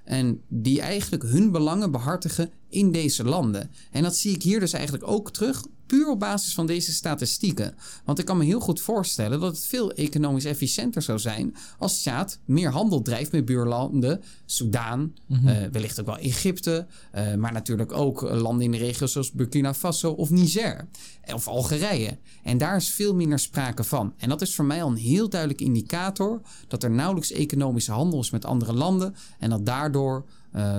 En 0.03 0.41
die 0.47 0.81
eigenlijk 0.81 1.23
hun 1.23 1.51
belangen 1.51 1.91
behartigen 1.91 2.51
in 2.69 2.91
deze 2.91 3.23
landen. 3.23 3.71
En 3.91 4.03
dat 4.03 4.15
zie 4.15 4.35
ik 4.35 4.43
hier 4.43 4.59
dus 4.59 4.73
eigenlijk 4.73 5.07
ook 5.07 5.31
terug. 5.31 5.65
Puur 5.93 6.09
op 6.09 6.19
basis 6.19 6.53
van 6.53 6.65
deze 6.65 6.91
statistieken. 6.91 7.75
Want 8.05 8.19
ik 8.19 8.25
kan 8.25 8.37
me 8.37 8.43
heel 8.43 8.59
goed 8.59 8.81
voorstellen 8.81 9.39
dat 9.39 9.55
het 9.55 9.65
veel 9.65 9.91
economisch 9.91 10.45
efficiënter 10.45 11.01
zou 11.01 11.19
zijn. 11.19 11.55
als 11.77 12.01
Tjaad 12.01 12.39
meer 12.45 12.71
handel 12.71 13.01
drijft 13.01 13.31
met 13.31 13.45
buurlanden. 13.45 14.21
Soudaan, 14.45 15.13
eh, 15.29 15.55
wellicht 15.71 15.99
ook 15.99 16.05
wel 16.05 16.17
Egypte. 16.17 16.87
eh, 17.11 17.35
maar 17.35 17.51
natuurlijk 17.51 17.91
ook 17.91 18.23
eh, 18.23 18.41
landen 18.41 18.65
in 18.65 18.71
de 18.71 18.77
regio 18.77 19.07
zoals 19.07 19.31
Burkina 19.31 19.73
Faso 19.73 20.11
of 20.11 20.29
Niger. 20.29 20.87
Of 21.33 21.47
Algerije. 21.47 22.17
En 22.43 22.57
daar 22.57 22.75
is 22.75 22.89
veel 22.89 23.15
minder 23.15 23.39
sprake 23.39 23.83
van. 23.83 24.13
En 24.17 24.29
dat 24.29 24.41
is 24.41 24.55
voor 24.55 24.65
mij 24.65 24.83
al 24.83 24.89
een 24.89 24.95
heel 24.95 25.29
duidelijk 25.29 25.61
indicator. 25.61 26.41
dat 26.67 26.83
er 26.83 26.91
nauwelijks 26.91 27.31
economische 27.31 27.91
handel 27.91 28.19
is 28.19 28.29
met 28.29 28.45
andere 28.45 28.73
landen. 28.73 29.15
En 29.39 29.49
dat 29.49 29.65
daardoor 29.65 30.25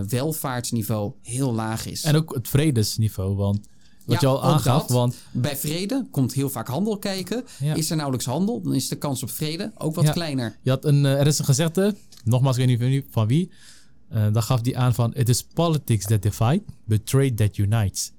welvaartsniveau 0.08 1.12
heel 1.22 1.54
laag 1.54 1.86
is. 1.86 2.04
En 2.04 2.16
ook 2.16 2.34
het 2.34 2.48
vredesniveau, 2.48 3.34
want 3.34 3.68
wat 4.06 4.20
Ja, 4.20 4.28
je 4.28 4.34
al 4.34 4.44
aangaf, 4.44 4.88
want 4.88 5.16
Bij 5.32 5.56
vrede 5.56 6.06
komt 6.10 6.32
heel 6.32 6.50
vaak 6.50 6.68
handel 6.68 6.98
kijken. 6.98 7.44
Ja. 7.60 7.74
Is 7.74 7.90
er 7.90 7.96
nauwelijks 7.96 8.26
handel, 8.26 8.60
dan 8.62 8.74
is 8.74 8.88
de 8.88 8.96
kans 8.96 9.22
op 9.22 9.30
vrede 9.30 9.72
ook 9.78 9.94
wat 9.94 10.04
Ja. 10.04 10.12
kleiner. 10.12 10.56
je 10.62 10.70
had 10.70 10.84
een, 10.84 11.04
eh, 11.06 11.20
er 11.20 11.26
is 11.26 11.38
een 11.38 11.44
gezegde, 11.44 11.94
nogmaals, 12.24 12.56
ik 12.56 12.78
weet 12.78 12.90
niet 12.90 13.04
van- 13.10 13.26
wie, 13.26 13.50
eh 14.08 14.32
dan 14.32 14.42
gaf 14.42 14.60
die 14.60 14.78
aan 14.78 14.94
van, 14.94 15.14
it 15.14 15.28
is 15.28 15.42
politics 15.42 16.04
that 16.06 16.22
divide, 16.22 16.62
but 16.84 17.06
trade 17.06 17.34
that 17.34 17.56
unites. 17.56 18.12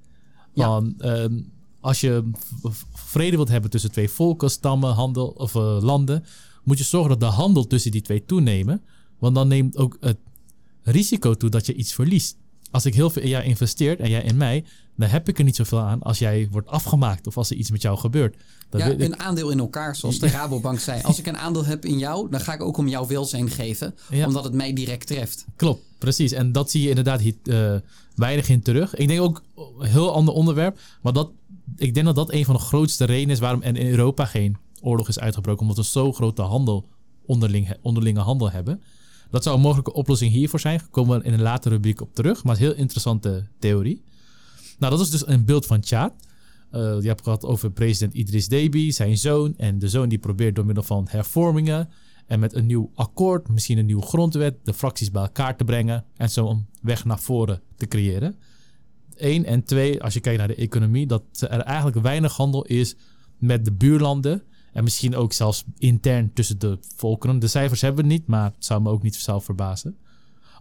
Van, 0.55 0.93
ehm, 0.97 1.39
als 1.79 2.01
je 2.01 2.29
vrede 2.93 3.35
wilt 3.35 3.49
hebben 3.49 3.69
tussen 3.69 3.91
twee 3.91 4.09
volken, 4.09 4.49
stammen, 4.49 4.93
handel 4.93 5.27
of 5.27 5.55
eh, 5.55 5.77
landen, 5.81 6.25
moet 6.63 6.77
je 6.77 6.83
zorgen 6.83 7.09
dat 7.09 7.19
de 7.19 7.25
handel 7.35 7.67
tussen 7.67 7.91
die 7.91 8.01
twee 8.01 8.25
toenemen, 8.25 8.81
want 9.19 9.35
dan 9.35 9.47
neemt 9.47 9.77
ook 9.77 9.97
het 9.99 10.17
risico 10.83 11.33
toe 11.33 11.49
dat 11.49 11.65
je 11.65 11.73
iets 11.73 11.93
verliest. 11.93 12.37
Als 12.75 12.85
ik 12.85 12.93
heel 12.93 13.09
veel 13.09 13.21
in 13.21 13.29
jou 13.29 13.43
investeer 13.43 13.99
en 13.99 14.09
jij 14.09 14.21
in 14.21 14.37
mij, 14.37 14.65
dan 14.95 15.09
heb 15.09 15.29
ik 15.29 15.37
er 15.37 15.43
niet 15.43 15.55
zoveel 15.55 15.79
aan 15.79 16.01
als 16.01 16.19
jij 16.19 16.47
wordt 16.51 16.67
afgemaakt 16.67 17.27
of 17.27 17.37
als 17.37 17.49
er 17.49 17.55
iets 17.55 17.71
met 17.71 17.81
jou 17.81 17.97
gebeurt. 17.97 18.35
Dat 18.69 18.81
Ja, 18.81 18.93
een 18.97 19.19
aandeel 19.19 19.49
in 19.49 19.59
elkaar, 19.59 19.95
zoals 19.95 20.19
de 20.19 20.27
Rabobank 20.27 20.79
zei. 20.79 21.01
Als 21.01 21.19
ik 21.19 21.27
een 21.27 21.37
aandeel 21.37 21.65
heb 21.65 21.85
in 21.85 21.97
jou, 21.97 22.29
dan 22.29 22.39
ga 22.39 22.53
ik 22.53 22.61
ook 22.61 22.77
om 22.77 22.87
jouw 22.87 23.07
welzijn 23.07 23.49
geven. 23.49 23.95
Ja. 24.09 24.25
Omdat 24.25 24.43
het 24.43 24.53
mij 24.53 24.73
direct 24.73 25.07
treft. 25.07 25.45
Klopt, 25.55 25.81
precies. 25.97 26.31
En 26.31 26.51
dat 26.51 26.71
zie 26.71 26.81
je 26.81 26.89
inderdaad 26.89 27.21
hier 27.21 27.35
eh, 27.43 27.75
weinig 28.15 28.49
in 28.49 28.61
terug. 28.61 28.95
Ik 28.95 29.07
denk 29.07 29.21
ook 29.21 29.43
een 29.79 29.87
heel 29.87 30.13
ander 30.13 30.33
onderwerp. 30.33 30.79
Maar 31.01 31.13
dat, 31.13 31.29
ik 31.75 31.93
denk 31.93 32.05
dat 32.05 32.15
dat 32.15 32.31
een 32.31 32.45
van 32.45 32.55
de 32.55 32.61
grootste 32.61 33.05
redenen 33.05 33.33
is 33.33 33.39
waarom 33.39 33.61
in 33.61 33.77
Europa 33.77 34.25
geen 34.25 34.57
oorlog 34.81 35.07
is 35.07 35.19
uitgebroken. 35.19 35.61
Omdat 35.61 35.77
we 35.77 35.83
zo 35.83 36.13
grote 36.13 36.41
handel, 36.41 36.87
onderling, 37.25 37.73
onderlinge 37.81 38.19
handel 38.19 38.51
hebben. 38.51 38.81
Dat 39.35 39.43
zou 39.43 39.55
een 39.55 39.61
mogelijke 39.61 39.93
oplossing 39.93 40.31
hiervoor 40.31 40.59
zijn. 40.59 40.81
Komen 40.89 41.19
we 41.19 41.25
in 41.25 41.33
een 41.33 41.41
latere 41.41 41.75
rubriek 41.75 42.01
op 42.01 42.15
terug. 42.15 42.43
Maar 42.43 42.53
het 42.53 42.61
is 42.61 42.67
een 42.67 42.73
heel 42.73 42.81
interessante 42.81 43.47
theorie. 43.59 44.03
Nou, 44.79 44.91
dat 44.91 45.01
is 45.01 45.09
dus 45.09 45.27
een 45.27 45.45
beeld 45.45 45.65
van 45.65 45.79
Tjaad. 45.79 46.13
Eh, 46.71 46.81
je 46.81 47.07
hebt 47.07 47.23
gehad 47.23 47.45
over 47.45 47.71
president 47.71 48.13
Idris 48.13 48.47
Deby, 48.47 48.91
zijn 48.91 49.17
zoon. 49.17 49.53
En 49.57 49.79
de 49.79 49.89
zoon 49.89 50.09
die 50.09 50.17
probeert 50.17 50.55
door 50.55 50.65
middel 50.65 50.83
van 50.83 51.07
hervormingen 51.09 51.89
en 52.25 52.39
met 52.39 52.53
een 52.53 52.65
nieuw 52.65 52.91
akkoord, 52.93 53.49
misschien 53.49 53.77
een 53.77 53.85
nieuwe 53.85 54.01
grondwet, 54.01 54.55
de 54.63 54.73
fracties 54.73 55.11
bij 55.11 55.21
elkaar 55.21 55.57
te 55.57 55.63
brengen 55.63 56.05
en 56.15 56.29
zo 56.29 56.49
een 56.49 56.65
weg 56.81 57.05
naar 57.05 57.19
voren 57.19 57.61
te 57.75 57.87
creëren. 57.87 58.35
Eén 59.15 59.45
en 59.45 59.63
twee, 59.63 60.03
als 60.03 60.13
je 60.13 60.19
kijkt 60.19 60.39
naar 60.39 60.47
de 60.47 60.55
economie, 60.55 61.07
dat 61.07 61.23
er 61.39 61.59
eigenlijk 61.59 61.97
weinig 62.01 62.35
handel 62.35 62.65
is 62.65 62.95
met 63.37 63.65
de 63.65 63.71
buurlanden. 63.71 64.43
En 64.75 64.83
misschien 64.83 65.15
ook 65.15 65.33
zelfs 65.33 65.63
intern 65.77 66.33
tussen 66.33 66.59
de 66.59 66.77
volkeren. 66.95 67.39
De 67.39 67.47
cijfers 67.47 67.81
hebben 67.81 68.05
we 68.05 68.11
niet, 68.11 68.27
maar 68.27 68.51
het 68.55 68.65
zou 68.65 68.81
me 68.81 68.89
ook 68.89 69.03
niet 69.03 69.15
zelf 69.15 69.45
verbazen. 69.45 69.97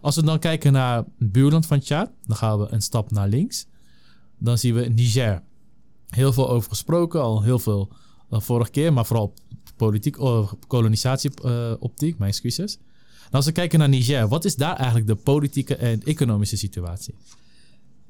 Als 0.01 0.15
we 0.15 0.23
dan 0.23 0.39
kijken 0.39 0.73
naar 0.73 0.97
het 0.97 1.31
buurland 1.31 1.65
van 1.65 1.79
Tjaad, 1.79 2.09
dan 2.25 2.35
gaan 2.35 2.59
we 2.59 2.67
een 2.69 2.81
stap 2.81 3.11
naar 3.11 3.27
links. 3.27 3.67
Dan 4.37 4.57
zien 4.57 4.73
we 4.73 4.81
Niger. 4.81 5.43
Heel 6.09 6.33
veel 6.33 6.49
over 6.49 6.69
gesproken, 6.69 7.21
al 7.21 7.41
heel 7.41 7.59
veel 7.59 7.89
uh, 8.31 8.39
vorige 8.39 8.71
keer, 8.71 8.93
maar 8.93 9.05
vooral 9.05 9.33
politiek, 9.75 10.17
uh, 10.17 10.51
kolonisatieoptiek, 10.67 12.17
mijn 12.17 12.31
excuses. 12.31 12.77
En 13.25 13.31
als 13.31 13.45
we 13.45 13.51
kijken 13.51 13.79
naar 13.79 13.89
Niger, 13.89 14.27
wat 14.27 14.45
is 14.45 14.55
daar 14.55 14.75
eigenlijk 14.75 15.07
de 15.07 15.15
politieke 15.15 15.75
en 15.75 16.03
economische 16.03 16.57
situatie? 16.57 17.15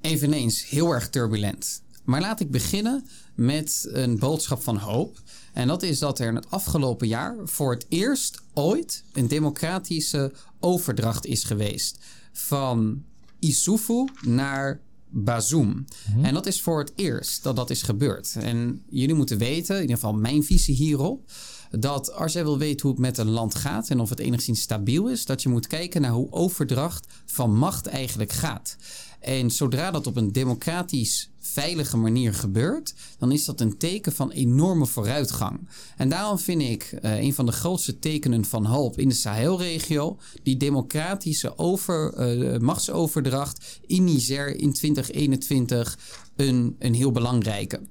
Eveneens 0.01 0.69
heel 0.69 0.91
erg 0.91 1.09
turbulent. 1.09 1.83
Maar 2.05 2.21
laat 2.21 2.39
ik 2.39 2.51
beginnen 2.51 3.05
met 3.35 3.87
een 3.91 4.19
boodschap 4.19 4.61
van 4.61 4.77
hoop. 4.77 5.21
En 5.53 5.67
dat 5.67 5.83
is 5.83 5.99
dat 5.99 6.19
er 6.19 6.27
in 6.27 6.35
het 6.35 6.51
afgelopen 6.51 7.07
jaar 7.07 7.35
voor 7.43 7.73
het 7.73 7.85
eerst 7.89 8.41
ooit 8.53 9.03
een 9.13 9.27
democratische 9.27 10.33
overdracht 10.59 11.25
is 11.25 11.43
geweest. 11.43 11.99
Van 12.31 13.03
Issoufou 13.39 14.09
naar 14.21 14.79
Bazoum. 15.09 15.85
En 16.21 16.33
dat 16.33 16.45
is 16.45 16.61
voor 16.61 16.79
het 16.79 16.91
eerst 16.95 17.43
dat 17.43 17.55
dat 17.55 17.69
is 17.69 17.81
gebeurd. 17.81 18.35
En 18.39 18.83
jullie 18.89 19.15
moeten 19.15 19.37
weten, 19.37 19.75
in 19.75 19.81
ieder 19.81 19.95
geval 19.95 20.13
mijn 20.13 20.43
visie 20.43 20.75
hierop, 20.75 21.31
dat 21.79 22.13
als 22.13 22.33
jij 22.33 22.43
wil 22.43 22.57
weten 22.57 22.81
hoe 22.81 22.91
het 22.91 22.99
met 22.99 23.17
een 23.17 23.29
land 23.29 23.55
gaat 23.55 23.89
en 23.89 23.99
of 23.99 24.09
het 24.09 24.19
enigszins 24.19 24.61
stabiel 24.61 25.09
is, 25.09 25.25
dat 25.25 25.41
je 25.41 25.49
moet 25.49 25.67
kijken 25.67 26.01
naar 26.01 26.11
hoe 26.11 26.31
overdracht 26.31 27.07
van 27.25 27.55
macht 27.55 27.87
eigenlijk 27.87 28.31
gaat. 28.31 28.77
En 29.19 29.51
zodra 29.51 29.91
dat 29.91 30.07
op 30.07 30.15
een 30.15 30.31
democratisch 30.31 31.29
veilige 31.39 31.97
manier 31.97 32.33
gebeurt, 32.33 32.93
dan 33.17 33.31
is 33.31 33.45
dat 33.45 33.61
een 33.61 33.77
teken 33.77 34.11
van 34.11 34.31
enorme 34.31 34.85
vooruitgang. 34.85 35.67
En 35.97 36.09
daarom 36.09 36.39
vind 36.39 36.61
ik 36.61 36.99
uh, 37.01 37.17
een 37.21 37.33
van 37.33 37.45
de 37.45 37.51
grootste 37.51 37.99
tekenen 37.99 38.45
van 38.45 38.65
hoop 38.65 38.99
in 38.99 39.09
de 39.09 39.15
Sahelregio 39.15 40.17
die 40.43 40.57
democratische 40.57 41.57
over, 41.57 42.13
uh, 42.37 42.59
machtsoverdracht 42.59 43.79
in 43.87 44.03
Niger 44.03 44.59
in 44.59 44.73
2021 44.73 45.97
een, 46.35 46.75
een 46.79 46.93
heel 46.93 47.11
belangrijke. 47.11 47.81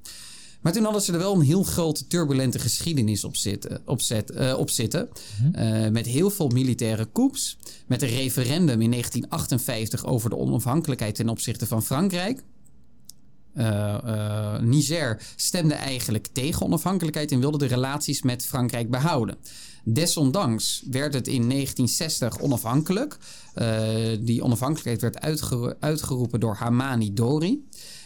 Maar 0.64 0.72
toen 0.72 0.84
hadden 0.84 1.02
ze 1.02 1.12
er 1.12 1.18
wel 1.18 1.34
een 1.34 1.40
heel 1.40 1.62
grote 1.62 2.06
turbulente 2.06 2.58
geschiedenis 2.58 3.24
op 3.24 3.36
zitten. 3.36 3.82
Op, 3.84 4.00
zet, 4.00 4.30
uh, 4.30 4.58
op 4.58 4.70
zitten 4.70 5.08
uh, 5.56 5.88
met 5.88 6.06
heel 6.06 6.30
veel 6.30 6.48
militaire 6.48 7.08
coups. 7.12 7.56
Met 7.86 8.02
een 8.02 8.08
referendum 8.08 8.80
in 8.80 8.90
1958 8.90 10.06
over 10.06 10.30
de 10.30 10.36
onafhankelijkheid 10.36 11.14
ten 11.14 11.28
opzichte 11.28 11.66
van 11.66 11.82
Frankrijk. 11.82 12.42
Uh, 13.56 14.58
Niger 14.60 15.22
stemde 15.36 15.74
eigenlijk 15.74 16.26
tegen 16.32 16.66
onafhankelijkheid 16.66 17.32
en 17.32 17.40
wilde 17.40 17.58
de 17.58 17.66
relaties 17.66 18.22
met 18.22 18.46
Frankrijk 18.46 18.90
behouden. 18.90 19.36
Desondanks 19.84 20.82
werd 20.90 21.14
het 21.14 21.26
in 21.26 21.48
1960 21.48 22.40
onafhankelijk. 22.40 23.16
die 24.20 24.42
onafhankelijkheid 24.42 25.00
werd 25.00 25.20
uitgero 25.20 25.72
uitgeroepen 25.80 26.40
door 26.40 26.54
Hamani 26.54 27.12
Dori. 27.12 27.64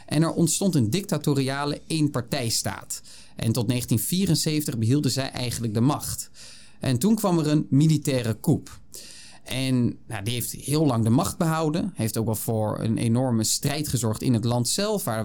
En 0.08 0.22
er 0.22 0.32
ontstond 0.32 0.74
een 0.74 0.90
dictatoriale 0.90 1.80
eenpartijstaat. 1.86 3.02
En 3.36 3.52
tot 3.52 3.68
1974 3.68 4.78
behielden 4.78 5.10
zij 5.10 5.30
eigenlijk 5.30 5.74
de 5.74 5.80
macht. 5.80 6.30
En 6.80 6.98
toen 6.98 7.14
kwam 7.14 7.38
er 7.38 7.46
een 7.46 7.66
militaire 7.70 8.40
coup. 8.40 8.80
En 9.44 9.96
nou, 10.06 10.24
die 10.24 10.34
heeft 10.34 10.52
heel 10.52 10.86
lang 10.86 11.04
de 11.04 11.10
macht 11.10 11.38
behouden. 11.38 11.92
Heeft 11.94 12.16
ook 12.16 12.26
wel 12.26 12.34
voor 12.34 12.78
een 12.80 12.98
enorme 12.98 13.44
strijd 13.44 13.88
gezorgd 13.88 14.22
in 14.22 14.34
het 14.34 14.44
land 14.44 14.68
zelf. 14.68 15.04
Waar 15.04 15.18
er 15.18 15.24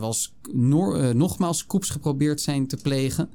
uh, 0.52 1.10
nogmaals 1.10 1.66
coups 1.66 1.90
geprobeerd 1.90 2.42
zijn 2.42 2.68
te 2.68 2.78
plegen. 2.78 3.30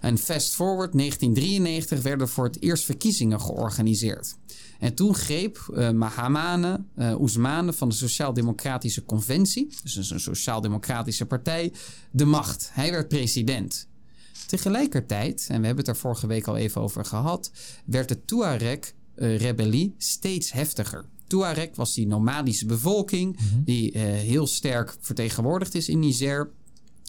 En 0.00 0.18
fast 0.18 0.54
forward 0.54 0.92
1993 0.92 2.02
werden 2.02 2.28
voor 2.28 2.44
het 2.44 2.62
eerst 2.62 2.84
verkiezingen 2.84 3.40
georganiseerd. 3.40 4.36
En 4.78 4.94
toen 4.94 5.14
greep 5.14 5.68
uh, 5.70 5.90
Mahamane 5.90 6.84
uh, 6.98 7.14
Ousmane 7.14 7.72
van 7.72 7.88
de 7.88 7.94
Sociaal-Democratische 7.94 9.04
Conventie, 9.04 9.68
dus 9.82 10.10
een 10.10 10.20
sociaal-democratische 10.20 11.26
partij, 11.26 11.72
de 12.10 12.24
macht. 12.24 12.70
Hij 12.72 12.90
werd 12.90 13.08
president. 13.08 13.88
Tegelijkertijd, 14.46 15.46
en 15.48 15.60
we 15.60 15.66
hebben 15.66 15.84
het 15.84 15.94
er 15.94 16.00
vorige 16.00 16.26
week 16.26 16.46
al 16.46 16.56
even 16.56 16.80
over 16.80 17.04
gehad, 17.04 17.50
werd 17.84 18.08
de 18.08 18.24
Tuareg-rebellie 18.24 19.94
steeds 19.98 20.52
heftiger. 20.52 21.04
Tuareg 21.26 21.68
was 21.74 21.94
die 21.94 22.06
nomadische 22.06 22.66
bevolking 22.66 23.36
mhm. 23.36 23.62
die 23.64 23.94
uh, 23.94 24.02
heel 24.02 24.46
sterk 24.46 24.96
vertegenwoordigd 25.00 25.74
is 25.74 25.88
in 25.88 25.98
Niger 25.98 26.50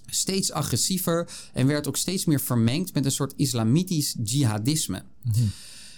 steeds 0.10 0.51
agressiever 0.51 1.30
en 1.53 1.67
werd 1.67 1.88
ook 1.88 1.97
steeds 1.97 2.25
meer 2.25 2.39
vermengd 2.39 2.93
met 2.93 3.06
een 3.06 3.12
soort 3.12 3.34
islamitisch 3.36 4.15
jihadisme. 4.23 5.03
Mhm. 5.23 5.45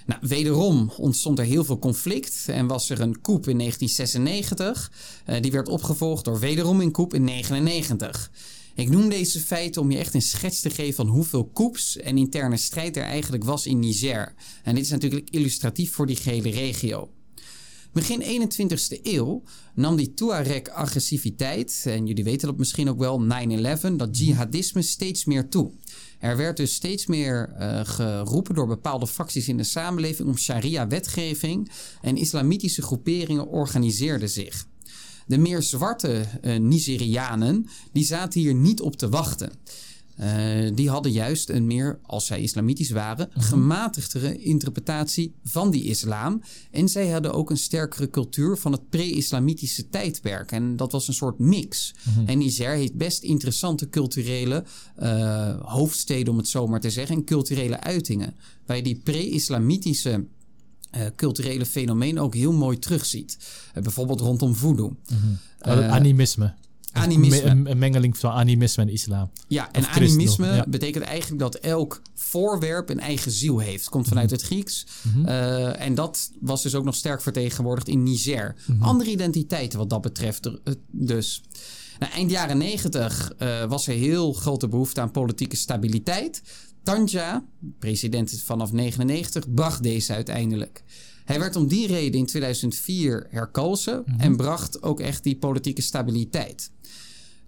Nou, 0.09 0.21
wederom 0.27 0.91
ontstond 0.97 1.39
er 1.39 1.45
heel 1.45 1.63
veel 1.63 1.79
conflict 1.79 2.45
en 2.47 2.67
was 2.67 2.89
er 2.89 3.01
een 3.01 3.21
coup 3.21 3.47
in 3.47 3.57
1996. 3.57 4.91
Uh, 5.29 5.41
die 5.41 5.51
werd 5.51 5.67
opgevolgd 5.67 6.25
door 6.25 6.39
wederom 6.39 6.81
een 6.81 6.91
coup 6.91 7.13
in 7.13 7.25
1999. 7.25 8.31
Ik 8.75 8.89
noem 8.89 9.09
deze 9.09 9.39
feiten 9.39 9.81
om 9.81 9.91
je 9.91 9.97
echt 9.97 10.13
een 10.13 10.21
schets 10.21 10.61
te 10.61 10.69
geven 10.69 10.93
van 10.93 11.07
hoeveel 11.07 11.51
coups 11.53 11.97
en 11.97 12.17
interne 12.17 12.57
strijd 12.57 12.97
er 12.97 13.03
eigenlijk 13.03 13.43
was 13.43 13.65
in 13.65 13.79
Niger. 13.79 14.33
En 14.63 14.75
dit 14.75 14.83
is 14.83 14.89
natuurlijk 14.89 15.29
illustratief 15.29 15.91
voor 15.91 16.05
die 16.05 16.15
gehele 16.15 16.49
regio. 16.49 17.09
Begin 17.91 18.49
21ste 18.49 19.01
eeuw 19.03 19.43
nam 19.75 19.95
die 19.95 20.13
Tuareg-agressiviteit, 20.13 21.83
en 21.85 22.05
jullie 22.05 22.23
weten 22.23 22.47
dat 22.47 22.57
misschien 22.57 22.89
ook 22.89 22.99
wel, 22.99 23.25
9-11, 23.91 23.95
dat 23.95 24.17
jihadisme 24.17 24.81
steeds 24.81 25.25
meer 25.25 25.49
toe. 25.49 25.71
Er 26.19 26.37
werd 26.37 26.57
dus 26.57 26.73
steeds 26.73 27.05
meer 27.05 27.55
uh, 27.59 27.79
geroepen 27.83 28.55
door 28.55 28.67
bepaalde 28.67 29.07
facties 29.07 29.47
in 29.47 29.57
de 29.57 29.63
samenleving 29.63 30.27
om 30.27 30.37
sharia-wetgeving 30.37 31.71
en 32.01 32.17
islamitische 32.17 32.81
groeperingen 32.81 33.47
organiseerden 33.47 34.29
zich. 34.29 34.65
De 35.27 35.37
meer 35.37 35.61
zwarte 35.61 36.25
uh, 36.41 36.57
Nigerianen 36.57 37.67
die 37.91 38.05
zaten 38.05 38.39
hier 38.39 38.53
niet 38.53 38.81
op 38.81 38.95
te 38.95 39.09
wachten. 39.09 39.51
Uh, 40.19 40.71
die 40.73 40.89
hadden 40.89 41.11
juist 41.11 41.49
een 41.49 41.67
meer, 41.67 41.99
als 42.01 42.25
zij 42.25 42.41
islamitisch 42.41 42.89
waren, 42.89 43.29
mhm. 43.33 43.39
gematigdere 43.39 44.37
interpretatie 44.37 45.33
van 45.43 45.71
die 45.71 45.83
islam. 45.83 46.41
En 46.71 46.89
zij 46.89 47.09
hadden 47.09 47.33
ook 47.33 47.49
een 47.49 47.57
sterkere 47.57 48.09
cultuur 48.09 48.57
van 48.57 48.71
het 48.71 48.89
pre-islamitische 48.89 49.89
tijdperk. 49.89 50.51
En 50.51 50.75
dat 50.75 50.91
was 50.91 51.07
een 51.07 51.13
soort 51.13 51.39
mix. 51.39 51.95
Mm 52.17 52.27
En 52.27 52.37
Niger 52.37 52.75
heeft 52.75 52.93
best 52.93 53.23
interessante 53.23 53.89
culturele 53.89 54.63
uh, 54.99 55.59
hoofdsteden, 55.61 56.31
om 56.31 56.37
het 56.37 56.47
zo 56.47 56.67
maar 56.67 56.79
te 56.79 56.89
zeggen, 56.89 57.15
en 57.15 57.23
culturele 57.23 57.79
uitingen. 57.79 58.35
Waar 58.65 58.77
je 58.77 58.83
die 58.83 59.01
pre-islamitische 59.03 60.25
uh, 60.95 61.01
culturele 61.15 61.65
fenomeen 61.65 62.19
ook 62.19 62.33
heel 62.35 62.53
mooi 62.53 62.79
terugziet. 62.79 63.37
Uh, 63.75 63.83
bijvoorbeeld 63.83 64.19
rondom 64.19 64.55
voodoo. 64.55 64.95
-hmm. 65.05 65.37
animisme. 65.91 66.53
Animisme. 66.91 67.43
Een, 67.43 67.77
mengeling 67.77 68.17
van 68.17 68.31
animisme 68.31 68.83
en 68.83 68.89
islam. 68.89 69.29
Ja, 69.47 69.71
en 69.71 69.87
animisme 69.87 70.65
betekent 70.67 71.03
eigenlijk 71.03 71.41
dat 71.41 71.55
elk 71.55 72.01
voorwerp 72.15 72.89
een 72.89 72.99
eigen 72.99 73.31
ziel 73.31 73.59
heeft. 73.59 73.89
Komt 73.89 74.07
vanuit 74.07 74.29
mhm. 74.29 74.35
het 74.35 74.45
Grieks. 74.45 74.85
Mm 75.15 75.25
en 75.79 75.95
dat 75.95 76.31
was 76.39 76.63
dus 76.63 76.75
ook 76.75 76.83
nog 76.83 76.95
sterk 76.95 77.21
vertegenwoordigd 77.21 77.87
in 77.87 78.03
Niger. 78.03 78.55
Mhm. 78.65 78.83
Andere 78.83 79.11
identiteiten 79.11 79.79
wat 79.79 79.89
dat 79.89 80.01
betreft 80.01 80.45
eh, 80.45 80.53
dus. 80.91 81.41
Nou, 81.99 82.11
eind 82.11 82.31
jaren 82.31 82.57
negentig 82.57 83.33
uh, 83.39 83.63
was 83.65 83.87
er 83.87 83.93
heel 83.93 84.33
grote 84.33 84.67
behoefte 84.67 85.01
aan 85.01 85.11
politieke 85.11 85.55
stabiliteit. 85.55 86.41
Tanja, 86.83 87.43
president 87.79 88.41
vanaf 88.45 88.71
99, 88.71 89.53
bracht 89.53 89.83
deze 89.83 90.13
uiteindelijk. 90.13 90.83
Hij 91.29 91.39
werd 91.39 91.55
om 91.55 91.67
die 91.67 91.87
reden 91.87 92.19
in 92.19 92.25
2004 92.25 93.27
herkozen 93.29 94.03
mhm. 94.05 94.19
en 94.19 94.35
bracht 94.35 94.83
ook 94.83 94.99
echt 94.99 95.23
die 95.23 95.35
politieke 95.37 95.81
stabiliteit. 95.81 96.71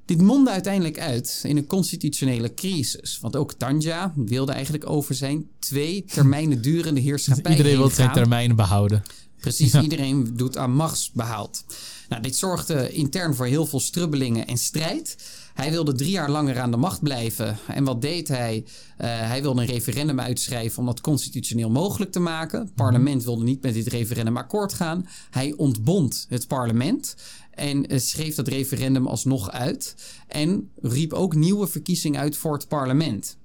Dit 0.06 0.22
mondde 0.22 0.52
uiteindelijk 0.52 1.00
uit 1.00 1.42
in 1.44 1.58
een 1.58 1.66
constitutionele 1.66 2.54
crisis. 2.54 3.18
Want 3.22 3.36
ook 3.36 3.54
Tanja 3.54 4.14
wilde 4.16 4.52
eigenlijk 4.52 4.90
over 4.90 5.16
zijn 5.16 5.48
twee 5.60 6.06
termijnen 6.06 6.62
durende 6.62 7.02
heerschappij. 7.10 7.52
iedereen 7.52 7.78
wil 7.78 7.90
zijn 7.90 8.12
termijn 8.12 8.56
behouden. 8.56 9.04
Precies, 9.40 9.74
iedereen 9.74 10.34
doet 10.36 10.58
aan 10.58 10.74
machtsbehoud. 10.74 11.64
Nou, 12.10 12.22
dit 12.22 12.36
zorgde 12.36 12.92
intern 12.92 13.36
voor 13.36 13.46
heel 13.46 13.66
veel 13.66 13.80
strubbelingen 13.80 14.48
en 14.48 14.58
strijd. 14.58 15.16
Hij 15.62 15.72
wilde 15.72 15.94
drie 15.94 16.12
jaar 16.12 16.30
langer 16.30 16.60
aan 16.60 16.72
de 16.72 16.78
macht 16.78 17.02
blijven. 17.02 17.58
En 17.68 17.84
wat 17.84 18.02
deed 18.02 18.28
hij? 18.28 18.64
Uh, 18.66 18.68
hij 19.08 19.42
wilde 19.42 19.62
een 19.62 19.68
referendum 19.68 20.20
uitschrijven 20.20 20.80
om 20.80 20.86
dat 20.86 21.02
constitutioneel 21.02 21.70
mogelijk 21.70 22.12
te 22.12 22.20
maken. 22.20 22.60
Het 22.60 22.76
parlement 22.76 23.24
wilde 23.24 23.44
niet 23.44 23.62
met 23.62 23.74
dit 23.74 23.88
referendum 23.88 24.38
akkoord 24.38 24.74
gaan. 24.74 25.08
Hij 25.30 25.54
ontbond 25.58 26.26
het 26.30 26.48
parlement. 26.48 27.16
En 27.52 27.88
eh, 27.88 28.00
schreef 28.00 28.36
dat 28.36 28.48
referendum 28.48 29.08
alsnog 29.08 29.52
uit. 29.52 29.96
En 30.28 30.70
riep 30.82 31.14
ook 31.14 31.36
nieuwe 31.36 31.68
verkiezingen 31.68 32.20
uit 32.20 32.38
voor 32.38 32.54
het 32.54 32.68
parlement. 32.68 33.38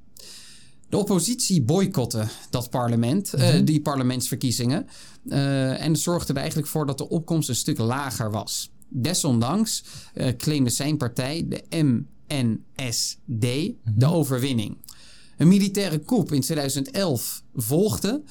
De 0.89 0.97
oppositie 0.97 1.63
boycotte 1.63 2.27
dat 2.51 2.71
parlement, 2.71 3.33
mm 3.37 3.65
die 3.65 3.81
parlementsverkiezingen. 3.81 4.87
Uh, 5.25 5.83
en 5.85 5.97
zorgde 5.97 6.33
er 6.33 6.39
eigenlijk 6.39 6.69
voor 6.69 6.87
dat 6.87 6.99
de 6.99 7.09
opkomst 7.09 7.49
een 7.49 7.55
stuk 7.55 7.79
lager 7.79 8.31
was. 8.31 8.71
Desondanks 8.89 9.85
uh, 10.15 10.29
claimde 10.29 10.71
zijn 10.71 10.97
partij, 10.97 11.47
de 11.49 11.65
MNSD, 11.85 13.25
de 13.25 13.77
mhm. 13.85 14.05
overwinning. 14.05 14.77
Een 15.37 15.49
militaire 15.49 16.05
coup 16.05 16.33
in 16.33 16.41
2011 16.41 17.43
volgde. 17.55 18.23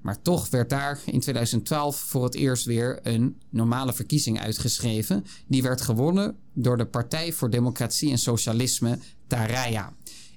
Maar 0.00 0.22
toch 0.22 0.50
werd 0.50 0.70
daar 0.70 1.00
in 1.04 1.20
2012 1.20 1.96
voor 1.96 2.24
het 2.24 2.34
eerst 2.34 2.64
weer 2.64 2.98
een 3.02 3.36
normale 3.50 3.92
verkiezing 3.92 4.40
uitgeschreven. 4.40 5.24
Die 5.46 5.62
werd 5.62 5.80
gewonnen 5.80 6.36
door 6.52 6.76
de 6.76 6.86
Partij 6.86 7.32
voor 7.32 7.50
Democratie 7.50 8.10
en 8.10 8.18
Socialisme, 8.18 8.98
Taraya. 9.26 9.92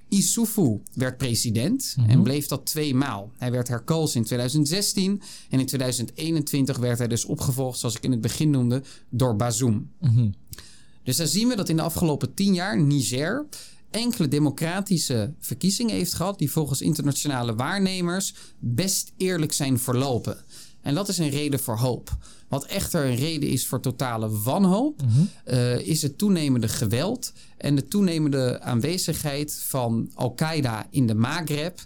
Isufu 0.10 0.82
werd 0.94 1.18
president 1.18 1.96
en 1.98 2.06
mhm. 2.06 2.24
bleef 2.24 2.48
dat 2.48 2.66
twee 2.66 2.96
maal. 2.96 3.32
Hij 3.38 3.52
werd 3.52 3.68
herkozen 3.68 4.20
in 4.20 4.26
2016 4.26 5.22
en 5.50 5.60
in 5.60 5.66
2021 5.66 6.78
werd 6.78 6.98
hij 6.98 7.08
dus 7.08 7.26
opgevolgd, 7.26 7.80
zoals 7.80 7.96
ik 7.96 8.04
in 8.04 8.12
het 8.12 8.22
begin 8.22 8.50
noemde, 8.50 8.84
door 9.10 9.36
Bazoum. 9.36 9.92
Mhm. 10.00 10.30
Dus 11.04 11.18
dan 11.18 11.28
zien 11.28 11.48
we 11.48 11.56
dat 11.56 11.70
in 11.70 11.76
de 11.76 11.82
afgelopen 11.82 12.34
tien 12.34 12.54
jaar 12.54 12.82
Niger 12.82 13.46
enkele 13.90 14.28
democratische 14.28 15.34
verkiezingen 15.40 15.96
heeft 15.96 16.14
gehad 16.14 16.40
die 16.40 16.52
volgens 16.52 16.82
internationale 16.82 17.56
waarnemers 17.56 18.34
best 18.60 19.12
eerlijk 19.18 19.54
zijn 19.54 19.80
verlopen. 19.80 20.38
En 20.88 20.94
dat 20.96 21.08
is 21.08 21.18
een 21.18 21.30
reden 21.30 21.60
voor 21.60 21.78
hoop. 21.78 22.18
Wat 22.48 22.66
echter 22.66 23.06
een 23.06 23.16
reden 23.16 23.50
is 23.50 23.68
voor 23.68 23.80
totale 23.80 24.42
wanhoop, 24.42 25.02
mhm. 25.02 25.22
eh, 25.44 25.80
is 25.80 26.02
het 26.02 26.18
toenemende 26.18 26.68
geweld 26.68 27.34
en 27.58 27.76
de 27.76 27.88
toenemende 27.88 28.62
aanwezigheid 28.62 29.60
van 29.68 30.12
Al-Qaeda 30.14 30.88
in 30.90 31.08
de 31.08 31.16
Maghreb 31.16 31.80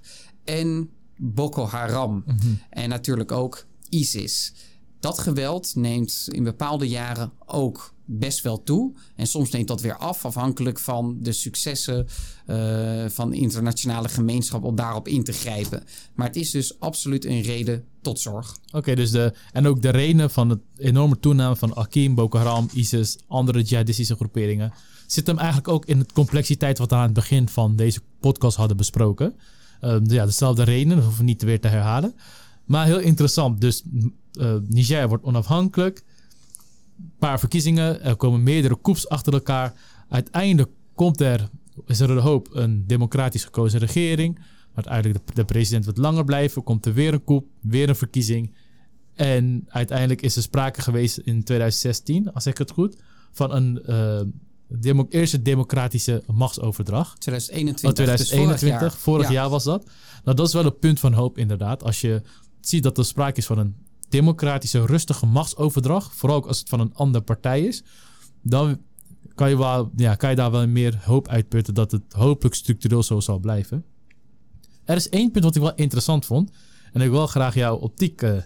en 0.44 0.90
Boko 1.18 1.66
Haram. 1.66 2.24
Mhm. 2.26 2.54
En 2.70 2.90
natuurlijk 2.90 3.32
ook 3.32 3.66
ISIS. 3.90 4.54
Dat 5.00 5.20
geweld 5.20 5.76
neemt 5.76 6.28
in 6.32 6.44
bepaalde 6.44 6.88
jaren 6.88 7.32
ook 7.46 7.94
best 8.19 8.41
wel 8.41 8.63
toe. 8.63 8.93
En 9.15 9.28
soms 9.28 9.50
neemt 9.50 9.67
dat 9.67 9.82
weer 9.82 9.97
af, 9.97 10.26
afhankelijk 10.26 10.80
van 10.80 11.17
de 11.19 11.32
successen 11.32 12.08
uh, 12.47 13.06
van 13.08 13.30
de 13.30 13.36
internationale 13.36 14.10
gemeenschap 14.10 14.63
om 14.63 14.76
daarop 14.76 15.08
in 15.08 15.24
te 15.24 15.32
grijpen. 15.32 15.84
Maar 16.13 16.28
het 16.28 16.36
is 16.36 16.52
dus 16.52 16.80
absoluut 16.80 17.26
een 17.26 17.41
reden 17.41 17.84
tot 18.02 18.19
zorg. 18.19 18.58
Oké, 18.71 18.95
dus 18.95 19.12
de, 19.12 19.34
en 19.52 19.67
ook 19.67 19.82
de 19.82 19.89
reden 19.89 20.32
van 20.32 20.50
het 20.50 20.60
enorme 20.78 21.19
toename 21.19 21.56
van 21.56 21.76
Akim, 21.76 22.15
Boko 22.15 22.38
Haram, 22.38 22.69
ISIS, 22.74 23.17
andere 23.28 23.62
jihadistische 23.62 24.15
groeperingen, 24.15 24.74
zit 25.08 25.28
hem 25.28 25.38
eigenlijk 25.38 25.67
ook 25.67 25.86
in 25.86 26.00
de 26.00 26.06
complexiteit 26.13 26.78
wat 26.78 26.89
we 26.89 26.95
aan 26.95 27.02
het 27.02 27.13
begin 27.13 27.50
van 27.50 27.76
deze 27.76 28.02
podcast 28.19 28.58
hadden 28.58 28.78
besproken. 28.78 29.34
Uh, 29.82 29.95
ja, 30.04 30.26
dezelfde 30.26 30.63
redenen, 30.63 30.95
dat 30.95 31.06
hoeven 31.06 31.24
we 31.24 31.30
niet 31.30 31.41
weer 31.41 31.60
te 31.60 31.67
herhalen. 31.67 32.15
Maar 32.65 32.86
heel 32.86 33.00
interessant. 33.00 33.62
Dus 33.62 33.84
uh, 34.34 34.56
Niger 34.67 35.08
wordt 35.08 35.24
onafhankelijk. 35.24 36.04
Paar 37.20 37.40
verkiezingen. 37.40 38.04
Er 38.04 38.16
komen 38.16 38.44
meerdere 38.44 38.82
coups 38.82 39.10
achter 39.10 39.34
elkaar. 39.34 39.74
Uiteindelijk 40.10 40.70
komt 40.96 41.22
er, 41.22 41.50
is 41.86 42.00
er 42.00 42.08
de 42.08 42.14
hoop, 42.14 42.50
een 42.52 42.84
democratisch 42.88 43.44
gekozen 43.44 43.80
regering. 43.80 44.36
Maar 44.36 44.86
uiteindelijk 44.86 45.28
de, 45.28 45.34
de 45.34 45.46
president 45.46 45.84
wordt 45.84 46.00
langer 46.00 46.24
blijven. 46.24 46.64
Komt 46.64 46.86
er 46.86 46.94
weer 46.94 47.14
een 47.14 47.24
coup, 47.24 47.46
weer 47.62 47.90
een 47.90 47.96
verkiezing. 47.96 48.54
En 49.16 49.66
uiteindelijk 49.68 50.22
is 50.22 50.36
er 50.36 50.42
sprake 50.42 50.82
geweest 50.82 51.18
in 51.18 51.44
2016, 51.44 52.34
als 52.34 52.46
ik 52.46 52.58
het 52.58 52.72
goed, 52.72 52.98
van 53.32 53.52
een 53.54 53.84
uh, 54.82 55.06
eerste 55.10 55.42
democratische 55.42 56.24
machtsoverdracht. 56.34 57.20
2021. 57.20 57.90
Oh, 57.90 57.96
2021, 57.96 58.80
vorig, 58.80 58.82
jaar. 58.82 59.02
vorig 59.02 59.30
jaar 59.30 59.50
was 59.50 59.64
dat. 59.64 59.90
Nou, 60.24 60.38
dat 60.38 60.48
is 60.48 60.54
wel 60.54 60.66
een 60.66 60.80
punt 60.80 61.00
van 61.00 61.14
hoop, 61.14 61.38
inderdaad. 61.38 61.84
Als 61.84 62.02
je 62.02 62.22
ziet 62.62 62.84
dat 62.84 62.98
er 62.98 63.06
sprake 63.06 63.38
is 63.38 63.46
van 63.46 63.58
een 63.58 63.76
democratische, 64.12 64.86
rustige 64.86 65.26
machtsoverdracht, 65.26 66.15
vooral 66.15 66.38
ook 66.38 66.47
als 66.47 66.60
het 66.60 66.69
van 66.69 66.80
een 66.80 66.93
andere 66.93 67.24
partij 67.24 67.62
is, 67.62 67.84
dan 68.41 68.80
kan 69.36 69.50
je, 69.50 69.58
wel, 69.58 69.91
ja, 69.95 70.15
kan 70.15 70.30
je 70.30 70.36
daar 70.36 70.52
wel 70.52 70.67
meer 70.67 71.00
hoop 71.04 71.28
uitputten 71.28 71.74
dat 71.74 71.91
het 71.91 72.02
hopelijk 72.10 72.56
structureel 72.56 73.04
zo 73.04 73.19
zal 73.19 73.39
blijven. 73.39 73.86
Er 74.84 74.95
is 74.95 75.10
één 75.10 75.32
punt 75.32 75.43
wat 75.43 75.56
ik 75.56 75.62
wel 75.62 75.76
interessant 75.76 76.26
vond. 76.26 76.52
En 76.93 77.02
ik 77.02 77.10
wil 77.10 77.28
graag 77.28 77.56
jouw 77.56 77.76
optiek 77.76 78.21
uh, 78.21 78.38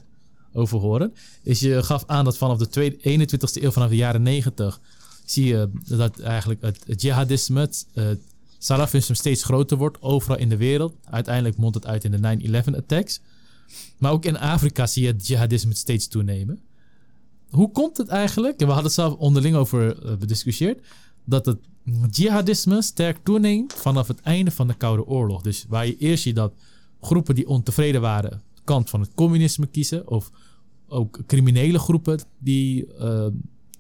over 0.54 0.80
horen. 0.80 1.14
Is 1.44 1.60
je 1.60 1.84
gaf 1.84 2.04
aan 2.08 2.26
dat 2.26 2.38
vanaf 2.38 2.58
de 2.58 2.68
tweede, 2.68 2.98
21ste 2.98 3.64
eeuw, 3.64 3.72
vanaf 3.72 3.90
de 3.90 3.96
jaren 3.96 4.22
90, 4.22 4.80
zie 5.26 5.46
je 5.46 5.70
dat 5.88 6.20
eigenlijk 6.20 6.62
het, 6.62 6.84
het 6.86 7.02
jihadisme, 7.02 7.60
het, 7.60 7.86
het 7.94 8.20
salafisme 8.58 9.16
steeds 9.16 9.44
groter 9.44 9.78
wordt, 9.78 10.02
overal 10.02 10.38
in 10.38 10.50
de 10.50 10.58
wereld. 10.58 10.96
Uiteindelijk 11.04 11.58
mondt 11.58 11.76
het 11.76 11.86
uit 11.86 12.04
in 12.04 12.12
de 12.12 12.64
9-11 12.72 12.76
attacks. 12.76 13.20
Maar 13.98 14.12
ook 14.12 14.26
in 14.26 14.38
Afrika 14.38 14.88
zie 14.88 15.04
je 15.04 15.12
het 15.12 15.28
jihadisme 15.28 15.76
steeds 15.76 16.08
toenemen. 16.08 16.60
Hoe 17.50 17.72
komt 17.72 17.98
het 17.98 18.08
eigenlijk, 18.08 18.60
en 18.60 18.66
we 18.66 18.74
hadden 18.74 18.92
het 18.92 18.94
zelf 18.94 19.14
onderling 19.14 19.56
over 19.56 20.06
uh, 20.06 20.74
dat 21.26 21.46
het 21.46 21.60
jihadisme 22.12 22.82
sterk 22.82 23.18
toeneemt 23.24 23.74
vanaf 23.74 24.08
het 24.08 24.22
einde 24.22 24.52
van 24.52 24.68
de 24.68 24.74
Koude 24.74 25.06
Oorlog. 25.06 25.42
Dus 25.42 25.66
waar 25.68 25.86
je 25.86 25.98
eerst 25.98 26.24
ziet 26.24 26.36
dat 26.36 26.54
groepen 27.02 27.36
die 27.36 27.48
ontevreden 27.48 28.02
waren, 28.02 28.42
de 28.54 28.62
kant 28.64 28.90
van 28.90 29.00
het 29.00 29.12
communisme 29.16 29.68
kiezen, 29.68 30.08
of 30.08 30.32
ook 30.88 31.20
criminele 31.28 31.80
groepen 31.80 32.20
die 32.38 32.88
uh, 33.00 33.28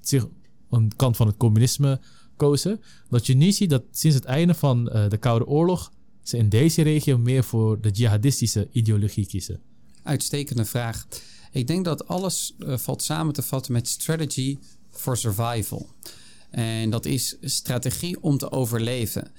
zich 0.02 0.28
een 0.70 0.92
kant 0.96 1.16
van 1.16 1.28
het 1.28 1.38
communisme 1.38 2.00
kozen. 2.36 2.82
Dat 3.10 3.26
je 3.26 3.36
nu 3.36 3.52
ziet 3.52 3.70
dat 3.70 3.84
sinds 3.92 4.16
het 4.16 4.26
einde 4.26 4.54
van 4.54 4.90
uh, 4.94 5.10
de 5.10 5.18
Koude 5.18 5.48
Oorlog 5.48 5.92
ze 6.24 6.38
in 6.38 6.50
deze 6.50 6.82
regio 6.82 7.18
meer 7.18 7.44
voor 7.44 7.82
de 7.82 7.90
jihadistische 7.90 8.68
ideologie 8.72 9.26
kiezen. 9.28 9.60
Uitstekende 10.06 10.66
vraag. 10.66 11.06
Ik 11.52 11.68
denk 11.68 11.86
dat 11.86 12.08
alles 12.08 12.56
uh, 12.60 12.78
valt 12.78 13.02
samen 13.02 13.34
te 13.34 13.42
vatten 13.42 13.74
met 13.74 13.88
strategy 13.88 14.58
for 14.92 15.18
survival. 15.18 15.90
En 16.50 16.90
dat 16.90 17.06
is 17.06 17.36
strategie 17.42 18.22
om 18.22 18.38
te 18.38 18.52
overleven. 18.52 19.32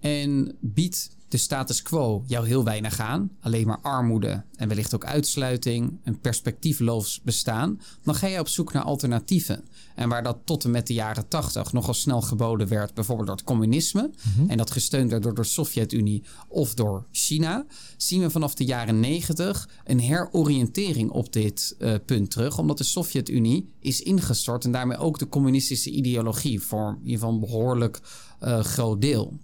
En 0.00 0.56
biedt 0.60 1.10
de 1.28 1.36
status 1.36 1.82
quo 1.82 2.24
jou 2.26 2.46
heel 2.46 2.64
weinig 2.64 3.00
aan, 3.00 3.30
alleen 3.40 3.66
maar 3.66 3.80
armoede 3.80 4.44
en 4.56 4.68
wellicht 4.68 4.94
ook 4.94 5.04
uitsluiting, 5.04 6.00
een 6.04 6.20
perspectiefloos 6.20 7.20
bestaan, 7.22 7.80
dan 8.02 8.14
ga 8.14 8.26
je 8.26 8.38
op 8.38 8.48
zoek 8.48 8.72
naar 8.72 8.82
alternatieven. 8.82 9.64
En 9.94 10.08
waar 10.08 10.22
dat 10.22 10.38
tot 10.44 10.64
en 10.64 10.70
met 10.70 10.86
de 10.86 10.94
jaren 10.94 11.28
tachtig 11.28 11.72
nogal 11.72 11.94
snel 11.94 12.20
geboden 12.20 12.68
werd, 12.68 12.94
bijvoorbeeld 12.94 13.26
door 13.26 13.36
het 13.36 13.46
communisme, 13.46 14.10
mhm. 14.36 14.50
en 14.50 14.56
dat 14.56 14.70
gesteund 14.70 15.10
werd 15.10 15.22
door 15.22 15.34
de 15.34 15.44
Sovjet-Unie 15.44 16.22
of 16.48 16.74
door 16.74 17.06
China, 17.10 17.66
zien 17.96 18.20
we 18.20 18.30
vanaf 18.30 18.54
de 18.54 18.64
jaren 18.64 19.00
negentig 19.00 19.68
een 19.84 20.00
heroriëntering 20.00 21.10
op 21.10 21.32
dit 21.32 21.74
uh, 21.78 21.94
punt 22.06 22.30
terug, 22.30 22.58
omdat 22.58 22.78
de 22.78 22.84
Sovjet-Unie 22.84 23.72
is 23.80 24.00
ingestort 24.02 24.64
en 24.64 24.72
daarmee 24.72 24.98
ook 24.98 25.18
de 25.18 25.28
communistische 25.28 25.90
ideologie 25.90 26.60
voor 26.60 26.88
in 26.88 27.04
ieder 27.04 27.18
geval 27.18 27.32
een 27.34 27.40
behoorlijk 27.40 28.00
uh, 28.42 28.60
groot 28.60 29.00
deel. 29.00 29.38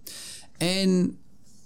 En 0.57 1.17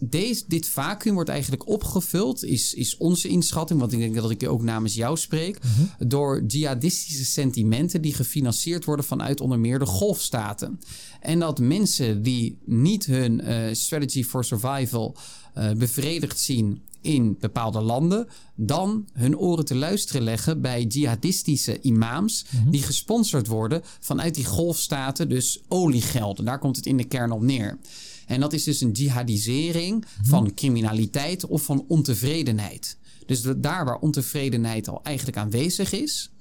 deze, 0.09 0.43
dit 0.47 0.67
vacuüm 0.67 1.13
wordt 1.13 1.29
eigenlijk 1.29 1.67
opgevuld, 1.67 2.43
is, 2.43 2.73
is 2.73 2.97
onze 2.97 3.27
inschatting, 3.27 3.79
want 3.79 3.91
ik 3.91 3.99
denk 3.99 4.15
dat 4.15 4.31
ik 4.31 4.49
ook 4.49 4.61
namens 4.61 4.93
jou 4.93 5.17
spreek, 5.17 5.59
mhm. 5.63 6.07
door 6.07 6.43
jihadistische 6.47 7.25
sentimenten 7.25 8.01
die 8.01 8.13
gefinancierd 8.13 8.85
worden 8.85 9.05
vanuit 9.05 9.41
onder 9.41 9.59
meer 9.59 9.79
de 9.79 9.85
golfstaten. 9.85 10.79
En 11.21 11.39
dat 11.39 11.59
mensen 11.59 12.21
die 12.21 12.57
niet 12.65 13.05
hun 13.05 13.41
uh, 13.43 13.57
strategy 13.71 14.23
for 14.23 14.43
survival 14.43 15.15
uh, 15.57 15.71
bevredigd 15.71 16.39
zien 16.39 16.81
in 17.01 17.37
bepaalde 17.39 17.81
landen, 17.81 18.27
dan 18.55 19.07
hun 19.13 19.37
oren 19.37 19.65
te 19.65 19.75
luisteren 19.75 20.21
leggen 20.21 20.61
bij 20.61 20.83
jihadistische 20.83 21.81
imams 21.81 22.45
mhm. 22.49 22.69
die 22.69 22.83
gesponsord 22.83 23.47
worden 23.47 23.81
vanuit 23.99 24.35
die 24.35 24.45
golfstaten, 24.45 25.29
dus 25.29 25.61
oliegelden. 25.67 26.45
Daar 26.45 26.59
komt 26.59 26.75
het 26.75 26.85
in 26.85 26.97
de 26.97 27.03
kern 27.03 27.31
op 27.31 27.41
neer. 27.41 27.77
En 28.33 28.39
dat 28.39 28.53
is 28.53 28.63
dus 28.63 28.81
een 28.81 28.91
jihadisering 28.91 30.05
mhm. 30.05 30.29
van 30.29 30.53
criminaliteit 30.53 31.45
of 31.45 31.63
van 31.63 31.85
ontevredenheid. 31.87 32.97
Dus 33.25 33.41
daar 33.41 33.85
waar 33.85 33.99
ontevredenheid 33.99 34.87
al 34.87 35.03
eigenlijk 35.03 35.37
aanwezig 35.37 35.91
is, 35.91 36.31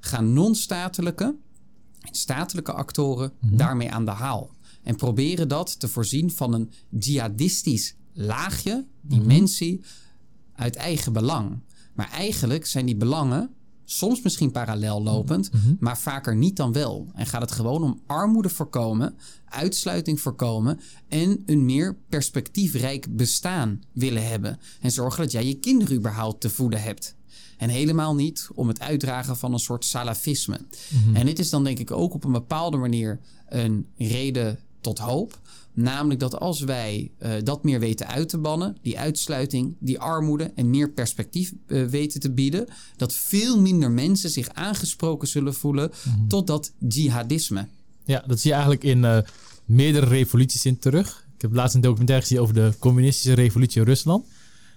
gaan 0.00 0.32
non-statelijke 0.32 1.36
en 2.00 2.14
statelijke 2.14 2.72
actoren 2.72 3.32
mhm. 3.40 3.56
daarmee 3.56 3.90
aan 3.90 4.04
de 4.04 4.10
haal. 4.10 4.50
En 4.82 4.96
proberen 4.96 5.48
dat 5.48 5.80
te 5.80 5.88
voorzien 5.88 6.30
van 6.30 6.52
een 6.52 6.70
jihadistisch 6.98 7.94
laagje, 8.12 8.86
dimensie, 9.00 9.74
mhm. 9.74 10.62
uit 10.62 10.76
eigen 10.76 11.12
belang. 11.12 11.58
Maar 11.94 12.10
eigenlijk 12.10 12.66
zijn 12.66 12.86
die 12.86 12.96
belangen 12.96 13.50
soms 13.90 14.22
misschien 14.22 14.50
parallel 14.50 15.02
lopend, 15.02 15.52
mhm. 15.52 15.74
maar 15.78 15.98
vaker 15.98 16.36
niet 16.36 16.56
dan 16.56 16.72
wel. 16.72 17.08
En 17.14 17.26
gaat 17.26 17.40
het 17.40 17.52
gewoon 17.52 17.82
om 17.82 18.00
armoede 18.06 18.48
voorkomen, 18.48 19.16
uitsluiting 19.44 20.20
voorkomen 20.20 20.80
en 21.08 21.42
een 21.46 21.64
meer 21.64 21.96
perspectiefrijk 22.08 23.16
bestaan 23.16 23.82
willen 23.92 24.28
hebben. 24.28 24.58
En 24.80 24.90
zorgen 24.90 25.22
dat 25.22 25.32
jij 25.32 25.46
je 25.46 25.54
kinderen 25.54 25.96
überhaupt 25.96 26.40
te 26.40 26.50
voeden 26.50 26.82
hebt. 26.82 27.16
En 27.56 27.68
helemaal 27.68 28.14
niet 28.14 28.48
om 28.54 28.68
het 28.68 28.80
uitdragen 28.80 29.36
van 29.36 29.52
een 29.52 29.58
soort 29.58 29.84
salafisme. 29.84 30.60
Mhm. 30.88 31.16
En 31.16 31.26
dit 31.26 31.38
is 31.38 31.50
dan 31.50 31.64
denk 31.64 31.78
ik 31.78 31.90
ook 31.90 32.14
op 32.14 32.24
een 32.24 32.32
bepaalde 32.32 32.76
manier 32.76 33.20
een 33.48 33.86
reden 33.96 34.58
tot 34.80 34.98
hoop. 34.98 35.40
Namelijk 35.80 36.20
dat 36.20 36.38
als 36.38 36.60
wij 36.60 37.10
uh, 37.22 37.32
dat 37.44 37.64
meer 37.64 37.80
weten 37.80 38.06
uit 38.06 38.28
te 38.28 38.38
bannen, 38.38 38.76
die 38.82 38.98
uitsluiting, 38.98 39.76
die 39.78 39.98
armoede 39.98 40.52
en 40.54 40.70
meer 40.70 40.90
perspectief 40.90 41.52
uh, 41.66 41.86
weten 41.86 42.20
te 42.20 42.30
bieden, 42.30 42.68
dat 42.96 43.14
veel 43.14 43.60
minder 43.60 43.90
mensen 43.90 44.30
zich 44.30 44.48
aangesproken 44.48 45.28
zullen 45.28 45.54
voelen 45.54 45.90
mm 45.90 46.28
tot 46.28 46.46
dat 46.46 46.72
jihadisme. 46.88 47.68
Ja, 48.04 48.24
dat 48.26 48.40
zie 48.40 48.48
je 48.50 48.56
eigenlijk 48.56 48.84
in 48.84 48.98
uh, 48.98 49.18
meerdere 49.64 50.06
revoluties 50.06 50.66
in 50.66 50.78
terug. 50.78 51.26
Ik 51.34 51.42
heb 51.42 51.52
laatst 51.52 51.74
een 51.74 51.80
documentaire 51.80 52.24
gezien 52.26 52.40
over 52.40 52.54
de 52.54 52.72
communistische 52.78 53.32
revolutie 53.32 53.80
in 53.80 53.86
Rusland. 53.86 54.26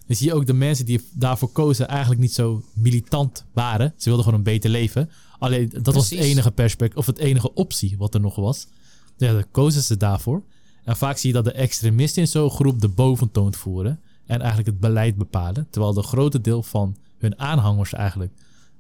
Dan 0.07 0.15
zie 0.15 0.27
je 0.27 0.33
ook 0.33 0.45
de 0.45 0.53
mensen 0.53 0.85
die 0.85 1.01
daarvoor 1.13 1.51
kozen 1.51 1.87
eigenlijk 1.87 2.21
niet 2.21 2.33
zo 2.33 2.63
militant 2.73 3.45
waren. 3.53 3.93
Ze 3.97 4.05
wilden 4.05 4.23
gewoon 4.23 4.39
een 4.39 4.45
beter 4.45 4.69
leven. 4.69 5.09
Alleen 5.39 5.73
dat 5.81 5.93
was 5.93 6.09
het 6.09 6.19
enige 6.19 6.51
perspectief, 6.51 6.97
of 6.97 7.05
het 7.05 7.17
enige 7.17 7.53
optie 7.53 7.97
wat 7.97 8.13
er 8.13 8.21
nog 8.21 8.35
was. 8.35 8.67
Ja, 9.17 9.33
dan 9.33 9.45
kozen 9.51 9.81
ze 9.81 9.97
daarvoor. 9.97 10.43
En 10.83 10.97
vaak 10.97 11.17
zie 11.17 11.29
je 11.29 11.35
dat 11.35 11.45
de 11.45 11.51
extremisten 11.51 12.21
in 12.21 12.27
zo'n 12.27 12.49
groep 12.49 12.81
de 12.81 12.87
boventoon 12.87 13.53
voeren 13.53 13.99
en 14.25 14.39
eigenlijk 14.39 14.69
het 14.69 14.79
beleid 14.79 15.15
bepalen, 15.15 15.67
terwijl 15.69 15.93
de 15.93 16.03
grote 16.03 16.41
deel 16.41 16.63
van 16.63 16.97
hun 17.17 17.39
aanhangers 17.39 17.93
eigenlijk 17.93 18.33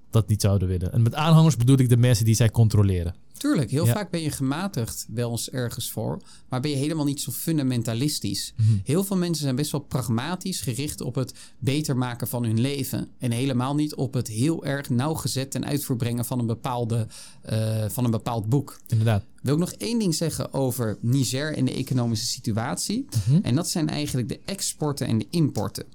dat 0.09 0.27
niet 0.27 0.41
zouden 0.41 0.67
willen. 0.67 0.93
En 0.93 1.01
met 1.01 1.15
aanhangers 1.15 1.57
bedoel 1.57 1.77
ik 1.77 1.89
de 1.89 1.97
mensen 1.97 2.25
die 2.25 2.35
zij 2.35 2.49
controleren. 2.49 3.15
Tuurlijk, 3.37 3.71
heel 3.71 3.85
vaak 3.85 4.11
ben 4.11 4.21
je 4.21 4.31
gematigd 4.31 5.05
wel 5.09 5.31
eens 5.31 5.49
ergens 5.49 5.91
voor, 5.91 6.21
maar 6.49 6.59
ben 6.59 6.71
je 6.71 6.77
helemaal 6.77 7.05
niet 7.05 7.21
zo 7.21 7.31
fundamentalistisch. 7.31 8.53
Mhm. 8.57 8.69
Heel 8.83 9.03
veel 9.03 9.17
mensen 9.17 9.43
zijn 9.43 9.55
best 9.55 9.71
wel 9.71 9.81
pragmatisch 9.81 10.61
gericht 10.61 11.01
op 11.01 11.15
het 11.15 11.33
beter 11.59 11.97
maken 11.97 12.27
van 12.27 12.43
hun 12.43 12.59
leven. 12.59 13.07
En 13.17 13.31
helemaal 13.31 13.75
niet 13.75 13.95
op 13.95 14.13
het 14.13 14.27
heel 14.27 14.65
erg 14.65 14.89
nauwgezet 14.89 15.55
en 15.55 15.65
uitvoerbrengen 15.65 16.25
van 16.25 16.39
een, 16.39 16.45
bepaalde, 16.45 17.07
uh, 17.51 17.85
van 17.87 18.05
een 18.05 18.11
bepaald 18.11 18.49
boek. 18.49 18.79
Inderdaad. 18.87 19.23
Wil 19.41 19.53
ik 19.53 19.59
nog 19.59 19.71
één 19.71 19.99
ding 19.99 20.15
zeggen 20.15 20.53
over 20.53 20.97
Niger 21.01 21.55
en 21.57 21.65
de 21.65 21.73
economische 21.73 22.25
situatie. 22.25 23.05
Mhm. 23.27 23.39
En 23.43 23.55
dat 23.55 23.69
zijn 23.69 23.89
eigenlijk 23.89 24.29
de 24.29 24.39
exporten 24.45 25.07
en 25.07 25.17
de 25.17 25.27
importen. 25.29 25.85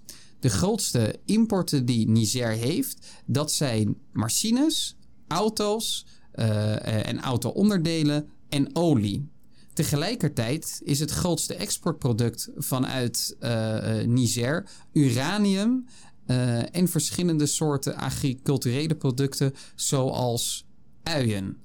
De 0.40 0.48
grootste 0.48 1.18
importen 1.24 1.86
die 1.86 2.08
Niger 2.08 2.48
heeft, 2.50 3.06
dat 3.26 3.52
zijn 3.52 3.96
machines, 4.12 4.96
auto's 5.28 6.06
uh, 6.34 7.06
en 7.06 7.20
auto-onderdelen 7.20 8.28
en 8.48 8.76
olie. 8.76 9.28
Tegelijkertijd 9.72 10.80
is 10.84 11.00
het 11.00 11.10
grootste 11.10 11.54
exportproduct 11.54 12.50
vanuit 12.56 13.36
uh, 13.40 14.00
Niger 14.02 14.68
uranium 14.92 15.86
uh, 16.26 16.76
en 16.76 16.88
verschillende 16.88 17.46
soorten 17.46 17.96
agriculturele 17.96 18.94
producten 18.94 19.54
zoals 19.74 20.66
uien. 21.02 21.56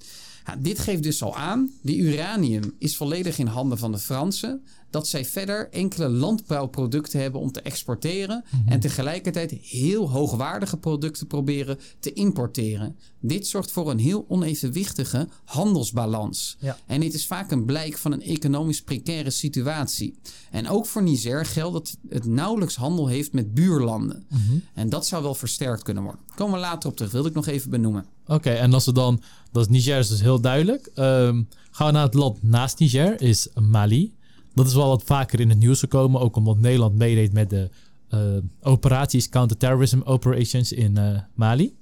Dit 0.60 0.80
geeft 0.80 1.04
dus 1.04 1.23
al 1.23 1.38
aan, 1.38 1.71
die 1.82 1.97
uranium 1.97 2.75
is 2.77 2.97
volledig 2.97 3.38
in 3.38 3.47
handen 3.47 3.77
van 3.77 3.91
de 3.91 3.97
Fransen 3.97 4.63
dat 4.91 5.08
zij 5.08 5.25
verder 5.25 5.69
enkele 5.69 6.10
landbouwproducten 6.10 7.19
hebben 7.19 7.41
om 7.41 7.51
te 7.51 7.62
exporteren 7.62 8.43
mhm. 8.49 8.71
en 8.71 8.80
tegelijkertijd 8.80 9.51
heel 9.51 10.10
hoogwaardige 10.10 10.77
producten 10.77 11.27
proberen 11.27 11.80
te 11.99 12.13
importeren. 12.13 12.95
Dit 13.19 13.47
zorgt 13.47 13.71
voor 13.71 13.91
een 13.91 13.99
heel 13.99 14.25
onevenwichtige 14.27 15.27
handelsbalans. 15.45 16.58
En 16.86 16.99
dit 16.99 17.13
is 17.13 17.25
vaak 17.25 17.51
een 17.51 17.65
blijk 17.65 17.97
van 17.97 18.12
een 18.12 18.21
economisch 18.21 18.82
precaire 18.82 19.30
situatie. 19.30 20.15
En 20.51 20.69
ook 20.69 20.86
voor 20.86 21.04
Niger 21.04 21.45
geldt 21.45 21.73
dat 21.73 21.97
het 22.10 22.25
nauwelijks 22.25 22.75
handel 22.75 23.08
heeft 23.08 23.34
met 23.34 23.54
buurlanden. 23.54 24.25
Mhm. 24.30 24.58
En 24.73 24.89
dat 24.89 25.08
zou 25.08 25.23
wel 25.23 25.36
versterkt 25.36 25.84
kunnen 25.84 26.04
worden. 26.04 26.21
Komen 26.36 26.54
we 26.54 26.60
later 26.60 26.89
op 26.89 26.95
terug, 26.95 27.12
wilde 27.12 27.30
ik 27.30 27.36
nog 27.36 27.47
even 27.47 27.70
benoemen. 27.70 28.05
Oké, 28.28 28.49
en 28.49 28.74
als 28.74 28.86
we 28.86 28.93
dan, 28.93 29.22
dat 29.51 29.63
is 29.63 29.70
Niger 29.70 29.99
is 29.99 30.07
dus 30.07 30.22
heel 30.22 30.41
duidelijk. 30.41 30.91
Um, 30.95 31.47
gaan 31.72 31.88
we 31.88 31.93
naar 31.93 32.05
het 32.05 32.13
land 32.13 32.43
naast 32.43 32.80
Niger, 32.80 33.22
is 33.22 33.47
Mali. 33.53 34.13
Dat 34.54 34.68
is 34.68 34.74
wel 34.74 34.88
wat 34.88 35.04
vaker 35.04 35.39
in 35.39 35.49
het 35.49 35.60
nieuws 35.60 35.80
gekomen. 35.80 36.22
Ook 36.22 36.36
omdat 36.36 36.60
Nederland 36.60 36.95
meedeed 36.95 37.34
met 37.34 37.49
de 37.49 37.70
uh, 38.10 38.38
operaties, 38.62 39.30
counterterrorism 39.30 40.02
operations 40.04 40.72
in 40.72 40.97
uh, 40.97 41.20
Mali. 41.34 41.76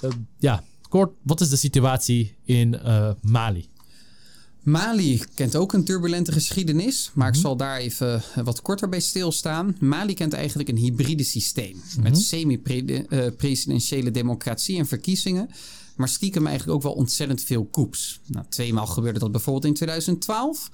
Uh, 0.00 0.10
ja, 0.38 0.62
kort, 0.88 1.12
wat 1.22 1.40
is 1.40 1.48
de 1.48 1.56
situatie 1.56 2.36
in 2.44 2.80
Mali? 3.20 3.68
Mali 4.62 5.22
kent 5.34 5.56
ook 5.56 5.72
een 5.72 5.84
turbulente 5.84 6.32
geschiedenis, 6.32 7.10
maar 7.14 7.28
ik 7.28 7.34
zal 7.34 7.56
daar 7.56 7.78
even 7.78 8.22
wat 8.44 8.62
korter 8.62 8.88
bij 8.88 9.00
stilstaan. 9.00 9.76
Mali 9.78 10.14
kent 10.14 10.32
eigenlijk 10.32 10.68
een 10.68 10.76
hybride 10.76 11.22
systeem 11.22 11.82
met 12.00 12.18
semi-presidentiële 12.18 14.10
democratie 14.10 14.78
en 14.78 14.86
verkiezingen, 14.86 15.50
maar 15.96 16.08
stiekem 16.08 16.46
eigenlijk 16.46 16.76
ook 16.76 16.82
wel 16.82 16.92
ontzettend 16.92 17.42
veel 17.42 17.68
coups. 17.70 18.20
Nou, 18.26 18.46
tweemaal 18.48 18.86
gebeurde 18.86 19.18
dat 19.18 19.32
bijvoorbeeld 19.32 19.64
in 19.64 19.74
2012. 19.74 20.70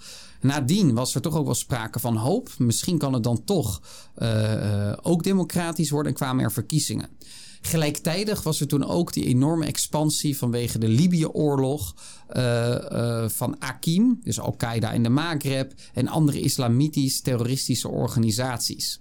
Nadien 0.47 0.95
was 0.95 1.15
er 1.15 1.21
toch 1.21 1.37
ook 1.37 1.45
wel 1.45 1.55
sprake 1.55 2.01
van 2.01 2.17
hoop. 2.17 2.55
Misschien 2.59 2.99
kan 2.99 3.13
het 3.13 3.23
dan 3.23 3.45
toch 3.45 3.83
uh, 4.19 4.93
ook 5.03 5.23
democratisch 5.23 5.91
worden 5.91 6.13
en 6.13 6.19
kwamen 6.19 6.45
er 6.45 6.53
verkiezingen. 6.53 7.09
Gelijktijdig 7.61 8.43
was 8.43 8.61
er 8.61 8.67
toen 8.67 8.85
ook 8.85 9.13
die 9.13 9.25
enorme 9.25 9.67
expansie 9.67 10.39
vanwege 10.39 10.79
de 10.79 10.89
Libië-oorlog 10.89 11.95
uh, 12.37 13.29
van 13.29 13.61
Akim, 13.61 14.21
dus 14.23 14.41
Al-Qaeda 14.41 14.93
in 14.93 15.03
de 15.03 15.09
Maghreb 15.09 15.73
en 15.93 16.09
andere 16.09 16.41
islamitisch 16.41 17.21
terroristische 17.21 17.89
organisaties. 17.89 19.01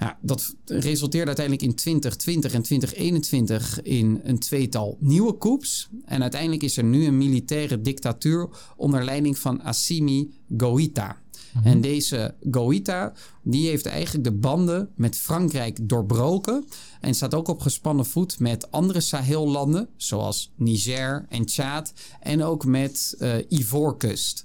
Ja, 0.00 0.18
dat 0.22 0.54
resulteerde 0.66 1.26
uiteindelijk 1.26 1.66
in 1.66 1.74
2020 1.74 2.52
en 2.52 2.62
2021 2.62 3.82
in 3.82 4.20
een 4.24 4.38
tweetal 4.38 4.96
nieuwe 5.00 5.38
coups. 5.38 5.88
En 6.04 6.22
uiteindelijk 6.22 6.62
is 6.62 6.76
er 6.76 6.84
nu 6.84 7.06
een 7.06 7.18
militaire 7.18 7.80
dictatuur 7.80 8.48
onder 8.76 9.04
leiding 9.04 9.38
van 9.38 9.62
Assimi 9.62 10.30
Goïta. 10.56 11.16
Mhm. 11.52 11.66
En 11.66 11.80
deze 11.80 12.34
Goïta, 12.50 13.12
die 13.42 13.68
heeft 13.68 13.86
eigenlijk 13.86 14.24
de 14.24 14.32
banden 14.32 14.90
met 14.94 15.16
Frankrijk 15.16 15.88
doorbroken. 15.88 16.64
En 17.00 17.14
staat 17.14 17.34
ook 17.34 17.48
op 17.48 17.60
gespannen 17.60 18.06
voet 18.06 18.38
met 18.38 18.70
andere 18.70 19.00
Sahellanden, 19.00 19.88
zoals 19.96 20.50
Niger 20.56 21.26
en 21.28 21.44
Tjaad. 21.44 21.92
En 22.20 22.42
ook 22.42 22.64
met 22.64 23.14
uh, 23.18 23.34
Ivoorkust. 23.48 24.44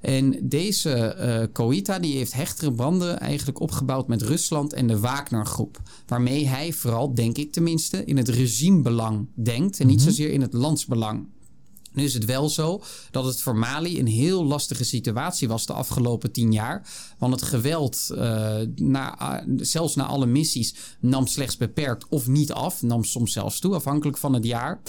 En 0.00 0.48
deze 0.48 1.16
uh, 1.18 1.52
Koita 1.52 1.98
die 1.98 2.16
heeft 2.16 2.32
hechtere 2.32 2.70
banden 2.70 3.20
eigenlijk 3.20 3.60
opgebouwd 3.60 4.08
met 4.08 4.22
Rusland 4.22 4.72
en 4.72 4.86
de 4.86 4.98
Wagner-groep. 4.98 5.80
Waarmee 6.06 6.46
hij 6.46 6.72
vooral, 6.72 7.14
denk 7.14 7.38
ik 7.38 7.52
tenminste, 7.52 8.04
in 8.04 8.16
het 8.16 8.28
regimebelang 8.28 9.26
denkt 9.34 9.80
en 9.80 9.86
niet 9.86 9.98
mhm. 9.98 10.08
zozeer 10.08 10.30
in 10.30 10.40
het 10.40 10.52
landsbelang. 10.52 11.26
Nu 11.92 12.04
is 12.04 12.14
het 12.14 12.24
wel 12.24 12.48
zo 12.48 12.82
dat 13.10 13.24
het 13.24 13.40
voor 13.40 13.56
Mali 13.56 13.98
een 13.98 14.06
heel 14.06 14.44
lastige 14.44 14.84
situatie 14.84 15.48
was 15.48 15.66
de 15.66 15.72
afgelopen 15.72 16.32
tien 16.32 16.52
jaar. 16.52 16.88
Want 17.18 17.32
het 17.32 17.42
geweld, 17.42 18.08
uh, 18.12 18.56
na, 18.74 19.44
zelfs 19.56 19.94
na 19.94 20.04
alle 20.04 20.26
missies, 20.26 20.74
nam 21.00 21.26
slechts 21.26 21.56
beperkt 21.56 22.06
of 22.08 22.26
niet 22.26 22.52
af. 22.52 22.82
Nam 22.82 23.04
soms 23.04 23.32
zelfs 23.32 23.60
toe, 23.60 23.74
afhankelijk 23.74 24.18
van 24.18 24.32
het 24.32 24.44
jaar. 24.44 24.80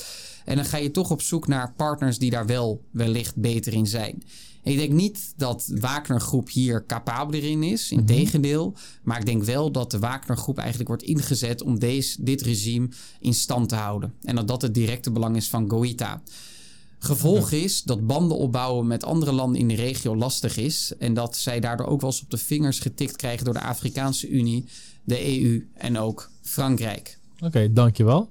En 0.45 0.55
dan 0.55 0.65
ga 0.65 0.77
je 0.77 0.91
toch 0.91 1.11
op 1.11 1.21
zoek 1.21 1.47
naar 1.47 1.73
partners 1.77 2.17
die 2.17 2.29
daar 2.29 2.45
wel 2.45 2.83
wellicht 2.91 3.35
beter 3.35 3.73
in 3.73 3.87
zijn. 3.87 4.23
Ik 4.63 4.77
denk 4.77 4.91
niet 4.91 5.33
dat 5.37 5.71
Wagner-groep 5.75 6.49
hier 6.49 6.85
capabeler 6.85 7.43
in 7.43 7.63
is. 7.63 7.91
Integendeel. 7.91 8.67
Mm 8.67 8.75
Maar 9.03 9.19
ik 9.19 9.25
denk 9.25 9.43
wel 9.43 9.71
dat 9.71 9.91
de 9.91 9.99
Wagner-groep 9.99 10.57
eigenlijk 10.57 10.87
wordt 10.87 11.03
ingezet 11.03 11.61
om 11.61 11.79
deze, 11.79 12.23
dit 12.23 12.41
regime 12.41 12.89
in 13.19 13.33
stand 13.33 13.69
te 13.69 13.75
houden. 13.75 14.13
En 14.21 14.35
dat 14.35 14.47
dat 14.47 14.61
het 14.61 14.73
directe 14.73 15.11
belang 15.11 15.35
is 15.35 15.49
van 15.49 15.69
Goïta. 15.69 16.21
Gevolg 16.99 17.51
is 17.51 17.83
dat 17.83 18.07
banden 18.07 18.37
opbouwen 18.37 18.87
met 18.87 19.03
andere 19.03 19.31
landen 19.31 19.61
in 19.61 19.67
de 19.67 19.75
regio 19.75 20.15
lastig 20.15 20.57
is. 20.57 20.93
En 20.99 21.13
dat 21.13 21.37
zij 21.37 21.59
daardoor 21.59 21.85
ook 21.85 22.01
wel 22.01 22.09
eens 22.09 22.21
op 22.21 22.29
de 22.29 22.37
vingers 22.37 22.79
getikt 22.79 23.15
krijgen 23.15 23.45
door 23.45 23.53
de 23.53 23.61
Afrikaanse 23.61 24.29
Unie, 24.29 24.65
de 25.03 25.41
EU 25.41 25.67
en 25.73 25.97
ook 25.97 26.31
Frankrijk. 26.41 27.17
Oké, 27.39 27.73
dankjewel. 27.73 28.29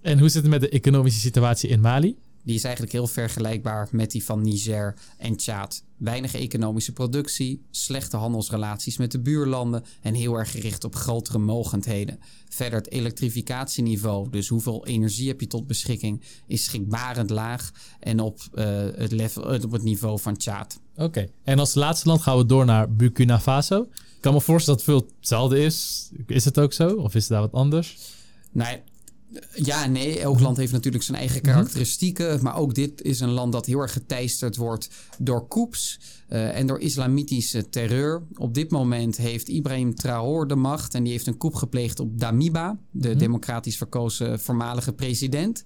En 0.00 0.18
hoe 0.18 0.28
zit 0.28 0.42
het 0.42 0.50
met 0.50 0.60
de 0.60 0.68
economische 0.68 1.20
situatie 1.20 1.68
in 1.68 1.80
Mali? 1.80 2.16
Die 2.44 2.54
is 2.54 2.64
eigenlijk 2.64 2.92
heel 2.92 3.06
vergelijkbaar 3.06 3.88
met 3.90 4.10
die 4.10 4.24
van 4.24 4.42
Niger 4.42 4.94
en 5.18 5.36
Tjaad. 5.36 5.82
Weinig 5.96 6.34
economische 6.34 6.92
productie, 6.92 7.62
slechte 7.70 8.16
handelsrelaties 8.16 8.96
met 8.96 9.12
de 9.12 9.20
buurlanden 9.20 9.84
en 10.00 10.14
heel 10.14 10.34
erg 10.34 10.50
gericht 10.50 10.84
op 10.84 10.94
grotere 10.94 11.38
mogendheden. 11.38 12.18
Verder 12.48 12.78
het 12.78 12.90
elektrificatieniveau, 12.90 14.30
dus 14.30 14.48
hoeveel 14.48 14.86
energie 14.86 15.28
heb 15.28 15.40
je 15.40 15.46
tot 15.46 15.66
beschikking, 15.66 16.22
is 16.46 16.64
schrikbarend 16.64 17.30
laag 17.30 17.70
en 18.00 18.20
op, 18.20 18.40
uh, 18.54 18.64
het, 18.94 19.12
level, 19.12 19.42
op 19.42 19.72
het 19.72 19.82
niveau 19.82 20.20
van 20.20 20.36
Tjaad. 20.36 20.80
Oké, 20.96 21.26
en 21.42 21.58
als 21.58 21.74
laatste 21.74 22.08
land 22.08 22.22
gaan 22.22 22.36
we 22.36 22.46
door 22.46 22.64
naar 22.64 22.92
Burkina 22.92 23.40
Faso. 23.40 23.82
Ik 23.92 24.20
kan 24.20 24.32
me 24.32 24.40
voorstellen 24.40 24.78
dat 24.80 24.86
het 24.86 24.96
veel 24.96 25.14
hetzelfde 25.18 25.60
is. 25.60 26.08
Is 26.26 26.44
het 26.44 26.58
ook 26.58 26.72
zo? 26.72 26.88
Of 26.88 27.14
is 27.14 27.22
het 27.22 27.30
daar 27.30 27.40
wat 27.40 27.52
anders? 27.52 27.98
Nee, 28.52 28.82
ja, 29.54 29.86
nee. 29.86 30.20
Elk 30.20 30.40
land 30.40 30.56
heeft 30.56 30.72
natuurlijk 30.72 31.04
zijn 31.04 31.18
eigen 31.18 31.40
karakteristieken. 31.40 32.42
Maar 32.42 32.56
ook 32.56 32.74
dit 32.74 33.02
is 33.02 33.20
een 33.20 33.30
land 33.30 33.52
dat 33.52 33.66
heel 33.66 33.80
erg 33.80 33.92
geteisterd 33.92 34.56
wordt 34.56 34.88
door 35.18 35.48
coups 35.48 36.00
uh, 36.28 36.58
en 36.58 36.66
door 36.66 36.80
islamitische 36.80 37.68
terreur. 37.68 38.22
Op 38.36 38.54
dit 38.54 38.70
moment 38.70 39.16
heeft 39.16 39.48
Ibrahim 39.48 39.94
Traor 39.94 40.48
de 40.48 40.56
macht. 40.56 40.94
En 40.94 41.02
die 41.02 41.12
heeft 41.12 41.26
een 41.26 41.36
coup 41.36 41.54
gepleegd 41.54 42.00
op 42.00 42.18
Damiba, 42.18 42.78
de 42.90 43.08
mhm. 43.08 43.18
democratisch 43.18 43.76
verkozen 43.76 44.40
voormalige 44.40 44.92
president. 44.92 45.62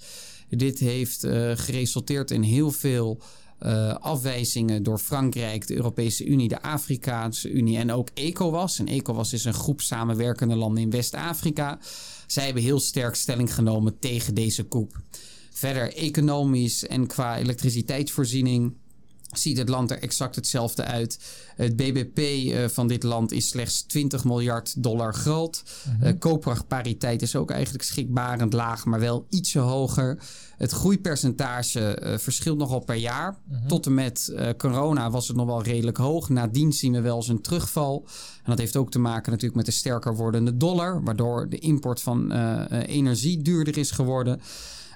Dit 0.49 0.79
heeft 0.79 1.25
uh, 1.25 1.51
geresulteerd 1.55 2.31
in 2.31 2.43
heel 2.43 2.71
veel 2.71 3.21
uh, 3.61 3.95
afwijzingen 3.95 4.83
door 4.83 4.99
Frankrijk, 4.99 5.67
de 5.67 5.75
Europese 5.75 6.25
Unie, 6.25 6.49
de 6.49 6.63
Afrikaanse 6.63 7.51
Unie 7.51 7.79
en 7.79 7.93
ook 7.93 8.09
ECOWAS. 8.15 8.79
En 8.79 8.87
ECOWAS 8.87 9.33
is 9.33 9.45
een 9.45 9.55
groep 9.55 9.81
samenwerkende 9.81 10.57
landen 10.57 10.83
in 10.83 10.91
West-Afrika. 10.91 11.79
Zij 12.27 12.45
hebben 12.45 12.63
heel 12.63 12.81
sterk 12.81 13.15
stelling 13.15 13.55
genomen 13.55 13.99
tegen 13.99 14.35
deze 14.35 14.69
coup. 14.69 15.01
Verder 15.51 15.95
economisch 15.95 16.87
en 16.87 17.07
qua 17.07 17.39
elektriciteitsvoorziening 17.39 18.77
ziet 19.33 19.59
het 19.59 19.69
land 19.69 19.91
er 19.91 19.99
exact 19.99 20.35
hetzelfde 20.35 20.85
uit. 20.85 21.19
Het 21.57 21.77
BBP 21.77 22.19
uh, 22.19 22.65
eh, 22.65 22.71
van 22.71 22.87
dit 22.89 23.03
land 23.03 23.33
is 23.33 23.49
slechts 23.49 23.83
20 23.83 24.25
miljard 24.25 24.83
dollar 24.83 25.15
groot. 25.15 25.63
-hmm. 26.01 26.19
koopkrachtpariteit 26.19 27.23
is 27.23 27.37
ook 27.37 27.51
eigenlijk 27.51 27.85
schrikbarend 27.85 28.53
laag, 28.53 28.85
maar 28.85 29.01
wel 29.01 29.27
ietsje 29.29 29.59
hoger. 29.59 30.19
Het 30.57 30.71
groeipercentage 30.71 32.03
uh, 32.03 32.19
verschilt 32.19 32.59
nogal 32.59 32.81
per 32.81 32.95
jaar. 32.97 33.37
Mhm. 33.45 33.67
Tot 33.67 33.87
en 33.87 33.95
met 33.95 34.35
corona 34.57 35.11
was 35.11 35.29
het 35.29 35.37
nog 35.37 35.47
wel 35.47 35.63
redelijk 35.63 35.97
hoog. 35.97 36.29
Nadien 36.29 36.73
zien 36.73 36.93
we 36.93 37.01
wel 37.01 37.17
eens 37.17 37.29
een 37.29 37.41
terugval. 37.41 38.07
En 38.37 38.51
dat 38.51 38.59
heeft 38.59 38.77
ook 38.77 38.91
te 38.91 38.99
maken 38.99 39.31
natuurlijk 39.31 39.57
met 39.57 39.67
de 39.67 39.73
sterker 39.73 40.17
wordende 40.17 40.57
dollar, 40.57 41.03
waardoor 41.03 41.49
de 41.49 41.59
import 41.59 42.01
van 42.01 42.33
energie 42.71 43.43
duurder 43.43 43.79
is 43.79 43.91
geworden. 43.91 44.41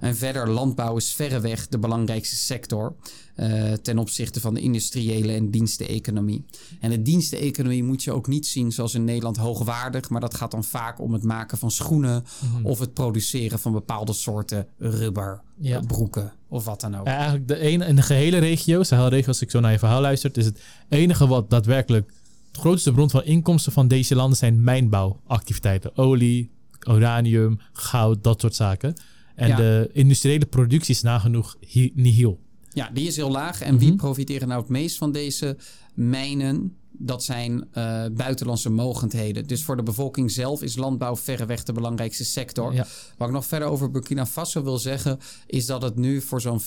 En 0.03 0.17
verder, 0.17 0.51
landbouw 0.51 0.97
is 0.97 1.15
verreweg 1.15 1.69
de 1.69 1.79
belangrijkste 1.79 2.37
sector 2.37 2.95
uh, 3.37 3.73
ten 3.73 3.99
opzichte 3.99 4.41
van 4.41 4.55
de 4.55 4.61
industriële 4.61 5.33
en 5.33 5.51
diensteneconomie. 5.51 6.45
En 6.81 6.91
de 6.91 7.03
diensteneconomie 7.03 7.85
moet 7.85 8.03
je 8.03 8.13
ook 8.13 8.27
niet 8.27 8.47
zien 8.47 8.73
zoals 8.73 8.95
in 8.95 9.05
Nederland 9.05 9.37
hoogwaardig, 9.37 10.09
maar 10.09 10.21
dat 10.21 10.35
gaat 10.35 10.51
dan 10.51 10.65
vaak 10.65 11.01
om 11.01 11.13
het 11.13 11.23
maken 11.23 11.59
van 11.59 11.71
schoenen 11.71 12.25
mhm. 12.53 12.67
of 12.67 12.79
het 12.79 12.93
produceren 12.93 13.59
van 13.59 13.73
bepaalde 13.73 14.13
soorten 14.13 14.67
rubber, 14.79 15.41
ja. 15.59 15.81
broeken 15.81 16.33
of 16.49 16.65
wat 16.65 16.81
dan 16.81 16.97
ook. 16.97 17.07
Ja, 17.07 17.15
eigenlijk 17.15 17.49
de 17.49 17.59
ene 17.59 17.87
in 17.87 17.97
de 17.97 18.03
gehele 18.03 18.39
regio, 18.39 18.83
Sahelregio, 18.83 19.27
als 19.27 19.43
ik 19.43 19.51
zo 19.51 19.61
naar 19.61 19.73
je 19.73 19.79
verhaal 19.79 20.01
luister, 20.01 20.31
is 20.35 20.45
het 20.45 20.61
enige 20.89 21.27
wat 21.27 21.51
daadwerkelijk 21.51 22.13
de 22.51 22.59
grootste 22.59 22.93
bron 22.93 23.11
van 23.11 23.25
inkomsten 23.25 23.73
van 23.73 23.89
deze 23.89 24.15
landen 24.15 24.39
zijn 24.39 24.65
mijnbouwactiviteiten. 24.65 25.97
Olie, 25.97 26.51
uranium, 26.89 27.59
goud, 27.73 28.25
dat 28.25 28.41
soort 28.41 28.55
zaken. 28.55 28.95
En 29.43 29.57
de 29.57 29.91
industriële 29.93 30.47
productie 30.47 30.95
is 30.95 31.03
nagenoeg 31.03 31.57
nihil. 31.95 32.41
Ja, 32.73 32.91
die 32.93 33.07
is 33.07 33.17
heel 33.17 33.31
laag. 33.31 33.61
En 33.61 33.79
wie 33.79 33.89
mhm. 33.89 33.97
profiteren 33.97 34.49
nou 34.49 34.61
het 34.61 34.71
meest 34.71 34.99
van 34.99 35.13
deze 35.13 35.57
mijnen? 35.95 36.77
Dat 37.05 37.25
zijn 37.25 37.53
uh, 37.53 38.05
buitenlandse 38.13 38.71
mogendheden. 38.71 39.47
Dus 39.47 39.65
voor 39.65 39.77
de 39.77 39.83
bevolking 39.83 40.31
zelf 40.31 40.63
is 40.63 40.77
landbouw 40.77 41.17
verreweg 41.17 41.63
de 41.63 41.73
belangrijkste 41.73 42.25
sector. 42.25 42.75
Wat 43.17 43.29
ik 43.29 43.35
nog 43.35 43.47
verder 43.47 43.69
over 43.69 43.91
Burkina 43.91 44.27
Faso 44.27 44.63
wil 44.63 44.79
zeggen, 44.79 45.19
is 45.47 45.67
dat 45.67 45.83
het 45.83 45.97
nu 45.97 46.21
voor 46.21 46.41
zo'n 46.41 46.61
40% 46.61 46.65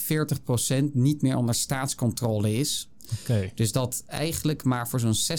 niet 0.94 1.22
meer 1.22 1.38
onder 1.38 1.56
staatscontrole 1.56 2.54
is. 2.54 2.90
Okay. 3.22 3.52
Dus 3.56 3.72
dat 3.72 4.04
eigenlijk 4.08 4.64
maar 4.64 4.88
voor 4.88 5.00
zo'n 5.00 5.38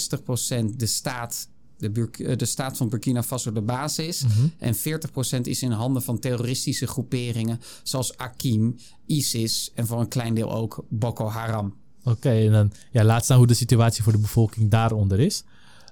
60% 0.73 0.77
de 0.77 0.87
staat 0.87 1.49
de, 1.79 2.09
eh, 2.11 2.37
de 2.37 2.45
staat 2.45 2.77
van 2.77 2.89
Burkina 2.89 3.23
Faso 3.23 3.53
de 3.53 3.61
basis 3.61 4.07
is. 4.07 4.23
Mhm. 4.23 4.47
En 4.59 4.75
40% 4.75 5.47
is 5.47 5.63
in 5.63 5.71
handen 5.71 6.03
van 6.03 6.19
terroristische 6.19 6.87
groeperingen 6.87 7.61
zoals 7.83 8.17
Akim, 8.17 8.77
ISIS 9.07 9.71
en 9.75 9.87
voor 9.87 10.01
een 10.01 10.09
klein 10.09 10.35
deel 10.35 10.53
ook 10.53 10.85
Boko 10.89 11.29
Haram. 11.29 11.75
Oké, 12.05 12.31
en 12.31 12.53
dan 12.53 12.73
ja, 12.93 13.05
laat 13.05 13.25
staan 13.25 13.39
hoe 13.39 13.47
de 13.47 13.55
situatie 13.55 14.03
voor 14.03 14.13
de 14.13 14.19
bevolking 14.19 14.71
daaronder 14.71 15.21
is. 15.21 15.45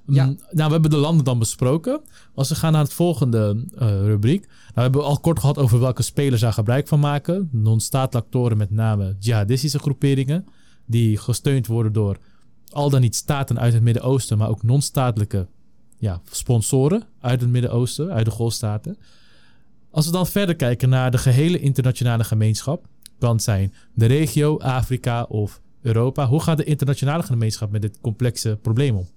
Mm, 0.04 0.14
ja. 0.14 0.24
Nou, 0.24 0.66
we 0.66 0.72
hebben 0.72 0.90
de 0.90 0.96
landen 0.96 1.24
dan 1.24 1.38
besproken. 1.38 2.00
Als 2.34 2.48
we 2.48 2.54
gaan 2.54 2.72
naar 2.72 2.82
het 2.82 2.92
volgende 2.92 3.64
uh, 3.74 3.80
rubriek. 3.88 4.46
Nou, 4.46 4.72
we 4.74 4.80
hebben 4.80 5.04
al 5.04 5.20
kort 5.20 5.38
gehad 5.38 5.58
over 5.58 5.80
welke 5.80 6.02
spelers 6.02 6.40
daar 6.40 6.52
gebruik 6.52 6.88
van 6.88 7.00
maken. 7.00 7.48
Non-statelijke 7.52 8.26
actoren, 8.26 8.56
met 8.56 8.70
name 8.70 9.16
jihadistische 9.18 9.78
groeperingen. 9.78 10.46
Die 10.86 11.16
gesteund 11.16 11.66
worden 11.66 11.92
door 11.92 12.18
al 12.70 12.90
dan 12.90 13.00
niet 13.00 13.16
staten 13.16 13.58
uit 13.58 13.72
het 13.72 13.82
Midden-Oosten, 13.82 14.38
maar 14.38 14.48
ook 14.48 14.62
non-statelijke 14.62 15.46
ja, 15.96 16.20
sponsoren 16.30 17.02
uit 17.20 17.40
het 17.40 17.50
Midden-Oosten, 17.50 18.12
uit 18.12 18.24
de 18.24 18.30
Golfstaten. 18.30 18.98
Als 19.90 20.06
we 20.06 20.12
dan 20.12 20.26
verder 20.26 20.56
kijken 20.56 20.88
naar 20.88 21.10
de 21.10 21.18
gehele 21.18 21.60
internationale 21.60 22.24
gemeenschap, 22.24 22.86
kan 23.18 23.40
zijn 23.40 23.74
de 23.94 24.06
regio, 24.06 24.58
Afrika 24.58 25.22
of 25.22 25.60
Europa. 25.82 26.26
Hoe 26.26 26.42
gaat 26.42 26.56
de 26.56 26.64
internationale 26.64 27.22
gemeenschap 27.22 27.70
met 27.70 27.82
dit 27.82 27.98
complexe 28.00 28.58
probleem 28.62 28.96
om? 28.96 29.08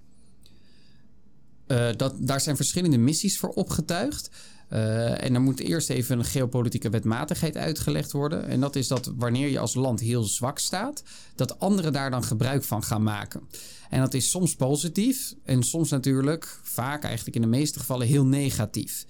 Uh, 1.66 1.88
dat, 1.96 2.14
daar 2.18 2.40
zijn 2.40 2.56
verschillende 2.56 2.98
missies 2.98 3.38
voor 3.38 3.48
opgetuigd. 3.48 4.30
Uh, 4.72 5.24
en 5.24 5.34
er 5.34 5.40
moet 5.40 5.60
eerst 5.60 5.90
even 5.90 6.18
een 6.18 6.24
geopolitieke 6.24 6.90
wetmatigheid 6.90 7.56
uitgelegd 7.56 8.12
worden. 8.12 8.46
En 8.46 8.60
dat 8.60 8.76
is 8.76 8.88
dat 8.88 9.12
wanneer 9.16 9.48
je 9.48 9.58
als 9.58 9.74
land 9.74 10.00
heel 10.00 10.24
zwak 10.24 10.58
staat, 10.58 11.02
dat 11.34 11.60
anderen 11.60 11.92
daar 11.92 12.10
dan 12.10 12.24
gebruik 12.24 12.64
van 12.64 12.82
gaan 12.82 13.02
maken. 13.02 13.40
En 13.88 14.00
dat 14.00 14.14
is 14.14 14.30
soms 14.30 14.56
positief 14.56 15.34
en 15.44 15.62
soms 15.62 15.90
natuurlijk, 15.90 16.60
vaak 16.62 17.04
eigenlijk 17.04 17.36
in 17.36 17.42
de 17.42 17.48
meeste 17.48 17.78
gevallen, 17.78 18.06
heel 18.06 18.26
negatief. 18.26 19.06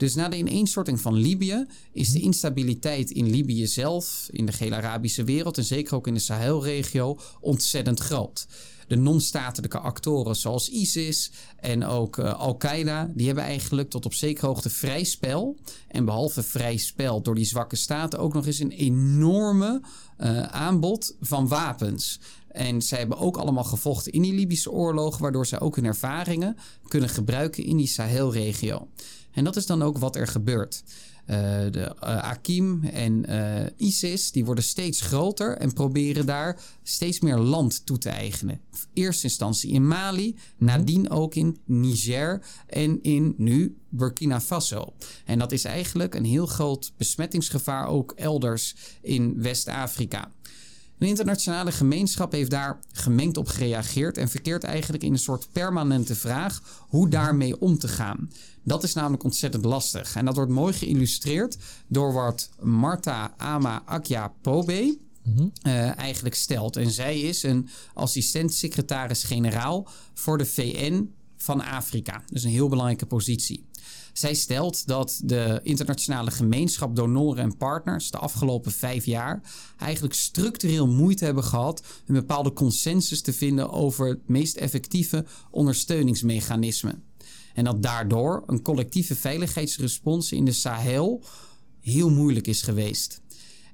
Dus 0.00 0.14
na 0.14 0.28
de 0.28 0.36
ineenstorting 0.36 1.00
van 1.00 1.14
Libië 1.14 1.66
is 1.92 2.12
de 2.12 2.20
instabiliteit 2.20 3.10
in 3.10 3.30
Libië 3.30 3.66
zelf, 3.66 4.28
in 4.30 4.46
de 4.46 4.52
gele 4.52 4.74
Arabische 4.74 5.24
wereld 5.24 5.58
en 5.58 5.64
zeker 5.64 5.94
ook 5.94 6.06
in 6.06 6.14
de 6.14 6.20
Sahelregio 6.20 7.18
ontzettend 7.40 8.00
groot. 8.00 8.46
De 8.86 8.96
non-statelijke 8.96 9.78
actoren 9.78 10.36
zoals 10.36 10.68
ISIS 10.68 11.30
en 11.56 11.84
ook 11.84 12.16
uh, 12.16 12.34
Al-Qaeda, 12.34 13.10
die 13.14 13.26
hebben 13.26 13.44
eigenlijk 13.44 13.90
tot 13.90 14.04
op 14.04 14.14
zekere 14.14 14.46
hoogte 14.46 14.70
vrij 14.70 15.04
spel. 15.04 15.56
En 15.88 16.04
behalve 16.04 16.42
vrij 16.42 16.76
spel 16.76 17.22
door 17.22 17.34
die 17.34 17.44
zwakke 17.44 17.76
staten 17.76 18.18
ook 18.18 18.34
nog 18.34 18.46
eens 18.46 18.58
een 18.58 18.70
enorme 18.70 19.82
uh, 20.18 20.42
aanbod 20.42 21.16
van 21.20 21.48
wapens. 21.48 22.20
En 22.50 22.82
zij 22.82 22.98
hebben 22.98 23.18
ook 23.18 23.36
allemaal 23.36 23.64
gevochten 23.64 24.12
in 24.12 24.22
die 24.22 24.34
Libische 24.34 24.70
oorlog, 24.70 25.18
waardoor 25.18 25.46
zij 25.46 25.60
ook 25.60 25.76
hun 25.76 25.84
ervaringen 25.84 26.56
kunnen 26.88 27.08
gebruiken 27.08 27.64
in 27.64 27.76
die 27.76 27.86
Sahelregio. 27.86 28.88
En 29.32 29.44
dat 29.44 29.56
is 29.56 29.66
dan 29.66 29.82
ook 29.82 29.98
wat 29.98 30.16
er 30.16 30.26
gebeurt. 30.26 30.82
Uh, 31.26 31.36
de 31.70 31.96
uh, 32.02 32.16
Akim 32.16 32.84
en 32.84 33.30
uh, 33.30 33.66
ISIS 33.76 34.32
die 34.32 34.44
worden 34.44 34.64
steeds 34.64 35.00
groter 35.00 35.56
en 35.56 35.72
proberen 35.72 36.26
daar 36.26 36.60
steeds 36.82 37.20
meer 37.20 37.38
land 37.38 37.86
toe 37.86 37.98
te 37.98 38.08
eigenen. 38.08 38.60
Eerste 38.92 39.24
instantie 39.24 39.72
in 39.72 39.88
Mali, 39.88 40.36
nadien 40.56 41.10
ook 41.10 41.34
in 41.34 41.58
Niger 41.64 42.42
en 42.66 43.02
in 43.02 43.34
nu 43.36 43.76
Burkina 43.88 44.40
Faso. 44.40 44.92
En 45.24 45.38
dat 45.38 45.52
is 45.52 45.64
eigenlijk 45.64 46.14
een 46.14 46.24
heel 46.24 46.46
groot 46.46 46.92
besmettingsgevaar 46.96 47.86
ook 47.86 48.12
elders 48.16 48.74
in 49.02 49.42
West-Afrika. 49.42 50.32
De 51.00 51.06
internationale 51.06 51.72
gemeenschap 51.72 52.32
heeft 52.32 52.50
daar 52.50 52.80
gemengd 52.92 53.36
op 53.36 53.48
gereageerd 53.48 54.16
en 54.16 54.28
verkeert 54.28 54.64
eigenlijk 54.64 55.02
in 55.02 55.12
een 55.12 55.18
soort 55.18 55.48
permanente 55.52 56.14
vraag 56.14 56.62
hoe 56.88 57.08
daarmee 57.08 57.60
om 57.60 57.78
te 57.78 57.88
gaan. 57.88 58.30
Dat 58.62 58.82
is 58.82 58.94
namelijk 58.94 59.24
ontzettend 59.24 59.64
lastig. 59.64 60.16
En 60.16 60.24
dat 60.24 60.36
wordt 60.36 60.50
mooi 60.50 60.72
geïllustreerd 60.72 61.56
door 61.86 62.12
wat 62.12 62.50
Marta 62.60 63.34
Ama 63.36 63.82
Akya 63.84 64.32
Pobe 64.40 64.98
mhm. 65.22 65.48
eh, 65.62 65.98
eigenlijk 65.98 66.34
stelt. 66.34 66.76
En 66.76 66.90
zij 66.90 67.20
is 67.20 67.42
een 67.42 67.68
assistent-secretaris-generaal 67.94 69.88
voor 70.14 70.38
de 70.38 70.46
VN 70.46 71.10
van 71.36 71.60
Afrika. 71.60 72.22
Dus 72.26 72.44
een 72.44 72.50
heel 72.50 72.68
belangrijke 72.68 73.06
positie. 73.06 73.64
Zij 74.12 74.34
stelt 74.34 74.86
dat 74.86 75.20
de 75.24 75.60
internationale 75.62 76.30
gemeenschap 76.30 76.96
donoren 76.96 77.42
en 77.42 77.56
partners 77.56 78.10
de 78.10 78.18
afgelopen 78.18 78.72
vijf 78.72 79.04
jaar 79.04 79.42
eigenlijk 79.78 80.14
structureel 80.14 80.86
moeite 80.86 81.24
hebben 81.24 81.44
gehad 81.44 81.82
een 82.06 82.14
bepaalde 82.14 82.52
consensus 82.52 83.20
te 83.20 83.32
vinden 83.32 83.70
over 83.70 84.08
het 84.08 84.28
meest 84.28 84.56
effectieve 84.56 85.24
ondersteuningsmechanisme. 85.50 86.98
En 87.54 87.64
dat 87.64 87.82
daardoor 87.82 88.42
een 88.46 88.62
collectieve 88.62 89.14
veiligheidsrespons 89.14 90.32
in 90.32 90.44
de 90.44 90.52
Sahel 90.52 91.22
heel 91.80 92.10
moeilijk 92.10 92.46
is 92.46 92.62
geweest. 92.62 93.20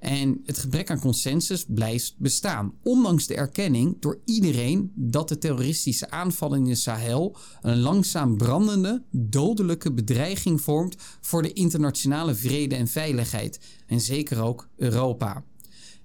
En 0.00 0.40
het 0.44 0.58
gebrek 0.58 0.90
aan 0.90 1.00
consensus 1.00 1.64
blijft 1.68 2.14
bestaan. 2.18 2.72
Ondanks 2.82 3.26
de 3.26 3.34
erkenning 3.34 3.96
door 4.00 4.20
iedereen 4.24 4.92
dat 4.94 5.28
de 5.28 5.38
terroristische 5.38 6.10
aanvallen 6.10 6.58
in 6.58 6.64
de 6.64 6.74
Sahel 6.74 7.36
een 7.60 7.78
langzaam 7.78 8.36
brandende, 8.36 9.02
dodelijke 9.10 9.92
bedreiging 9.92 10.60
vormt 10.60 10.96
voor 11.20 11.42
de 11.42 11.52
internationale 11.52 12.34
vrede 12.34 12.74
en 12.74 12.88
veiligheid. 12.88 13.60
En 13.86 14.00
zeker 14.00 14.42
ook 14.42 14.68
Europa. 14.76 15.44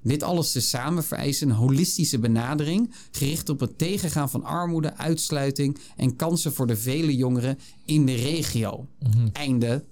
Dit 0.03 0.23
alles 0.23 0.51
tezamen 0.51 1.03
vereist 1.03 1.41
een 1.41 1.51
holistische 1.51 2.19
benadering 2.19 2.93
gericht 3.11 3.49
op 3.49 3.59
het 3.59 3.77
tegengaan 3.77 4.29
van 4.29 4.43
armoede, 4.43 4.95
uitsluiting 4.95 5.77
en 5.95 6.15
kansen 6.15 6.53
voor 6.53 6.67
de 6.67 6.77
vele 6.77 7.15
jongeren 7.15 7.59
in 7.85 8.05
de 8.05 8.15
regio. 8.15 8.87
Mhm. 8.99 9.27
Einde 9.33 9.83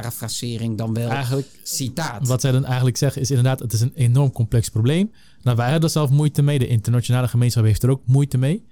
parafrasering 0.00 0.78
dan 0.78 0.94
wel 0.94 1.08
eigenlijk, 1.08 1.48
citaat. 1.62 2.26
Wat 2.26 2.40
zij 2.40 2.52
dan 2.52 2.64
eigenlijk 2.64 2.96
zeggen 2.96 3.22
is 3.22 3.30
inderdaad, 3.30 3.58
het 3.58 3.72
is 3.72 3.80
een 3.80 3.92
enorm 3.94 4.32
complex 4.32 4.68
probleem. 4.68 5.12
Nou, 5.42 5.56
wij 5.56 5.66
hebben 5.70 5.84
er 5.84 5.90
zelf 5.90 6.10
moeite 6.10 6.42
mee. 6.42 6.58
De 6.58 6.66
internationale 6.66 7.28
gemeenschap 7.28 7.64
heeft 7.64 7.82
er 7.82 7.90
ook 7.90 8.06
moeite 8.06 8.38
mee. 8.38 8.64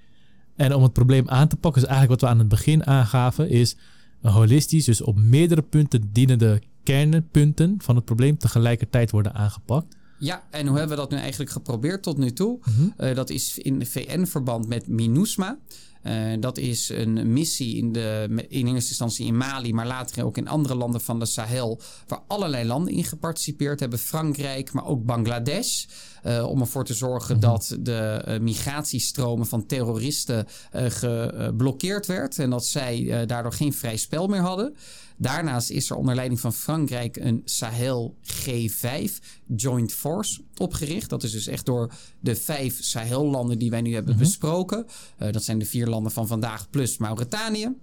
En 0.56 0.74
om 0.74 0.82
het 0.82 0.92
probleem 0.92 1.28
aan 1.28 1.48
te 1.48 1.56
pakken, 1.56 1.82
is 1.82 1.88
eigenlijk 1.88 2.20
wat 2.20 2.30
we 2.30 2.34
aan 2.36 2.40
het 2.40 2.48
begin 2.48 2.86
aangaven, 2.86 3.48
is 3.48 3.76
holistisch, 4.22 4.84
dus 4.84 5.02
op 5.02 5.16
meerdere 5.16 5.62
punten 5.62 6.12
dienende 6.12 6.62
kernpunten 6.82 7.74
van 7.78 7.96
het 7.96 8.04
probleem 8.04 8.38
tegelijkertijd 8.38 9.10
worden 9.10 9.34
aangepakt. 9.34 9.96
Ja, 10.18 10.42
en 10.50 10.66
hoe 10.66 10.78
hebben 10.78 10.96
we 10.96 11.02
dat 11.02 11.10
nu 11.10 11.16
eigenlijk 11.16 11.50
geprobeerd 11.50 12.02
tot 12.02 12.18
nu 12.18 12.32
toe? 12.32 12.58
Mhm. 12.64 12.88
Eh, 12.96 13.14
dat 13.14 13.30
is 13.30 13.58
in 13.58 13.86
VN-verband 13.86 14.68
met 14.68 14.88
MINUSMA. 14.88 15.58
Uh, 16.03 16.34
dat 16.40 16.59
is 16.59 16.88
een 16.88 17.32
missie 17.32 17.76
in, 17.76 17.92
de, 17.92 18.28
in 18.48 18.66
eerste 18.66 18.88
instantie 18.88 19.26
in 19.26 19.36
Mali, 19.36 19.72
maar 19.72 19.86
later 19.86 20.24
ook 20.24 20.36
in 20.36 20.48
andere 20.48 20.74
landen 20.74 21.00
van 21.00 21.18
de 21.18 21.26
Sahel, 21.26 21.80
waar 22.07 22.20
allerlei 22.26 22.66
landen 22.66 22.94
in 22.94 23.05
geparticipeerd 23.05 23.80
hebben. 23.80 23.98
Frankrijk, 23.98 24.72
maar 24.72 24.86
ook 24.86 25.05
Bangladesh. 25.05 25.84
Uh, 26.26 26.46
om 26.48 26.61
ervoor 26.61 26.84
te 26.84 26.94
zorgen 26.94 27.36
mhm. 27.36 27.44
dat 27.44 27.76
de 27.80 28.24
uh, 28.28 28.38
migratiestromen 28.38 29.46
van 29.46 29.66
terroristen 29.66 30.46
geblokkeerd 30.72 32.07
werd 32.07 32.38
en 32.38 32.50
dat 32.50 32.66
zij 32.66 33.26
daardoor 33.26 33.53
geen 33.53 33.72
vrij 33.72 33.96
spel 33.96 34.26
meer 34.26 34.40
hadden. 34.40 34.76
Daarnaast 35.16 35.70
is 35.70 35.90
er 35.90 35.96
onder 35.96 36.14
leiding 36.14 36.40
van 36.40 36.52
Frankrijk 36.52 37.16
een 37.16 37.42
Sahel 37.44 38.16
G5 38.22 39.12
Joint 39.56 39.92
Force 39.92 40.40
opgericht. 40.56 41.10
Dat 41.10 41.22
is 41.22 41.30
dus 41.30 41.46
echt 41.46 41.66
door 41.66 41.92
de 42.20 42.36
vijf 42.36 42.84
Sahel-landen 42.84 43.58
die 43.58 43.70
wij 43.70 43.80
nu 43.80 43.94
hebben 43.94 44.14
mhm. 44.14 44.22
besproken. 44.22 44.86
Uh, 45.18 45.32
dat 45.32 45.44
zijn 45.44 45.58
de 45.58 45.64
vier 45.64 45.86
landen 45.86 46.12
van 46.12 46.26
vandaag 46.26 46.70
plus 46.70 46.96
Mauritanië. 46.96 47.76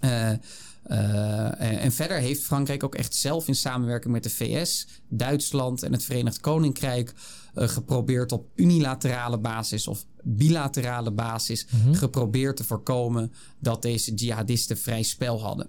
Uh, 0.00 0.30
uh, 0.86 1.84
en 1.84 1.92
verder 1.92 2.16
heeft 2.16 2.42
Frankrijk 2.42 2.84
ook 2.84 2.94
echt 2.94 3.14
zelf 3.14 3.48
in 3.48 3.54
samenwerking 3.54 4.12
met 4.12 4.22
de 4.22 4.30
VS, 4.30 4.86
Duitsland 5.08 5.82
en 5.82 5.92
het 5.92 6.04
Verenigd 6.04 6.40
Koninkrijk 6.40 7.14
uh, 7.54 7.68
geprobeerd 7.68 8.32
op 8.32 8.48
unilaterale 8.54 9.38
basis 9.38 9.86
of 9.86 10.04
bilaterale 10.22 11.10
basis 11.12 11.66
mm 11.66 11.94
geprobeerd 11.94 12.56
te 12.56 12.64
voorkomen 12.64 13.32
dat 13.58 13.82
deze 13.82 14.14
jihadisten 14.14 14.78
vrij 14.78 15.02
spel 15.02 15.40
hadden. 15.42 15.66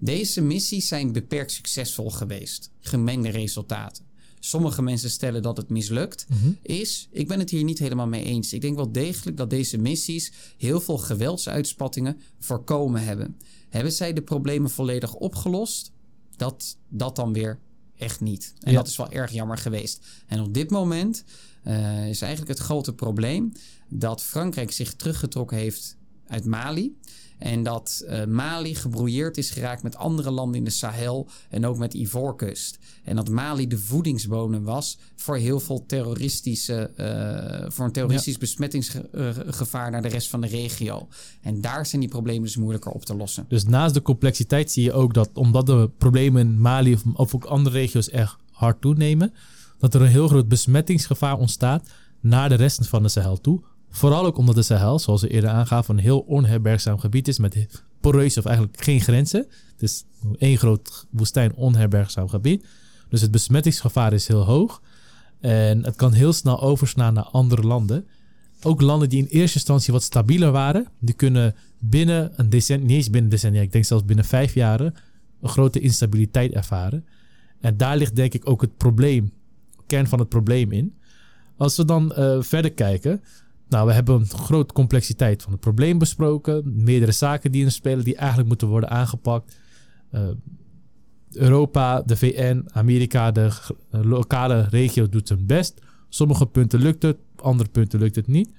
Deze 0.00 0.40
missies 0.40 0.88
zijn 0.88 1.12
beperkt 1.12 1.52
succesvol 1.52 2.10
geweest. 2.10 2.70
Gemengde 2.80 3.28
resultaten. 3.28 4.04
Sommige 4.40 4.82
mensen 4.82 5.10
stellen 5.10 5.42
dat 5.42 5.56
het 5.56 5.68
mislukt 5.68 6.26
mhm. 6.28 6.50
is. 6.62 7.08
Ik 7.10 7.28
ben 7.28 7.38
het 7.38 7.50
hier 7.50 7.64
niet 7.64 7.78
helemaal 7.78 8.06
mee 8.06 8.24
eens. 8.24 8.52
Ik 8.52 8.60
denk 8.60 8.76
wel 8.76 8.92
degelijk 8.92 9.36
dat 9.36 9.50
deze 9.50 9.78
missies 9.78 10.32
heel 10.56 10.80
veel 10.80 10.98
geweldsuitspattingen 10.98 12.20
voorkomen 12.38 13.04
hebben. 13.04 13.36
Hebben 13.68 13.92
zij 13.92 14.12
de 14.12 14.22
problemen 14.22 14.70
volledig 14.70 15.14
opgelost? 15.14 15.92
Dat, 16.36 16.76
dat 16.88 17.16
dan 17.16 17.32
weer 17.32 17.58
echt 17.96 18.20
niet. 18.20 18.54
En 18.60 18.74
dat 18.74 18.86
is 18.86 18.96
wel 18.96 19.10
erg 19.10 19.32
jammer 19.32 19.58
geweest. 19.58 20.06
En 20.26 20.40
op 20.40 20.54
dit 20.54 20.70
moment 20.70 21.24
uh, 21.64 22.08
is 22.08 22.20
eigenlijk 22.22 22.58
het 22.58 22.66
grote 22.66 22.94
probleem 22.94 23.52
dat 23.88 24.22
Frankrijk 24.22 24.72
zich 24.72 24.94
teruggetrokken 24.94 25.56
heeft 25.56 25.96
uit 26.26 26.44
Mali. 26.44 26.96
En 27.40 27.62
dat 27.62 28.04
uh, 28.08 28.24
Mali 28.24 28.74
gebrouilleerd 28.74 29.36
is 29.36 29.50
geraakt 29.50 29.82
met 29.82 29.96
andere 29.96 30.30
landen 30.30 30.58
in 30.58 30.64
de 30.64 30.70
Sahel 30.70 31.28
en 31.48 31.66
ook 31.66 31.78
met 31.78 31.94
Ivoorkust. 31.94 32.78
En 33.04 33.16
dat 33.16 33.28
Mali 33.28 33.66
de 33.66 33.78
voedingsbodem 33.78 34.64
was 34.64 34.98
voor 35.16 35.36
heel 35.36 35.60
veel 35.60 35.86
terroristische, 35.86 36.90
uh, 36.96 37.70
voor 37.70 37.84
een 37.84 37.92
terroristisch 37.92 38.38
besmettingsgevaar 38.38 39.90
naar 39.90 40.02
de 40.02 40.08
rest 40.08 40.28
van 40.28 40.40
de 40.40 40.46
regio. 40.46 41.08
En 41.40 41.60
daar 41.60 41.86
zijn 41.86 42.00
die 42.00 42.10
problemen 42.10 42.42
dus 42.42 42.56
moeilijker 42.56 42.90
op 42.90 43.04
te 43.04 43.16
lossen. 43.16 43.44
Dus 43.48 43.64
naast 43.64 43.94
de 43.94 44.02
complexiteit 44.02 44.70
zie 44.70 44.82
je 44.82 44.92
ook 44.92 45.14
dat 45.14 45.30
omdat 45.34 45.66
de 45.66 45.90
problemen 45.98 46.42
in 46.42 46.60
Mali 46.60 46.92
of, 46.92 47.02
of 47.14 47.34
ook 47.34 47.44
andere 47.44 47.78
regio's 47.78 48.10
echt 48.10 48.36
hard 48.50 48.80
toenemen, 48.80 49.32
dat 49.78 49.94
er 49.94 50.00
een 50.00 50.08
heel 50.08 50.28
groot 50.28 50.48
besmettingsgevaar 50.48 51.38
ontstaat 51.38 51.88
naar 52.20 52.48
de 52.48 52.54
rest 52.54 52.88
van 52.88 53.02
de 53.02 53.08
Sahel 53.08 53.40
toe. 53.40 53.60
Vooral 53.90 54.24
ook 54.24 54.36
omdat 54.36 54.54
de 54.54 54.62
Sahel, 54.62 54.98
zoals 54.98 55.22
we 55.22 55.28
eerder 55.28 55.50
aangaven, 55.50 55.96
een 55.96 56.02
heel 56.02 56.20
onherbergzaam 56.20 56.98
gebied 56.98 57.28
is 57.28 57.38
met 57.38 57.82
poreuze 58.00 58.38
of 58.38 58.44
eigenlijk 58.44 58.82
geen 58.82 59.00
grenzen. 59.00 59.46
Het 59.72 59.82
is 59.82 60.04
één 60.38 60.58
groot 60.58 61.06
woestijn 61.10 61.54
onherbergzaam 61.54 62.28
gebied. 62.28 62.66
Dus 63.08 63.20
het 63.20 63.30
besmettingsgevaar 63.30 64.12
is 64.12 64.28
heel 64.28 64.44
hoog. 64.44 64.82
En 65.40 65.84
het 65.84 65.96
kan 65.96 66.12
heel 66.12 66.32
snel 66.32 66.60
overslaan 66.60 67.14
naar 67.14 67.24
andere 67.24 67.62
landen. 67.62 68.06
Ook 68.62 68.80
landen 68.80 69.08
die 69.08 69.18
in 69.18 69.28
eerste 69.28 69.56
instantie 69.56 69.92
wat 69.92 70.02
stabieler 70.02 70.50
waren, 70.50 70.86
die 70.98 71.14
kunnen 71.14 71.54
binnen 71.78 72.32
een 72.36 72.50
decennia, 72.50 72.86
niet 72.86 72.96
eens 72.96 73.10
binnen 73.10 73.30
decennia, 73.30 73.60
ik 73.60 73.72
denk 73.72 73.84
zelfs 73.84 74.04
binnen 74.04 74.24
vijf 74.24 74.54
jaren, 74.54 74.94
een 75.40 75.48
grote 75.48 75.80
instabiliteit 75.80 76.52
ervaren. 76.52 77.06
En 77.60 77.76
daar 77.76 77.96
ligt 77.96 78.16
denk 78.16 78.34
ik 78.34 78.48
ook 78.48 78.60
het 78.60 78.76
probleem, 78.76 79.32
kern 79.86 80.06
van 80.06 80.18
het 80.18 80.28
probleem 80.28 80.72
in. 80.72 80.94
Als 81.56 81.76
we 81.76 81.84
dan 81.84 82.12
uh, 82.18 82.42
verder 82.42 82.72
kijken. 82.72 83.22
Nou, 83.70 83.86
we 83.86 83.92
hebben 83.92 84.14
een 84.14 84.28
grote 84.28 84.74
complexiteit 84.74 85.42
van 85.42 85.52
het 85.52 85.60
probleem 85.60 85.98
besproken. 85.98 86.84
Meerdere 86.84 87.12
zaken 87.12 87.52
die 87.52 87.64
in 87.64 87.72
spelen 87.72 88.04
die 88.04 88.16
eigenlijk 88.16 88.48
moeten 88.48 88.68
worden 88.68 88.90
aangepakt. 88.90 89.58
Uh, 90.12 90.28
Europa, 91.32 92.02
de 92.02 92.16
VN, 92.16 92.68
Amerika, 92.72 93.30
de 93.30 93.52
lokale 93.90 94.66
regio 94.70 95.08
doet 95.08 95.28
zijn 95.28 95.46
best. 95.46 95.80
Sommige 96.08 96.46
punten 96.46 96.80
lukt 96.80 97.02
het, 97.02 97.16
andere 97.36 97.68
punten 97.68 97.98
lukt 97.98 98.16
het 98.16 98.26
niet. 98.26 98.50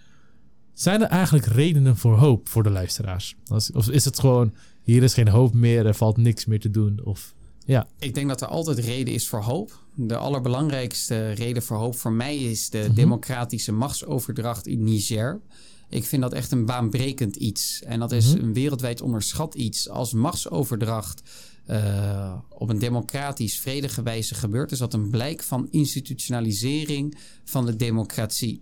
Zijn 0.73 1.01
er 1.01 1.07
eigenlijk 1.07 1.45
redenen 1.45 1.97
voor 1.97 2.17
hoop 2.17 2.49
voor 2.49 2.63
de 2.63 2.69
luisteraars? 2.69 3.35
Of 3.73 3.89
is 3.89 4.05
het 4.05 4.19
gewoon, 4.19 4.53
hier 4.81 5.03
is 5.03 5.13
geen 5.13 5.27
hoop 5.27 5.53
meer, 5.53 5.85
er 5.85 5.95
valt 5.95 6.17
niks 6.17 6.45
meer 6.45 6.59
te 6.59 6.69
doen? 6.69 6.99
Of, 7.03 7.35
ja. 7.71 7.87
Ik 7.99 8.13
denk 8.13 8.27
dat 8.27 8.41
er 8.41 8.47
altijd 8.47 8.79
reden 8.79 9.13
is 9.13 9.27
voor 9.27 9.41
hoop. 9.41 9.79
De 9.95 10.17
allerbelangrijkste 10.17 11.31
reden 11.31 11.63
voor 11.63 11.77
hoop 11.77 11.97
voor 11.97 12.11
mij 12.11 12.37
is 12.37 12.69
de 12.69 12.83
mhm. 12.85 12.93
democratische 12.93 13.71
machtsoverdracht 13.71 14.67
in 14.67 14.83
Niger. 14.83 15.41
Ik 15.89 16.05
vind 16.05 16.21
dat 16.21 16.33
echt 16.33 16.51
een 16.51 16.65
baanbrekend 16.65 17.35
iets. 17.35 17.81
En 17.83 17.99
dat 17.99 18.11
is 18.11 18.33
mhm. 18.33 18.43
een 18.43 18.53
wereldwijd 18.53 19.01
onderschat 19.01 19.55
iets. 19.55 19.89
Als 19.89 20.13
machtsoverdracht 20.13 21.21
uh, 21.69 22.33
op 22.49 22.69
een 22.69 22.79
democratisch, 22.79 23.59
vredige 23.59 24.03
wijze 24.03 24.35
gebeurt, 24.35 24.71
is 24.71 24.79
dat 24.79 24.93
een 24.93 25.09
blijk 25.09 25.43
van 25.43 25.67
institutionalisering 25.69 27.17
van 27.43 27.65
de 27.65 27.75
democratie. 27.75 28.61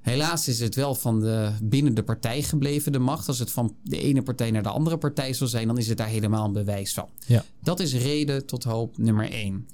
Helaas 0.00 0.48
is 0.48 0.60
het 0.60 0.74
wel 0.74 0.94
van 0.94 1.20
de, 1.20 1.52
binnen 1.62 1.94
de 1.94 2.02
partij 2.02 2.42
gebleven, 2.42 2.92
de 2.92 2.98
macht. 2.98 3.28
Als 3.28 3.38
het 3.38 3.50
van 3.50 3.76
de 3.82 4.00
ene 4.00 4.22
partij 4.22 4.50
naar 4.50 4.62
de 4.62 4.68
andere 4.68 4.98
partij 4.98 5.32
zal 5.32 5.46
zijn, 5.46 5.66
dan 5.66 5.78
is 5.78 5.88
het 5.88 5.98
daar 5.98 6.08
helemaal 6.08 6.44
een 6.44 6.52
bewijs 6.52 6.94
van. 6.94 7.08
Ja. 7.26 7.44
Dat 7.62 7.80
is 7.80 7.94
reden 7.94 8.46
tot 8.46 8.64
hoop 8.64 8.98
nummer 8.98 9.30
één. 9.30 9.68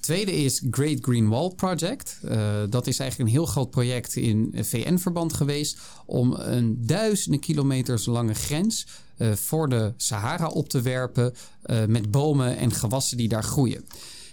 Tweede 0.00 0.32
is 0.32 0.62
Great 0.70 0.98
Green 1.00 1.28
Wall 1.28 1.50
Project. 1.50 2.20
Uh, 2.24 2.62
dat 2.70 2.86
is 2.86 2.98
eigenlijk 2.98 3.30
een 3.30 3.36
heel 3.36 3.46
groot 3.46 3.70
project 3.70 4.16
in 4.16 4.54
VN-verband 4.54 5.32
geweest 5.32 5.78
om 6.06 6.32
een 6.32 6.86
duizenden 6.86 7.40
kilometers 7.40 8.06
lange 8.06 8.34
grens 8.34 8.86
uh, 9.18 9.32
voor 9.32 9.68
de 9.68 9.92
Sahara 9.96 10.46
op 10.46 10.68
te 10.68 10.80
werpen 10.80 11.34
uh, 11.66 11.84
met 11.84 12.10
bomen 12.10 12.56
en 12.56 12.72
gewassen 12.72 13.16
die 13.16 13.28
daar 13.28 13.44
groeien. 13.44 13.84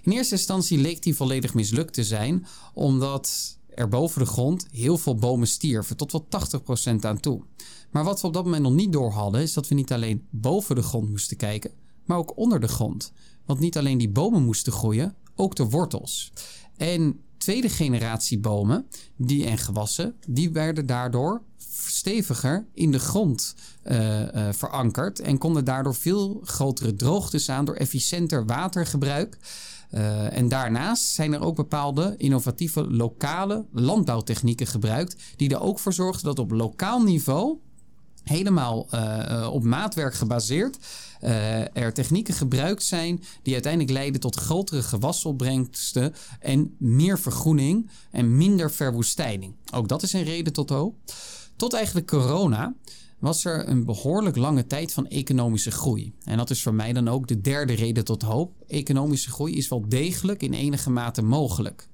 In 0.01 0.12
eerste 0.12 0.36
instantie 0.36 0.78
leek 0.78 1.03
die 1.03 1.16
volledig 1.16 1.53
mislukt 1.53 1.93
te 1.93 2.03
zijn, 2.03 2.45
omdat 2.74 3.58
er 3.76 3.88
boven 3.88 4.19
de 4.19 4.28
grond 4.28 4.67
heel 4.71 4.97
veel 4.97 5.15
bomen 5.15 5.47
stierven, 5.47 5.97
tot 5.97 6.11
wel 6.11 6.28
80% 6.93 6.95
aan 6.99 7.19
toe. 7.19 7.41
Maar 7.91 8.03
wat 8.03 8.21
we 8.21 8.28
op 8.28 8.34
dat 8.34 8.43
moment 8.43 8.63
nog 8.63 8.73
niet 8.73 8.91
door 8.91 9.11
hadden, 9.11 9.41
is 9.41 9.53
dat 9.53 9.67
we 9.67 9.76
niet 9.76 9.91
alleen 9.91 10.28
boven 10.30 10.76
de 10.76 10.82
grond 10.82 11.09
moesten 11.09 11.38
kijken, 11.38 11.71
maar 12.05 12.17
ook 12.17 12.38
onder 12.38 12.59
de 12.59 12.67
grond. 12.67 13.11
Want 13.45 13.59
niet 13.59 13.78
alleen 13.78 13.97
die 13.97 14.09
bomen 14.09 14.43
moesten 14.43 14.73
groeien, 14.73 15.15
ook 15.36 15.55
de 15.55 15.65
wortels. 15.65 16.32
En 16.78 17.19
tweede 17.38 17.69
generatie 17.69 18.39
bomen 18.39 18.88
die, 19.17 19.45
en 19.45 19.57
gewassen, 19.57 20.15
die 20.28 20.51
werden 20.51 20.86
daardoor 20.86 21.41
steviger 21.88 22.65
in 22.73 22.91
de 22.91 22.99
grond 22.99 23.55
uh, 23.84 24.19
uh, 24.19 24.47
verankerd 24.51 25.19
en 25.19 25.38
konden 25.38 25.65
daardoor 25.65 25.95
veel 25.95 26.41
grotere 26.43 26.95
droogtes 26.95 27.49
aan 27.49 27.65
door 27.65 27.76
efficiënter 27.76 28.45
watergebruik. 28.45 29.38
Uh, 29.92 30.38
en 30.38 30.50
daarnaast 30.50 31.04
zijn 31.04 31.34
er 31.34 31.42
ook 31.42 31.56
bepaalde 31.56 32.14
innovatieve 32.18 32.88
lokale 32.92 33.66
landbouwtechnieken 33.72 34.68
gebruikt, 34.68 35.16
die 35.36 35.50
er 35.50 35.62
ook 35.62 35.80
voor 35.80 35.94
zorgden 35.94 36.26
dat 36.26 36.40
op 36.40 36.52
lokaal 36.52 37.04
niveau 37.04 37.58
helemaal 38.24 38.88
uh, 38.94 39.50
op 39.52 39.64
maatwerk 39.64 40.14
gebaseerd. 40.14 40.78
Er 41.74 41.94
technieken 41.94 42.34
gebruikt 42.34 42.84
zijn 42.84 43.24
die 43.42 43.54
uiteindelijk 43.54 43.92
leiden 43.92 44.22
tot 44.22 44.36
grotere 44.36 44.84
gewasopbrengsten 44.84 46.14
en 46.40 46.76
meer 46.78 47.20
vergroening 47.20 47.90
en 48.12 48.38
minder 48.38 48.72
verwoestijning. 48.72 49.56
Ook 49.74 49.88
dat 49.88 50.04
is 50.04 50.14
een 50.14 50.24
reden 50.24 50.54
tot 50.54 50.70
hoop. 50.70 50.96
Tot 51.56 51.74
eigenlijk 51.74 52.08
corona 52.08 52.74
was 53.26 53.45
er 53.45 53.67
een 53.69 53.86
behoorlijk 53.86 54.36
lange 54.36 54.67
tijd 54.67 54.93
van 54.93 55.07
economische 55.07 55.71
groei. 55.71 56.13
En 56.23 56.38
dat 56.38 56.49
is 56.49 56.61
voor 56.61 56.73
mij 56.73 56.93
dan 56.93 57.07
ook 57.07 57.28
de 57.28 57.41
derde 57.41 57.73
reden 57.73 58.05
tot 58.05 58.21
hoop. 58.21 58.63
Economische 58.67 59.30
groei 59.30 59.55
is 59.55 59.67
wel 59.67 59.89
degelijk 59.89 60.43
in 60.43 60.53
enige 60.53 60.89
mate 60.89 61.21
mogelijk. 61.21 61.89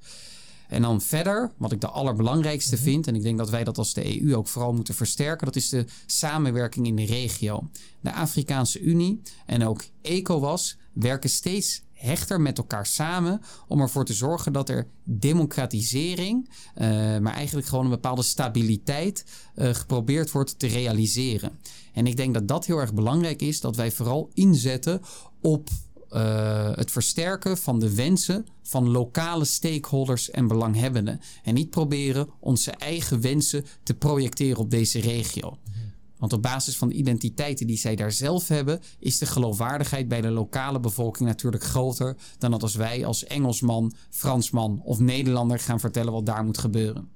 En 0.67 0.81
dan 0.81 1.01
verder, 1.01 1.51
wat 1.57 1.71
ik 1.71 1.81
de 1.81 1.87
allerbelangrijkste 1.87 2.75
mhm. 2.75 2.83
vind, 2.83 3.07
en 3.07 3.15
ik 3.15 3.21
denk 3.21 3.37
dat 3.37 3.49
wij 3.49 3.63
dat 3.63 3.77
als 3.77 3.93
de 3.93 4.21
EU 4.21 4.35
ook 4.35 4.47
vooral 4.47 4.73
moeten 4.73 4.93
versterken, 4.93 5.45
dat 5.45 5.55
is 5.55 5.69
de 5.69 5.85
samenwerking 6.05 6.87
in 6.87 6.95
de 6.95 7.05
regio. 7.05 7.69
De 8.01 8.13
Afrikaanse 8.13 8.79
Unie 8.79 9.21
en 9.45 9.67
ook 9.67 9.83
ECOWAS 10.01 10.77
werken 10.93 11.29
steeds 11.29 11.81
hechter 12.01 12.41
met 12.41 12.57
elkaar 12.57 12.85
samen 12.85 13.41
om 13.67 13.81
ervoor 13.81 14.05
te 14.05 14.13
zorgen 14.13 14.53
dat 14.53 14.69
er 14.69 14.87
democratisering, 15.03 16.49
uh, 16.49 16.87
maar 17.17 17.33
eigenlijk 17.33 17.67
gewoon 17.67 17.85
een 17.85 17.91
bepaalde 17.91 18.23
stabiliteit 18.23 19.25
uh, 19.55 19.73
geprobeerd 19.73 20.31
wordt 20.31 20.59
te 20.59 20.67
realiseren. 20.67 21.51
En 21.93 22.07
ik 22.07 22.17
denk 22.17 22.33
dat 22.33 22.47
dat 22.47 22.65
heel 22.65 22.77
erg 22.77 22.93
belangrijk 22.93 23.41
is, 23.41 23.61
dat 23.61 23.75
wij 23.75 23.91
vooral 23.91 24.29
inzetten 24.33 25.01
op 25.41 25.69
uh, 26.13 26.71
het 26.75 26.91
versterken 26.91 27.57
van 27.57 27.79
de 27.79 27.95
wensen 27.95 28.45
van 28.63 28.89
lokale 28.89 29.45
stakeholders 29.45 30.29
en 30.29 30.47
belanghebbenden. 30.47 31.21
En 31.43 31.53
niet 31.53 31.69
proberen 31.69 32.29
onze 32.39 32.71
eigen 32.71 33.21
wensen 33.21 33.65
te 33.83 33.93
projecteren 33.93 34.57
op 34.57 34.69
deze 34.69 34.99
regio. 34.99 35.57
Want 36.21 36.33
op 36.33 36.41
basis 36.41 36.77
van 36.77 36.87
de 36.87 36.93
identiteiten 36.93 37.67
die 37.67 37.77
zij 37.77 37.95
daar 37.95 38.11
zelf 38.11 38.47
hebben, 38.47 38.79
is 38.99 39.17
de 39.17 39.25
geloofwaardigheid 39.25 40.07
bij 40.07 40.21
de 40.21 40.29
lokale 40.29 40.79
bevolking 40.79 41.29
natuurlijk 41.29 41.63
groter 41.63 42.15
dan 42.37 42.51
dat 42.51 42.61
als 42.61 42.75
wij 42.75 43.05
als 43.05 43.23
Engelsman, 43.23 43.93
Fransman 44.09 44.81
of 44.83 44.99
Nederlander 44.99 45.59
gaan 45.59 45.79
vertellen 45.79 46.13
wat 46.13 46.25
daar 46.25 46.43
moet 46.43 46.57
gebeuren. 46.57 47.09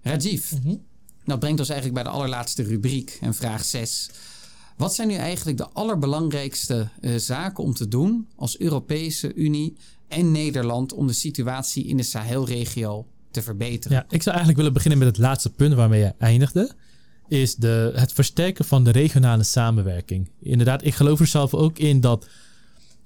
Rajiv, 0.00 0.52
mm 0.52 0.82
dat 1.24 1.38
brengt 1.38 1.58
ons 1.58 1.68
eigenlijk 1.68 2.02
bij 2.02 2.12
de 2.12 2.18
allerlaatste 2.18 2.62
rubriek 2.62 3.18
en 3.20 3.34
vraag 3.34 3.64
6. 3.64 4.10
Wat 4.76 4.94
zijn 4.94 5.08
nu 5.08 5.14
eigenlijk 5.14 5.56
de 5.56 5.68
allerbelangrijkste 5.68 6.88
uh, 7.00 7.16
zaken 7.16 7.64
om 7.64 7.74
te 7.74 7.88
doen 7.88 8.28
als 8.36 8.58
Europese 8.58 9.34
Unie 9.34 9.76
en 10.08 10.32
Nederland 10.32 10.92
om 10.92 11.06
de 11.06 11.12
situatie 11.12 11.84
in 11.84 11.96
de 11.96 12.02
Sahelregio 12.02 13.06
te 13.30 13.42
verbeteren? 13.42 13.96
Ja, 13.96 14.04
ik 14.08 14.22
zou 14.22 14.36
eigenlijk 14.36 14.56
willen 14.56 14.72
beginnen 14.72 14.98
met 14.98 15.08
het 15.08 15.18
laatste 15.18 15.52
punt 15.52 15.74
waarmee 15.74 16.00
je 16.00 16.14
eindigde. 16.18 16.74
Is 17.34 17.54
de, 17.54 17.92
het 17.94 18.12
versterken 18.12 18.64
van 18.64 18.84
de 18.84 18.90
regionale 18.90 19.42
samenwerking. 19.42 20.28
Inderdaad, 20.40 20.84
ik 20.84 20.94
geloof 20.94 21.20
er 21.20 21.26
zelf 21.26 21.54
ook 21.54 21.78
in 21.78 22.00
dat, 22.00 22.28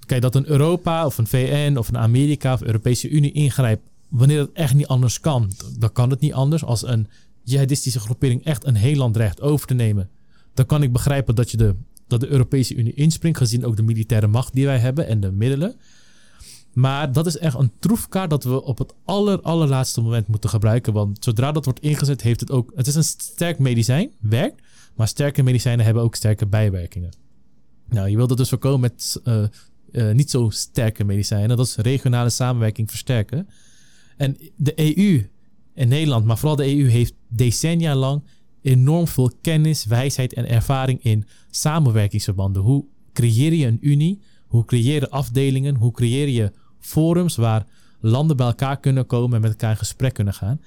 kijk, 0.05 0.21
dat 0.21 0.35
een 0.35 0.49
Europa 0.49 1.05
of 1.05 1.17
een 1.17 1.27
VN 1.27 1.75
of 1.77 1.87
een 1.87 1.97
Amerika 1.97 2.53
of 2.53 2.61
Europese 2.61 3.09
Unie 3.09 3.31
ingrijpt 3.31 3.81
wanneer 4.09 4.39
het 4.39 4.51
echt 4.53 4.73
niet 4.73 4.87
anders 4.87 5.19
kan. 5.19 5.51
Dan 5.77 5.91
kan 5.91 6.09
het 6.09 6.19
niet 6.19 6.33
anders 6.33 6.63
als 6.63 6.87
een 6.87 7.07
jihadistische 7.43 7.99
groepering 7.99 8.43
echt 8.43 8.65
een 8.65 8.75
heel 8.75 8.95
land 8.95 9.17
recht 9.17 9.41
over 9.41 9.67
te 9.67 9.73
nemen 9.73 10.09
dan 10.59 10.67
kan 10.67 10.83
ik 10.83 10.91
begrijpen 10.91 11.35
dat, 11.35 11.51
je 11.51 11.57
de, 11.57 11.75
dat 12.07 12.19
de 12.19 12.27
Europese 12.27 12.75
Unie 12.75 12.93
inspringt, 12.93 13.37
gezien 13.37 13.65
ook 13.65 13.75
de 13.75 13.83
militaire 13.83 14.27
macht 14.27 14.53
die 14.53 14.65
wij 14.65 14.77
hebben 14.77 15.07
en 15.07 15.19
de 15.19 15.31
middelen. 15.31 15.75
Maar 16.79 17.11
dat 17.11 17.25
is 17.25 17.37
echt 17.37 17.55
een 17.55 17.71
troefkaart 17.79 18.29
dat 18.29 18.43
we 18.43 18.63
op 18.63 18.77
het 18.77 18.93
aller, 19.05 19.41
allerlaatste 19.41 20.01
moment 20.01 20.27
moeten 20.27 20.49
gebruiken. 20.49 20.93
Want 20.93 21.23
zodra 21.23 21.51
dat 21.51 21.65
wordt 21.65 21.79
ingezet, 21.79 22.21
heeft 22.21 22.39
het 22.39 22.51
ook. 22.51 22.71
Het 22.75 22.87
is 22.87 22.95
een 22.95 23.03
sterk 23.03 23.59
medicijn, 23.59 24.11
werkt. 24.19 24.61
Maar 24.95 25.07
sterke 25.07 25.43
medicijnen 25.43 25.85
hebben 25.85 26.03
ook 26.03 26.15
sterke 26.15 26.47
bijwerkingen. 26.47 27.09
Nou, 27.89 28.09
je 28.09 28.15
wilt 28.15 28.29
dat 28.29 28.37
dus 28.37 28.49
voorkomen 28.49 28.79
met 28.79 29.21
uh, 29.23 29.43
uh, 29.91 30.13
niet 30.13 30.29
zo 30.29 30.49
sterke 30.49 31.03
medicijnen. 31.03 31.57
Dat 31.57 31.65
is 31.65 31.75
regionale 31.75 32.29
samenwerking 32.29 32.89
versterken. 32.89 33.47
En 34.17 34.37
de 34.55 34.97
EU 34.97 35.29
en 35.73 35.87
Nederland, 35.87 36.25
maar 36.25 36.37
vooral 36.37 36.55
de 36.55 36.77
EU, 36.77 36.89
heeft 36.89 37.13
decennia 37.27 37.95
lang 37.95 38.23
enorm 38.61 39.07
veel 39.07 39.31
kennis, 39.41 39.85
wijsheid 39.85 40.33
en 40.33 40.49
ervaring 40.49 41.03
in 41.03 41.25
samenwerkingsverbanden. 41.49 42.61
Hoe 42.61 42.85
creëer 43.13 43.53
je 43.53 43.65
een 43.65 43.79
unie? 43.81 44.19
Hoe 44.47 44.65
creëer 44.65 45.01
je 45.01 45.09
afdelingen? 45.09 45.75
Hoe 45.75 45.91
creëer 45.91 46.27
je 46.27 46.51
forums 46.79 47.35
waar 47.35 47.65
landen 47.99 48.37
bij 48.37 48.45
elkaar 48.45 48.79
kunnen 48.79 49.05
komen 49.05 49.35
en 49.35 49.41
met 49.41 49.51
elkaar 49.51 49.71
in 49.71 49.77
gesprek 49.77 50.13
kunnen 50.13 50.33
gaan? 50.33 50.61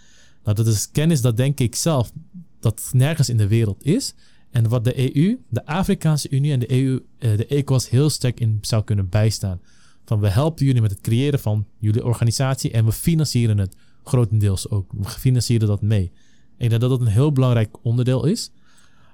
Nou, 0.44 0.56
dat 0.56 0.66
is 0.66 0.90
kennis 0.90 1.20
dat 1.20 1.36
denk 1.36 1.60
ik 1.60 1.74
zelf 1.74 2.12
dat 2.60 2.90
nergens 2.92 3.28
in 3.28 3.36
de 3.36 3.48
wereld 3.48 3.84
is. 3.84 4.14
En 4.50 4.68
wat 4.68 4.84
de 4.84 5.16
EU, 5.16 5.38
de 5.48 5.66
Afrikaanse 5.66 6.30
Unie 6.30 6.52
en 6.52 6.58
de 6.58 6.72
EU, 6.72 7.00
eh, 7.18 7.36
de 7.36 7.46
ECOWAS 7.46 7.90
heel 7.90 8.10
sterk 8.10 8.40
in 8.40 8.58
zou 8.60 8.84
kunnen 8.84 9.08
bijstaan. 9.08 9.60
Van 10.04 10.20
we 10.20 10.28
helpen 10.28 10.66
jullie 10.66 10.80
met 10.80 10.90
het 10.90 11.00
creëren 11.00 11.38
van 11.38 11.66
jullie 11.78 12.04
organisatie 12.04 12.70
en 12.70 12.84
we 12.84 12.92
financieren 12.92 13.58
het 13.58 13.76
grotendeels 14.04 14.68
ook. 14.68 14.92
We 14.92 15.08
financieren 15.08 15.68
dat 15.68 15.82
mee. 15.82 16.12
Ik 16.58 16.68
denk 16.68 16.80
dat 16.80 16.90
dat 16.90 17.00
een 17.00 17.06
heel 17.06 17.32
belangrijk 17.32 17.76
onderdeel 17.82 18.24
is. 18.26 18.50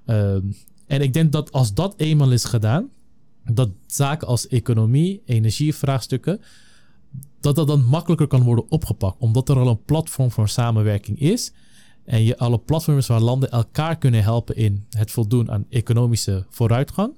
Ehm, 0.05 0.43
en 0.87 1.01
ik 1.01 1.13
denk 1.13 1.33
dat 1.33 1.53
als 1.53 1.75
dat 1.75 1.95
eenmaal 1.97 2.33
is 2.33 2.45
gedaan, 2.45 2.91
dat 3.45 3.71
zaken 3.87 4.27
als 4.27 4.49
economie, 4.49 5.23
energievraagstukken, 5.25 6.41
dat 7.41 7.57
dat 7.57 7.67
dan 7.67 7.85
makkelijker 7.85 8.27
kan 8.27 8.43
worden 8.43 8.71
opgepakt. 8.71 9.17
Omdat 9.19 9.49
er 9.49 9.59
al 9.59 9.69
een 9.69 9.85
platform 9.85 10.31
voor 10.31 10.49
samenwerking 10.49 11.21
is. 11.21 11.53
En 12.05 12.23
je 12.23 12.39
alle 12.39 12.59
platforms 12.59 13.07
waar 13.07 13.21
landen 13.21 13.51
elkaar 13.51 13.99
kunnen 13.99 14.23
helpen 14.23 14.57
in 14.57 14.85
het 14.91 15.11
voldoen 15.11 15.51
aan 15.51 15.65
economische 15.69 16.47
vooruitgang. 16.51 17.13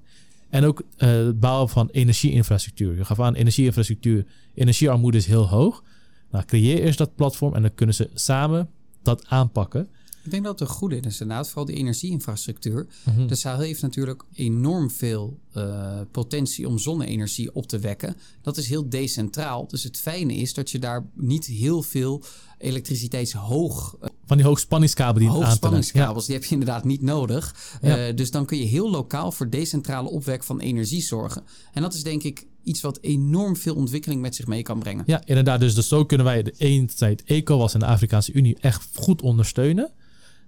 En 0.48 0.64
ook 0.64 0.82
uh, 0.98 1.08
het 1.08 1.40
bouwen 1.40 1.68
van 1.68 1.88
energieinfrastructuur. 1.90 2.96
Je 2.96 3.04
gaf 3.04 3.20
aan 3.20 3.34
energieinfrastructuur. 3.34 4.26
Energiearmoede 4.54 5.18
is 5.18 5.26
heel 5.26 5.48
hoog. 5.48 5.82
Nou, 6.30 6.44
creëer 6.44 6.82
eerst 6.82 6.98
dat 6.98 7.14
platform 7.14 7.54
en 7.54 7.62
dan 7.62 7.74
kunnen 7.74 7.94
ze 7.94 8.10
samen 8.14 8.68
dat 9.02 9.26
aanpakken. 9.26 9.88
Ik 10.22 10.30
denk 10.30 10.44
dat 10.44 10.58
het 10.58 10.68
een 10.68 10.74
goede 10.74 11.00
is 11.00 11.20
inderdaad, 11.20 11.46
vooral 11.46 11.64
de 11.64 11.74
energieinfrastructuur. 11.74 12.86
Mhm. 13.04 13.26
De 13.26 13.34
Sahel 13.34 13.60
heeft 13.60 13.82
natuurlijk 13.82 14.22
enorm 14.34 14.90
veel 14.90 15.38
eh, 15.52 16.00
potentie 16.10 16.68
om 16.68 16.78
zonne-energie 16.78 17.54
op 17.54 17.66
te 17.66 17.78
wekken. 17.78 18.16
Dat 18.42 18.56
is 18.56 18.68
heel 18.68 18.88
decentraal. 18.88 19.66
Dus 19.66 19.82
het 19.82 19.98
fijne 19.98 20.34
is 20.34 20.54
dat 20.54 20.70
je 20.70 20.78
daar 20.78 21.06
niet 21.14 21.46
heel 21.46 21.82
veel 21.82 22.22
elektriciteitshoog 22.58 23.96
Van 24.26 24.36
die 24.36 24.46
hoogspanningskabel 24.46 25.20
die 25.20 25.30
hoogspanningskabels, 25.30 26.26
die 26.26 26.34
heb 26.34 26.44
je 26.44 26.52
inderdaad 26.52 26.84
niet 26.84 27.02
nodig. 27.02 27.54
Ja. 27.82 28.06
Eh, 28.06 28.16
dus 28.16 28.30
dan 28.30 28.46
kun 28.46 28.58
je 28.58 28.64
heel 28.64 28.90
lokaal 28.90 29.32
voor 29.32 29.50
decentrale 29.50 30.08
opwek 30.08 30.44
van 30.44 30.60
energie 30.60 31.02
zorgen. 31.02 31.42
En 31.72 31.82
dat 31.82 31.94
is 31.94 32.02
denk 32.02 32.22
ik 32.22 32.46
iets 32.62 32.80
wat 32.80 32.98
enorm 33.00 33.56
veel 33.56 33.74
ontwikkeling 33.74 34.20
met 34.20 34.34
zich 34.34 34.46
mee 34.46 34.62
kan 34.62 34.78
brengen. 34.78 35.04
Ja, 35.06 35.22
inderdaad. 35.24 35.60
Dus, 35.60 35.74
dus 35.74 35.88
zo 35.88 36.04
kunnen 36.04 36.26
wij 36.26 36.42
de 36.42 36.54
eenheid 36.56 37.22
ECOWAS 37.24 37.74
en 37.74 37.80
de 37.80 37.86
Afrikaanse 37.86 38.32
Unie 38.32 38.56
echt 38.60 38.88
goed 38.94 39.22
ondersteunen. 39.22 39.92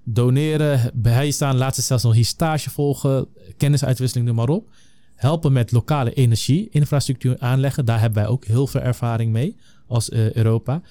Doneren, 0.04 0.90
bijstaan, 0.94 1.56
laten 1.56 1.74
ze 1.74 1.82
zelfs 1.82 2.02
nog 2.02 2.14
hier 2.14 2.24
stage 2.24 2.70
volgen, 2.70 3.26
kennisuitwisseling, 3.56 4.26
noem 4.26 4.36
maar 4.36 4.48
op. 4.48 4.68
Helpen 5.14 5.52
met 5.52 5.72
lokale 5.72 6.12
energie-infrastructuur 6.12 7.36
aanleggen. 7.38 7.84
Daar 7.84 8.00
hebben 8.00 8.22
wij 8.22 8.30
ook 8.30 8.44
heel 8.44 8.66
veel 8.66 8.80
ervaring 8.80 9.32
mee 9.32 9.56
als 9.86 10.10
eh, 10.10 10.32
Europa. 10.32 10.82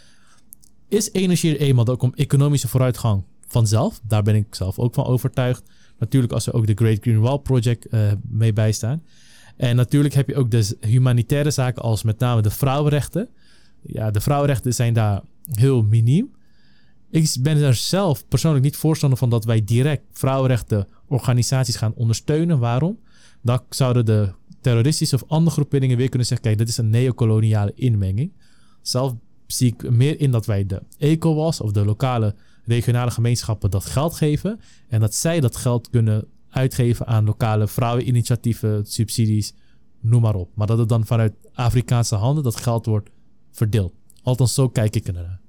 Is 0.87 1.11
energie 1.11 1.53
er 1.53 1.61
eenmaal 1.61 1.87
ook 1.87 2.01
om 2.01 2.13
economische 2.15 2.67
vooruitgang 2.67 3.23
vanzelf? 3.47 3.99
Daar 4.07 4.23
ben 4.23 4.35
ik 4.35 4.55
zelf 4.55 4.79
ook 4.79 4.93
van 4.93 5.05
overtuigd. 5.05 5.63
Natuurlijk 5.99 6.33
als 6.33 6.45
we 6.45 6.51
ook 6.51 6.67
de 6.67 6.73
Great 6.75 6.97
Green 7.01 7.19
Wall 7.19 7.37
Project 7.37 7.85
eh, 7.85 8.11
mee 8.27 8.53
bijstaan. 8.53 9.03
En 9.57 9.75
natuurlijk 9.75 10.13
heb 10.13 10.27
je 10.27 10.35
ook 10.35 10.51
de 10.51 10.77
humanitaire 10.79 11.51
zaken 11.51 11.81
als 11.81 12.03
met 12.03 12.19
name 12.19 12.41
de 12.41 12.49
vrouwenrechten. 12.49 13.29
Ja, 13.81 14.11
de 14.11 14.21
vrouwenrechten 14.21 14.73
zijn 14.73 14.93
daar 14.93 15.21
heel 15.51 15.83
miniem. 15.83 16.31
Ik 17.11 17.35
ben 17.39 17.57
er 17.57 17.73
zelf 17.73 18.27
persoonlijk 18.27 18.63
niet 18.63 18.77
voorstander 18.77 19.17
van 19.17 19.29
dat 19.29 19.45
wij 19.45 19.63
direct 19.63 20.03
vrouwenrechten 20.11 20.87
organisaties 21.07 21.75
gaan 21.75 21.93
ondersteunen. 21.93 22.59
Waarom? 22.59 22.99
Dan 23.41 23.59
zouden 23.69 24.05
de 24.05 24.33
terroristische 24.61 25.15
of 25.15 25.23
andere 25.27 25.55
groeperingen 25.55 25.97
weer 25.97 26.09
kunnen 26.09 26.27
zeggen: 26.27 26.45
kijk, 26.45 26.57
dit 26.57 26.69
is 26.69 26.77
een 26.77 26.89
neocoloniale 26.89 27.71
inmenging. 27.75 28.31
Zelf 28.81 29.13
zie 29.47 29.73
ik 29.73 29.89
meer 29.91 30.19
in 30.19 30.31
dat 30.31 30.45
wij 30.45 30.65
de 30.65 30.81
ECOWAS 30.97 31.61
of 31.61 31.71
de 31.71 31.85
lokale 31.85 32.35
regionale 32.65 33.11
gemeenschappen 33.11 33.71
dat 33.71 33.85
geld 33.85 34.13
geven. 34.13 34.59
En 34.87 34.99
dat 34.99 35.15
zij 35.15 35.39
dat 35.39 35.55
geld 35.55 35.89
kunnen 35.89 36.27
uitgeven 36.49 37.07
aan 37.07 37.25
lokale 37.25 37.67
vrouweninitiatieven, 37.67 38.85
subsidies, 38.85 39.53
noem 39.99 40.21
maar 40.21 40.35
op. 40.35 40.49
Maar 40.55 40.67
dat 40.67 40.77
het 40.77 40.89
dan 40.89 41.05
vanuit 41.05 41.33
Afrikaanse 41.53 42.15
handen 42.15 42.43
dat 42.43 42.55
geld 42.55 42.85
wordt 42.85 43.09
verdeeld. 43.51 43.93
Althans, 44.23 44.53
zo 44.53 44.69
kijk 44.69 44.95
ik 44.95 45.07
ernaar. 45.07 45.40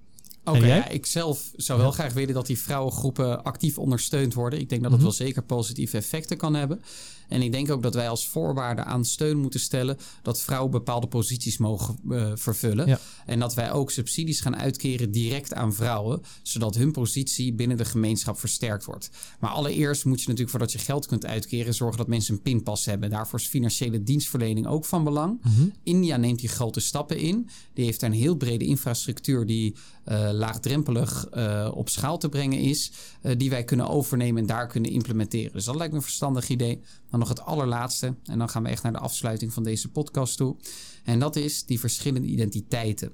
Oké, 0.45 0.67
ja, 0.67 0.89
ik 0.89 1.07
zelf 1.07 1.51
zou 1.57 1.81
wel 1.81 1.91
graag 1.91 2.13
willen 2.13 2.35
dat 2.35 2.47
die 2.47 2.59
vrouwengroepen 2.59 3.43
actief 3.43 3.79
ondersteund 3.79 4.35
worden. 4.35 4.61
Ik 4.61 4.69
denk 4.69 4.83
dat 4.83 4.91
het 4.91 5.01
Mhm. 5.01 5.09
wel 5.09 5.19
zeker 5.27 5.43
positieve 5.43 5.97
effecten 5.97 6.37
kan 6.37 6.55
hebben. 6.55 6.83
En 7.29 7.43
ik 7.43 7.53
denk 7.53 7.71
ook 7.71 7.83
dat 7.83 7.95
wij 7.95 8.09
als 8.09 8.29
voorwaarde 8.29 8.85
aan 8.85 9.05
steun 9.05 9.39
moeten 9.39 9.61
stellen 9.61 9.97
dat 10.23 10.41
vrouwen 10.41 10.71
bepaalde 10.71 11.07
posities 11.07 11.59
mogen 11.59 11.97
eh, 12.11 12.33
vervullen. 12.35 12.87
Ja. 12.87 12.99
En 13.27 13.39
dat 13.39 13.55
wij 13.55 13.73
ook 13.73 13.91
subsidies 13.91 14.41
gaan 14.41 14.57
uitkeren 14.57 15.11
direct 15.11 15.55
aan 15.55 15.75
vrouwen, 15.75 16.21
zodat 16.43 16.75
hun 16.75 16.93
positie 16.93 17.55
binnen 17.55 17.77
de 17.77 17.85
gemeenschap 17.85 18.39
versterkt 18.39 18.85
wordt. 18.85 19.11
Maar 19.41 19.51
allereerst 19.51 20.05
moet 20.05 20.21
je 20.21 20.25
natuurlijk 20.25 20.51
voordat 20.51 20.73
je 20.73 20.79
geld 20.79 21.07
kunt 21.07 21.27
uitkeren 21.27 21.75
zorgen 21.75 21.99
dat 21.99 22.07
mensen 22.07 22.35
een 22.35 22.43
pinpas 22.43 22.85
hebben. 22.85 23.11
Daarvoor 23.11 23.39
is 23.39 23.47
financiële 23.47 24.03
dienstverlening 24.03 24.67
ook 24.67 24.85
van 24.85 25.05
belang. 25.05 25.41
India 25.83 26.17
neemt 26.17 26.41
hier 26.41 26.51
grote 26.51 26.81
stappen 26.81 27.19
in. 27.19 27.49
Die 27.75 27.85
heeft 27.85 28.01
daar 28.01 28.11
een 28.11 28.17
heel 28.17 28.37
brede 28.37 28.65
infrastructuur 28.65 29.47
die 29.47 29.75
eh, 30.05 30.29
laagdrempelig 30.33 31.27
eh, 31.31 31.71
op 31.75 31.89
schaal 31.89 32.19
te 32.19 32.29
brengen 32.29 32.59
is. 32.59 32.93
die 33.37 33.51
wij 33.51 33.65
kunnen 33.65 33.89
overnemen 33.89 34.41
en 34.41 34.47
daar 34.47 34.67
kunnen 34.67 34.91
implementeren. 34.91 35.53
Dus 35.53 35.65
dat 35.65 35.75
lijkt 35.75 35.93
me 35.93 35.99
een 35.99 36.05
verstandig 36.05 36.49
idee. 36.49 36.81
Nog 37.23 37.37
het 37.37 37.47
allerlaatste. 37.47 38.15
En 38.25 38.39
dan 38.39 38.49
gaan 38.49 38.63
we 38.63 38.69
echt 38.69 38.83
naar 38.83 38.93
de 38.93 38.99
afsluiting 38.99 39.53
van 39.53 39.63
deze 39.63 39.89
podcast 39.91 40.37
toe. 40.37 40.57
En 41.05 41.19
dat 41.19 41.37
is 41.37 41.65
die 41.65 41.81
verschillende 41.81 42.29
identiteiten. 42.29 43.13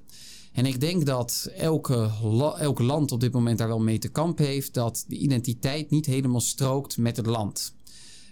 En 0.53 0.67
ik 0.67 0.81
denk 0.81 1.07
dat 1.07 1.51
elke, 1.57 2.11
la- 2.23 2.57
elk 2.59 2.79
land 2.79 3.13
op 3.13 3.21
dit 3.21 3.33
moment 3.33 3.59
daar 3.59 3.69
wel 3.69 3.81
mee 3.81 3.99
te 3.99 4.09
kampen 4.09 4.45
heeft. 4.45 4.75
Dat 4.75 5.05
de 5.09 5.17
identiteit 5.17 5.91
niet 5.91 6.07
helemaal 6.07 6.41
strookt 6.41 6.97
met 6.97 7.17
het 7.17 7.27
land. 7.27 7.75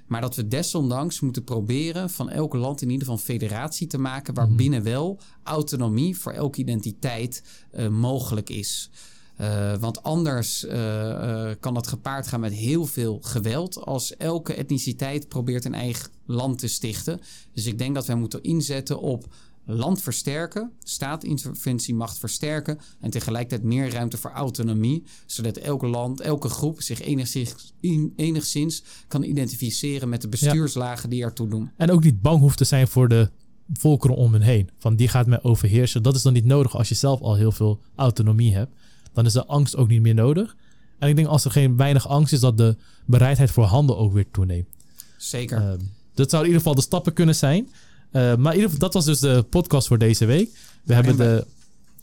Maar 0.06 0.20
dat 0.20 0.34
we 0.36 0.48
desondanks 0.48 1.20
moeten 1.20 1.44
proberen 1.44 2.10
van 2.10 2.30
elk 2.30 2.54
land 2.54 2.82
in 2.82 2.90
ieder 2.90 3.06
geval 3.06 3.20
een 3.20 3.38
federatie 3.38 3.86
te 3.86 3.98
maken. 3.98 4.34
waarbinnen 4.34 4.82
wel 4.82 5.20
autonomie 5.42 6.16
voor 6.18 6.32
elke 6.32 6.60
identiteit 6.60 7.42
eh, 7.70 7.88
mogelijk 7.88 8.50
is. 8.50 8.90
Eh, 9.36 9.76
want 9.76 10.02
anders 10.02 10.64
eh, 10.64 11.10
eh, 11.50 11.56
kan 11.60 11.74
dat 11.74 11.86
gepaard 11.86 12.26
gaan 12.26 12.40
met 12.40 12.52
heel 12.52 12.86
veel 12.86 13.18
geweld. 13.22 13.84
Als 13.84 14.16
elke 14.16 14.54
etniciteit 14.54 15.28
probeert 15.28 15.64
een 15.64 15.74
eigen 15.74 16.10
land 16.26 16.58
te 16.58 16.68
stichten. 16.68 17.20
Dus 17.52 17.66
ik 17.66 17.78
denk 17.78 17.94
dat 17.94 18.06
wij 18.06 18.16
moeten 18.16 18.42
inzetten 18.42 19.00
op 19.00 19.26
land 19.64 20.02
versterken, 20.02 20.72
staatinterventiemacht 20.82 22.18
versterken 22.18 22.78
en 23.00 23.10
tegelijkertijd 23.10 23.62
meer 23.62 23.92
ruimte 23.92 24.16
voor 24.16 24.30
autonomie, 24.30 25.02
zodat 25.26 25.56
elke 25.56 25.86
land, 25.86 26.20
elke 26.20 26.48
groep 26.48 26.82
zich 26.82 27.00
enigszins, 27.00 27.72
in- 27.80 28.12
enigszins 28.16 28.82
kan 29.08 29.22
identificeren 29.22 30.08
met 30.08 30.22
de 30.22 30.28
bestuurslagen 30.28 31.10
die 31.10 31.22
ertoe 31.22 31.48
doen. 31.48 31.70
En 31.76 31.90
ook 31.90 32.04
niet 32.04 32.20
bang 32.22 32.40
hoeft 32.40 32.58
te 32.58 32.64
zijn 32.64 32.88
voor 32.88 33.08
de 33.08 33.30
volkeren 33.72 34.16
om 34.16 34.32
hen 34.32 34.42
heen. 34.42 34.70
Van 34.78 34.96
die 34.96 35.08
gaat 35.08 35.26
mij 35.26 35.42
overheersen. 35.42 36.02
Dat 36.02 36.14
is 36.14 36.22
dan 36.22 36.32
niet 36.32 36.44
nodig 36.44 36.76
als 36.76 36.88
je 36.88 36.94
zelf 36.94 37.20
al 37.20 37.34
heel 37.34 37.52
veel 37.52 37.80
autonomie 37.94 38.54
hebt. 38.54 38.74
Dan 39.16 39.26
is 39.26 39.32
de 39.32 39.46
angst 39.46 39.76
ook 39.76 39.88
niet 39.88 40.02
meer 40.02 40.14
nodig. 40.14 40.56
En 40.98 41.08
ik 41.08 41.16
denk 41.16 41.28
als 41.28 41.44
er 41.44 41.50
geen 41.50 41.76
weinig 41.76 42.08
angst 42.08 42.32
is, 42.32 42.40
dat 42.40 42.56
de 42.58 42.76
bereidheid 43.06 43.50
voor 43.50 43.64
handel 43.64 43.98
ook 43.98 44.12
weer 44.12 44.30
toeneemt. 44.30 44.68
Zeker. 45.16 45.56
Ehm, 45.56 45.78
dat 46.14 46.30
zou 46.30 46.42
in 46.42 46.48
ieder 46.48 46.62
geval 46.62 46.74
de 46.74 46.86
stappen 46.86 47.12
kunnen 47.12 47.34
zijn. 47.34 47.68
Eh, 48.10 48.22
maar 48.22 48.52
in 48.52 48.58
ieder 48.58 48.62
geval, 48.62 48.78
dat 48.78 48.94
was 48.94 49.04
dus 49.04 49.18
de 49.18 49.44
podcast 49.50 49.86
voor 49.86 49.98
deze 49.98 50.24
week. 50.24 50.50
We 50.84 50.94
hebben 50.94 51.16
de, 51.16 51.46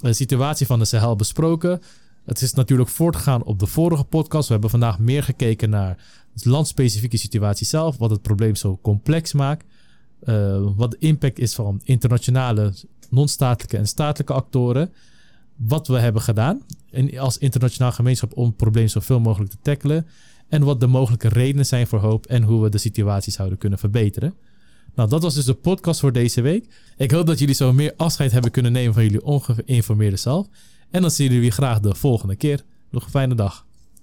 eh, 0.01 0.11
situatie 0.11 0.65
van 0.65 0.79
de 0.79 0.85
Sahel 0.85 1.15
besproken. 1.15 1.81
Het 2.25 2.41
is 2.41 2.53
natuurlijk 2.53 2.89
voortgegaan 2.89 3.43
op 3.43 3.59
de 3.59 3.67
vorige 3.67 4.03
podcast. 4.03 4.45
We 4.47 4.53
hebben 4.53 4.69
vandaag 4.69 4.99
meer 4.99 5.23
gekeken 5.23 5.69
naar 5.69 5.97
de 6.33 6.49
landspecifieke 6.49 7.17
situatie 7.17 7.67
zelf. 7.67 7.97
Wat 7.97 8.09
het 8.09 8.21
probleem 8.21 8.55
zo 8.55 8.79
complex 8.81 9.33
maakt. 9.33 9.65
Eh, 10.19 10.61
wat 10.75 10.91
de 10.91 10.97
impact 10.99 11.39
is 11.39 11.53
van 11.53 11.81
internationale, 11.83 12.73
non-statelijke 13.09 13.77
en 13.77 13.87
statelijke 13.87 14.33
actoren. 14.33 14.93
Wat 15.67 15.87
we 15.87 15.99
hebben 15.99 16.21
gedaan 16.21 16.61
in, 16.89 17.19
als 17.19 17.37
internationaal 17.37 17.91
gemeenschap 17.91 18.37
om 18.37 18.45
het 18.45 18.55
probleem 18.55 18.87
zoveel 18.87 19.19
mogelijk 19.19 19.51
te 19.51 19.57
tackelen. 19.61 20.07
En 20.49 20.63
wat 20.63 20.79
de 20.79 20.87
mogelijke 20.87 21.27
redenen 21.27 21.65
zijn 21.65 21.87
voor 21.87 21.99
hoop 21.99 22.25
en 22.25 22.43
hoe 22.43 22.63
we 22.63 22.69
de 22.69 22.77
situatie 22.77 23.31
zouden 23.31 23.57
kunnen 23.57 23.79
verbeteren. 23.79 24.33
Nou, 24.95 25.09
dat 25.09 25.23
was 25.23 25.33
dus 25.33 25.45
de 25.45 25.53
podcast 25.53 25.99
voor 25.99 26.11
deze 26.11 26.41
week. 26.41 26.67
Ik 26.97 27.11
hoop 27.11 27.27
dat 27.27 27.39
jullie 27.39 27.55
zo 27.55 27.73
meer 27.73 27.93
afscheid 27.97 28.31
hebben 28.31 28.51
kunnen 28.51 28.71
nemen 28.71 28.93
van 28.93 29.03
jullie 29.03 29.23
ongeïnformeerde 29.23 30.17
zelf. 30.17 30.47
En 30.91 31.01
dan 31.01 31.11
zien 31.11 31.31
jullie 31.31 31.51
graag 31.51 31.79
de 31.79 31.95
volgende 31.95 32.35
keer. 32.35 32.63
Nog 32.89 33.03
een 33.03 33.09
fijne 33.09 33.35
dag. 33.35 33.65